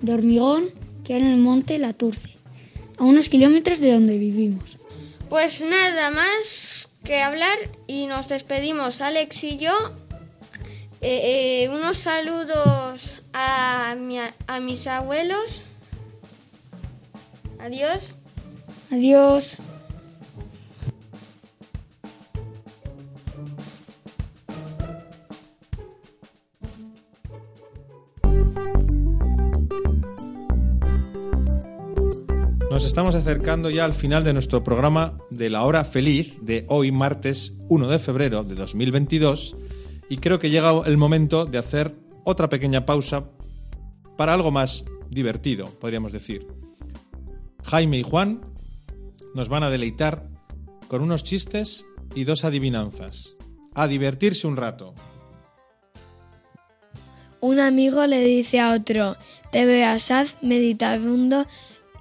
de 0.00 0.14
hormigón 0.14 0.66
que 1.04 1.14
hay 1.14 1.20
en 1.20 1.28
el 1.28 1.36
monte 1.38 1.78
La 1.78 1.92
Turce, 1.92 2.30
a 2.98 3.04
unos 3.04 3.28
kilómetros 3.28 3.80
de 3.80 3.92
donde 3.92 4.18
vivimos. 4.18 4.78
Pues 5.28 5.62
nada 5.64 6.10
más 6.10 6.88
que 7.04 7.20
hablar 7.22 7.56
y 7.86 8.06
nos 8.06 8.28
despedimos 8.28 9.00
Alex 9.00 9.44
y 9.44 9.58
yo. 9.58 9.72
Eh, 11.02 11.64
eh, 11.64 11.68
unos 11.68 11.98
saludos 11.98 13.22
a, 13.32 13.94
mi- 13.98 14.18
a 14.18 14.60
mis 14.60 14.86
abuelos. 14.86 15.62
Adiós. 17.58 18.02
Adiós. 18.90 19.56
Nos 32.68 32.84
estamos 32.84 33.14
acercando 33.14 33.70
ya 33.70 33.84
al 33.84 33.94
final 33.94 34.24
de 34.24 34.32
nuestro 34.32 34.64
programa 34.64 35.18
de 35.30 35.48
la 35.48 35.62
hora 35.62 35.84
feliz 35.84 36.34
de 36.42 36.66
hoy, 36.68 36.90
martes 36.90 37.54
1 37.68 37.86
de 37.86 37.98
febrero 38.00 38.42
de 38.42 38.56
2022, 38.56 39.56
y 40.10 40.16
creo 40.16 40.40
que 40.40 40.50
llega 40.50 40.72
el 40.84 40.96
momento 40.96 41.46
de 41.46 41.58
hacer 41.58 41.94
otra 42.24 42.48
pequeña 42.48 42.84
pausa 42.84 43.30
para 44.16 44.34
algo 44.34 44.50
más 44.50 44.84
divertido, 45.08 45.66
podríamos 45.78 46.10
decir. 46.12 46.44
Jaime 47.62 47.98
y 47.98 48.02
Juan 48.02 48.40
nos 49.32 49.48
van 49.48 49.62
a 49.62 49.70
deleitar 49.70 50.28
con 50.88 51.02
unos 51.02 51.22
chistes 51.22 51.86
y 52.16 52.24
dos 52.24 52.44
adivinanzas. 52.44 53.36
A 53.74 53.86
divertirse 53.86 54.46
un 54.46 54.56
rato. 54.56 54.92
Un 57.40 57.60
amigo 57.60 58.06
le 58.06 58.22
dice 58.24 58.58
a 58.58 58.72
otro, 58.72 59.16
te 59.52 59.66
veo 59.66 59.88
asaz, 59.88 60.36
meditabundo 60.42 61.46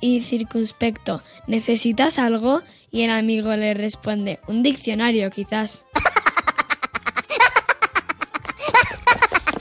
y 0.05 0.21
circunspecto. 0.21 1.23
¿Necesitas 1.47 2.19
algo? 2.19 2.61
Y 2.91 3.01
el 3.01 3.09
amigo 3.09 3.55
le 3.55 3.73
responde, 3.73 4.39
un 4.47 4.61
diccionario 4.61 5.31
quizás. 5.31 5.83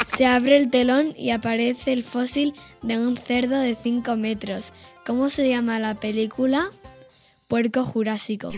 Se 0.04 0.26
abre 0.26 0.58
el 0.58 0.70
telón 0.70 1.14
y 1.16 1.30
aparece 1.30 1.94
el 1.94 2.04
fósil 2.04 2.52
de 2.82 2.98
un 2.98 3.16
cerdo 3.16 3.58
de 3.58 3.74
5 3.74 4.16
metros. 4.16 4.74
¿Cómo 5.06 5.30
se 5.30 5.48
llama 5.48 5.78
la 5.78 5.94
película? 5.94 6.68
Puerco 7.48 7.82
Jurásico. 7.84 8.50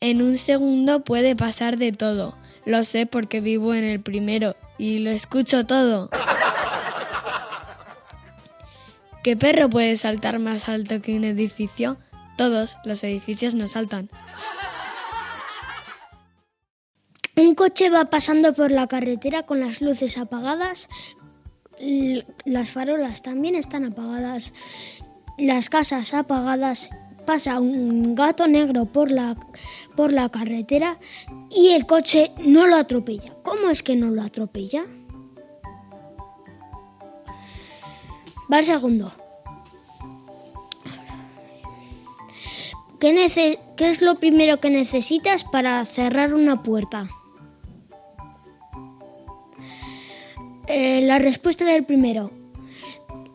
En 0.00 0.20
un 0.20 0.36
segundo 0.36 1.02
puede 1.02 1.34
pasar 1.34 1.78
de 1.78 1.92
todo. 1.92 2.36
Lo 2.66 2.84
sé 2.84 3.06
porque 3.06 3.40
vivo 3.40 3.72
en 3.72 3.84
el 3.84 4.00
primero 4.00 4.54
y 4.76 4.98
lo 4.98 5.08
escucho 5.10 5.64
todo. 5.64 6.10
¿Qué 9.24 9.38
perro 9.38 9.70
puede 9.70 9.96
saltar 9.96 10.38
más 10.38 10.68
alto 10.68 11.00
que 11.00 11.16
un 11.16 11.24
edificio? 11.24 11.96
Todos 12.36 12.76
los 12.84 13.02
edificios 13.04 13.54
no 13.54 13.68
saltan. 13.68 14.10
Un 17.34 17.54
coche 17.54 17.88
va 17.88 18.10
pasando 18.10 18.52
por 18.52 18.70
la 18.70 18.86
carretera 18.86 19.44
con 19.44 19.60
las 19.60 19.80
luces 19.80 20.18
apagadas. 20.18 20.90
Las 22.44 22.68
farolas 22.68 23.22
también 23.22 23.54
están 23.54 23.86
apagadas. 23.86 24.52
Las 25.38 25.70
casas 25.70 26.12
apagadas 26.12 26.90
pasa 27.24 27.60
un 27.60 28.14
gato 28.14 28.46
negro 28.46 28.84
por 28.84 29.10
la, 29.10 29.36
por 29.96 30.12
la 30.12 30.28
carretera 30.28 30.98
y 31.50 31.70
el 31.70 31.86
coche 31.86 32.32
no 32.44 32.66
lo 32.66 32.76
atropella. 32.76 33.32
¿Cómo 33.42 33.70
es 33.70 33.82
que 33.82 33.96
no 33.96 34.10
lo 34.10 34.20
atropella? 34.20 34.84
Va 38.54 38.60
el 38.60 38.66
segundo. 38.66 39.10
¿Qué, 43.00 43.58
es 43.78 44.00
lo 44.00 44.20
primero 44.20 44.60
que 44.60 44.70
necesitas 44.70 45.42
para 45.42 45.84
cerrar 45.84 46.34
una 46.34 46.62
puerta? 46.62 47.08
Eh, 50.68 51.00
la 51.00 51.18
respuesta 51.18 51.64
del 51.64 51.82
primero 51.82 52.30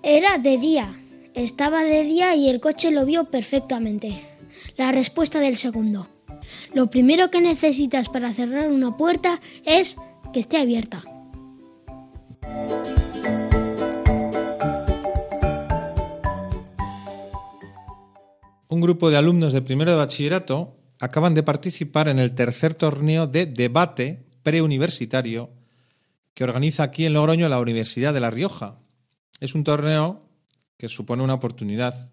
era 0.03 0.37
de 0.37 0.57
día. 0.57 0.89
Estaba 1.33 1.83
de 1.83 2.03
día 2.03 2.33
y 2.35 2.47
el 2.47 2.61
coche 2.61 2.89
lo 2.89 3.05
vio 3.05 3.25
perfectamente. 3.25 4.25
La 4.77 4.93
respuesta 4.93 5.41
del 5.41 5.57
segundo. 5.57 6.07
Lo 6.73 6.89
primero 6.89 7.29
que 7.29 7.41
necesitas 7.41 8.07
para 8.07 8.33
cerrar 8.33 8.71
una 8.71 8.95
puerta 8.95 9.41
es 9.65 9.97
que 10.31 10.39
esté 10.39 10.59
abierta. 10.59 11.03
Un 18.71 18.81
grupo 18.81 19.09
de 19.09 19.17
alumnos 19.17 19.51
de 19.51 19.63
primero 19.63 19.89
de 19.89 19.97
bachillerato 19.97 20.77
acaban 20.99 21.33
de 21.33 21.41
participar 21.41 22.07
en 22.07 22.19
el 22.19 22.35
tercer 22.35 22.75
torneo 22.75 23.25
de 23.25 23.47
debate 23.47 24.27
preuniversitario 24.43 25.49
que 26.35 26.43
organiza 26.43 26.83
aquí 26.83 27.03
en 27.05 27.13
Logroño 27.13 27.49
la 27.49 27.59
Universidad 27.59 28.13
de 28.13 28.19
La 28.19 28.29
Rioja. 28.29 28.77
Es 29.39 29.55
un 29.55 29.63
torneo 29.63 30.29
que 30.77 30.87
supone 30.87 31.23
una 31.23 31.33
oportunidad 31.33 32.11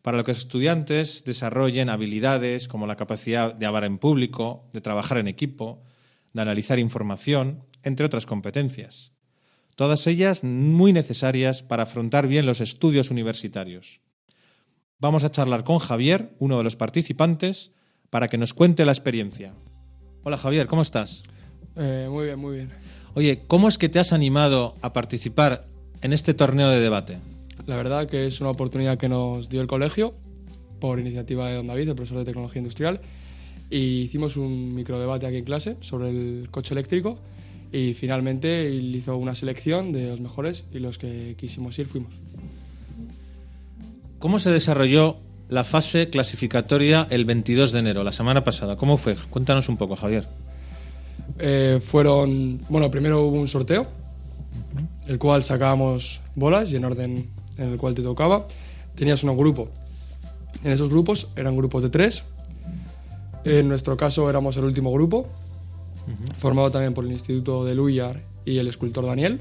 para 0.00 0.24
que 0.24 0.30
los 0.30 0.38
estudiantes 0.38 1.22
desarrollen 1.26 1.90
habilidades 1.90 2.66
como 2.66 2.86
la 2.86 2.96
capacidad 2.96 3.54
de 3.54 3.66
hablar 3.66 3.84
en 3.84 3.98
público, 3.98 4.70
de 4.72 4.80
trabajar 4.80 5.18
en 5.18 5.28
equipo, 5.28 5.82
de 6.32 6.40
analizar 6.40 6.78
información, 6.78 7.66
entre 7.82 8.06
otras 8.06 8.24
competencias. 8.24 9.12
Todas 9.76 10.06
ellas 10.06 10.44
muy 10.44 10.94
necesarias 10.94 11.62
para 11.62 11.82
afrontar 11.82 12.26
bien 12.26 12.46
los 12.46 12.62
estudios 12.62 13.10
universitarios. 13.10 14.00
Vamos 15.00 15.24
a 15.24 15.30
charlar 15.30 15.64
con 15.64 15.78
Javier, 15.78 16.34
uno 16.40 16.58
de 16.58 16.64
los 16.64 16.76
participantes, 16.76 17.72
para 18.10 18.28
que 18.28 18.36
nos 18.36 18.52
cuente 18.52 18.84
la 18.84 18.92
experiencia. 18.92 19.54
Hola 20.24 20.36
Javier, 20.36 20.66
¿cómo 20.66 20.82
estás? 20.82 21.22
Eh, 21.74 22.06
muy 22.10 22.26
bien, 22.26 22.38
muy 22.38 22.56
bien. 22.56 22.70
Oye, 23.14 23.44
¿cómo 23.46 23.68
es 23.68 23.78
que 23.78 23.88
te 23.88 23.98
has 23.98 24.12
animado 24.12 24.74
a 24.82 24.92
participar 24.92 25.66
en 26.02 26.12
este 26.12 26.34
torneo 26.34 26.68
de 26.68 26.80
debate? 26.80 27.16
La 27.64 27.76
verdad 27.76 28.10
que 28.10 28.26
es 28.26 28.42
una 28.42 28.50
oportunidad 28.50 28.98
que 28.98 29.08
nos 29.08 29.48
dio 29.48 29.62
el 29.62 29.68
colegio 29.68 30.12
por 30.80 31.00
iniciativa 31.00 31.48
de 31.48 31.54
don 31.54 31.66
David, 31.66 31.88
el 31.88 31.94
profesor 31.94 32.18
de 32.18 32.26
tecnología 32.26 32.58
industrial, 32.58 33.00
y 33.70 34.02
hicimos 34.02 34.36
un 34.36 34.74
microdebate 34.74 35.26
aquí 35.26 35.38
en 35.38 35.44
clase 35.44 35.78
sobre 35.80 36.10
el 36.10 36.48
coche 36.50 36.74
eléctrico 36.74 37.18
y 37.72 37.94
finalmente 37.94 38.66
él 38.66 38.94
hizo 38.94 39.16
una 39.16 39.34
selección 39.34 39.92
de 39.92 40.08
los 40.08 40.20
mejores 40.20 40.64
y 40.74 40.78
los 40.78 40.98
que 40.98 41.36
quisimos 41.38 41.78
ir 41.78 41.86
fuimos. 41.86 42.12
¿Cómo 44.20 44.38
se 44.38 44.50
desarrolló 44.50 45.16
la 45.48 45.64
fase 45.64 46.10
clasificatoria 46.10 47.06
el 47.08 47.24
22 47.24 47.72
de 47.72 47.78
enero, 47.78 48.04
la 48.04 48.12
semana 48.12 48.44
pasada? 48.44 48.76
¿Cómo 48.76 48.98
fue? 48.98 49.16
Cuéntanos 49.16 49.70
un 49.70 49.78
poco, 49.78 49.96
Javier. 49.96 50.28
Eh, 51.38 51.80
fueron, 51.82 52.60
bueno, 52.68 52.90
primero 52.90 53.24
hubo 53.24 53.40
un 53.40 53.48
sorteo, 53.48 53.86
el 55.06 55.18
cual 55.18 55.42
sacábamos 55.42 56.20
bolas 56.34 56.70
y 56.70 56.76
en 56.76 56.84
orden 56.84 57.30
en 57.56 57.72
el 57.72 57.78
cual 57.78 57.94
te 57.94 58.02
tocaba. 58.02 58.46
Tenías 58.94 59.24
un 59.24 59.34
grupo. 59.38 59.70
En 60.64 60.72
esos 60.72 60.90
grupos 60.90 61.28
eran 61.34 61.56
grupos 61.56 61.82
de 61.82 61.88
tres. 61.88 62.22
En 63.44 63.68
nuestro 63.68 63.96
caso 63.96 64.28
éramos 64.28 64.54
el 64.58 64.64
último 64.64 64.92
grupo, 64.92 65.28
formado 66.36 66.70
también 66.70 66.92
por 66.92 67.06
el 67.06 67.12
Instituto 67.12 67.64
de 67.64 67.74
Luyar 67.74 68.20
y 68.44 68.58
el 68.58 68.68
escultor 68.68 69.06
Daniel. 69.06 69.40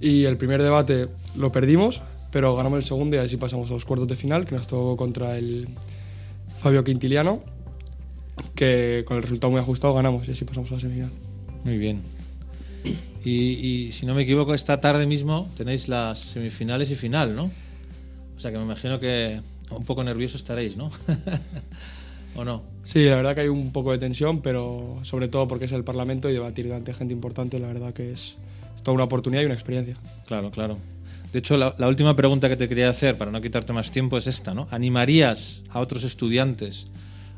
Y 0.00 0.24
el 0.24 0.36
primer 0.36 0.60
debate 0.64 1.06
lo 1.36 1.52
perdimos, 1.52 2.02
pero 2.30 2.54
ganamos 2.56 2.78
el 2.78 2.84
segundo 2.84 3.16
y 3.16 3.18
así 3.18 3.36
pasamos 3.36 3.70
a 3.70 3.74
los 3.74 3.84
cuartos 3.84 4.08
de 4.08 4.16
final, 4.16 4.46
que 4.46 4.54
nos 4.54 4.66
tocó 4.66 4.96
contra 4.96 5.36
el 5.36 5.68
Fabio 6.60 6.84
Quintiliano, 6.84 7.40
que 8.54 9.04
con 9.06 9.16
el 9.16 9.22
resultado 9.22 9.50
muy 9.50 9.60
ajustado 9.60 9.94
ganamos 9.94 10.28
y 10.28 10.32
así 10.32 10.44
pasamos 10.44 10.70
a 10.70 10.74
la 10.74 10.80
semifinal. 10.80 11.10
Muy 11.64 11.78
bien. 11.78 12.02
Y, 13.24 13.30
y 13.32 13.92
si 13.92 14.06
no 14.06 14.14
me 14.14 14.22
equivoco, 14.22 14.54
esta 14.54 14.80
tarde 14.80 15.06
mismo 15.06 15.48
tenéis 15.56 15.88
las 15.88 16.18
semifinales 16.18 16.90
y 16.90 16.96
final, 16.96 17.36
¿no? 17.36 17.50
O 18.36 18.40
sea 18.40 18.50
que 18.50 18.58
me 18.58 18.64
imagino 18.64 18.98
que 18.98 19.40
un 19.70 19.84
poco 19.84 20.02
nervioso 20.02 20.36
estaréis, 20.36 20.76
¿no? 20.76 20.90
¿O 22.36 22.44
no? 22.44 22.62
Sí, 22.84 23.04
la 23.04 23.16
verdad 23.16 23.34
que 23.34 23.42
hay 23.42 23.48
un 23.48 23.72
poco 23.72 23.92
de 23.92 23.98
tensión, 23.98 24.40
pero 24.40 24.98
sobre 25.02 25.28
todo 25.28 25.46
porque 25.48 25.66
es 25.66 25.72
el 25.72 25.84
Parlamento 25.84 26.30
y 26.30 26.32
debatir 26.32 26.66
delante 26.66 26.92
de 26.92 26.98
gente 26.98 27.12
importante, 27.12 27.58
la 27.58 27.66
verdad 27.66 27.92
que 27.92 28.12
es, 28.12 28.36
es 28.74 28.82
toda 28.82 28.94
una 28.94 29.04
oportunidad 29.04 29.42
y 29.42 29.46
una 29.46 29.54
experiencia. 29.54 29.96
Claro, 30.26 30.50
claro. 30.50 30.78
De 31.32 31.38
hecho, 31.38 31.56
la, 31.56 31.86
última 31.86 32.16
pregunta 32.16 32.48
que 32.48 32.56
te 32.56 32.68
quería 32.68 32.90
hacer, 32.90 33.16
para 33.16 33.30
no 33.30 33.40
quitarte 33.40 33.72
más 33.72 33.92
tiempo, 33.92 34.18
es 34.18 34.26
esta, 34.26 34.52
¿no? 34.52 34.66
¿Animarías 34.70 35.62
a 35.70 35.78
otros 35.78 36.02
estudiantes 36.02 36.88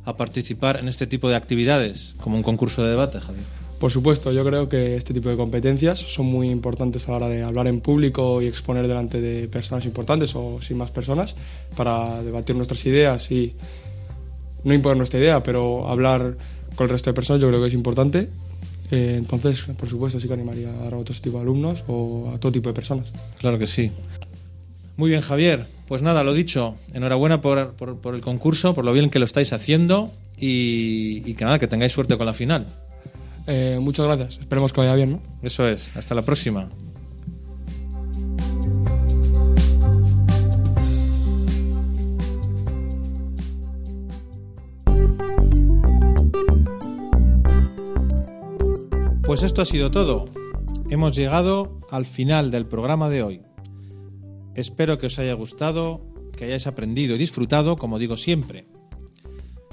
a 0.05 0.16
participar 0.16 0.78
en 0.78 0.88
este 0.88 1.07
tipo 1.07 1.28
de 1.28 1.36
actividades, 1.36 2.14
como 2.18 2.36
un 2.36 2.43
concurso 2.43 2.82
de 2.82 2.90
debate, 2.90 3.20
Javier? 3.20 3.45
Por 3.78 3.90
supuesto, 3.90 4.32
yo 4.32 4.45
creo 4.45 4.68
que 4.68 4.97
este 4.97 5.12
tipo 5.12 5.28
de 5.28 5.36
competencias 5.36 5.99
son 5.99 6.26
muy 6.26 6.49
importantes 6.49 7.07
a 7.07 7.11
la 7.11 7.16
hora 7.16 7.28
de 7.28 7.43
hablar 7.43 7.66
en 7.66 7.80
público 7.80 8.40
y 8.40 8.47
exponer 8.47 8.86
delante 8.86 9.20
de 9.20 9.49
personas 9.49 9.84
importantes 9.84 10.34
o 10.36 10.62
sin 10.62 10.78
más 10.78 10.90
personas 10.90 11.34
para 11.76 12.22
debatir 12.22 12.57
nuestras 12.57 12.86
ideas 12.86 13.30
y 13.30 13.55
no 14.64 14.72
imponer 14.72 14.97
nuestra 14.97 15.18
idea, 15.18 15.43
pero 15.43 15.88
hablar 15.88 16.36
con 16.76 16.84
el 16.84 16.90
resto 16.90 17.11
de 17.11 17.14
personas 17.14 17.43
yo 17.43 17.49
creo 17.49 17.61
que 17.61 17.68
es 17.68 17.74
importante. 17.74 18.28
Eh, 18.93 19.14
entonces, 19.16 19.62
por 19.76 19.88
supuesto, 19.88 20.20
sí 20.20 20.28
que 20.28 20.34
animaría 20.34 20.68
a 20.68 20.76
dar 20.84 20.95
a 20.95 20.99
otro 20.99 21.14
tipo 21.14 21.38
de 21.38 21.43
alumnos 21.43 21.82
o 21.88 22.30
a 22.32 22.38
todo 22.38 22.53
tipo 22.53 22.68
de 22.68 22.74
personas. 22.74 23.07
Claro 23.40 23.59
que 23.59 23.66
sí. 23.66 23.90
Muy 24.97 25.09
bien, 25.11 25.22
Javier. 25.22 25.64
Pues 25.88 26.03
nada, 26.03 26.22
lo 26.22 26.32
dicho, 26.34 26.76
enhorabuena 26.95 27.40
por, 27.40 27.72
por- 27.72 27.97
por 27.99 28.14
el 28.14 28.20
concurso, 28.20 28.74
por 28.74 28.84
lo 28.84 28.93
bien 28.93 29.11
que 29.11 29.18
lo 29.18 29.24
estáis 29.24 29.53
haciendo 29.53 30.11
y, 30.38 31.22
y 31.28 31.34
que 31.34 31.45
nada, 31.45 31.59
que 31.59 31.66
tengáis 31.66 31.93
suerte 31.93 32.16
con 32.16 32.26
la 32.26 32.32
final. 32.34 32.66
Eh, 33.47 33.78
muchas 33.80 34.07
gracias, 34.07 34.38
esperemos 34.40 34.72
que 34.72 34.80
vaya 34.80 34.95
bien, 34.95 35.11
¿no? 35.12 35.22
Eso 35.43 35.66
es, 35.68 35.95
hasta 35.97 36.14
la 36.14 36.22
próxima. 36.22 36.68
Pues 49.32 49.44
esto 49.44 49.62
ha 49.62 49.64
sido 49.64 49.90
todo. 49.90 50.26
Hemos 50.90 51.16
llegado 51.16 51.80
al 51.90 52.04
final 52.04 52.50
del 52.50 52.66
programa 52.66 53.08
de 53.08 53.22
hoy. 53.22 53.40
Espero 54.54 54.98
que 54.98 55.06
os 55.06 55.18
haya 55.18 55.32
gustado, 55.32 56.04
que 56.36 56.44
hayáis 56.44 56.66
aprendido 56.66 57.14
y 57.14 57.18
disfrutado, 57.18 57.76
como 57.76 57.98
digo 57.98 58.18
siempre. 58.18 58.66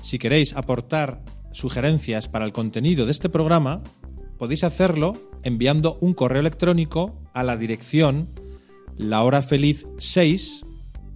Si 0.01 0.18
queréis 0.18 0.55
aportar 0.55 1.26
sugerencias 1.51 2.30
para 2.30 2.45
el 2.45 2.53
contenido 2.53 3.05
de 3.05 3.12
este 3.12 3.28
programa, 3.28 3.84
podéis 4.38 4.64
hacerlo 4.64 5.18
enviando 5.43 5.97
un 5.99 6.14
correo 6.14 6.39
electrónico 6.39 7.20
a 7.34 7.43
la 7.43 7.57
dirección 7.57 8.30
lahorafeliz6 8.97 10.66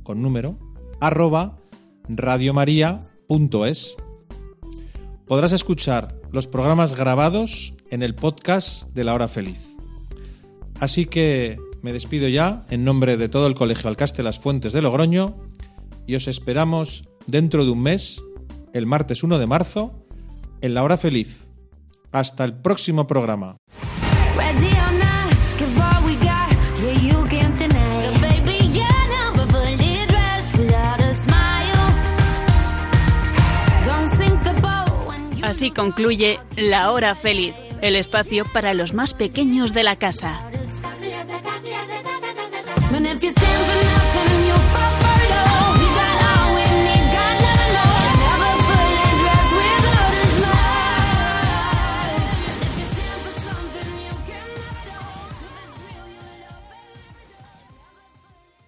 con 0.04 0.22
número 0.22 0.60
arroba 1.00 1.60
radiomaria.es. 2.10 3.96
Podrás 5.28 5.54
escuchar 5.54 6.20
los 6.34 6.48
programas 6.48 6.94
grabados 6.94 7.74
en 7.94 8.02
el 8.02 8.16
podcast 8.16 8.88
de 8.96 9.04
La 9.04 9.14
Hora 9.14 9.28
Feliz. 9.28 9.76
Así 10.80 11.06
que 11.06 11.60
me 11.84 11.94
despido 11.94 12.28
ya 12.28 12.66
en 12.72 12.84
nombre 12.84 13.18
de 13.18 13.30
todo 13.30 13.46
el 13.46 13.54
Colegio 13.54 13.88
Alcaste 13.88 14.24
Las 14.24 14.40
Fuentes 14.40 14.74
de 14.74 14.82
Logroño 14.82 15.38
y 16.08 16.16
os 16.16 16.28
esperamos 16.28 17.08
dentro 17.28 17.66
de 17.66 17.70
un 17.70 17.84
mes, 17.84 18.20
el 18.74 18.88
martes 18.88 19.22
1 19.22 19.38
de 19.38 19.46
marzo, 19.46 20.08
en 20.62 20.74
La 20.74 20.82
Hora 20.82 20.98
Feliz. 20.98 21.50
Hasta 22.12 22.44
el 22.46 22.56
próximo 22.56 23.06
programa. 23.06 23.58
Así 35.44 35.70
concluye 35.70 36.40
La 36.56 36.90
Hora 36.92 37.14
Feliz, 37.14 37.54
el 37.84 37.98
espacio 37.98 38.46
para 38.54 38.74
los 38.74 38.94
más 38.94 39.14
pequeños 39.14 39.74
de 39.74 39.84
la 39.84 39.98
casa. 39.98 40.40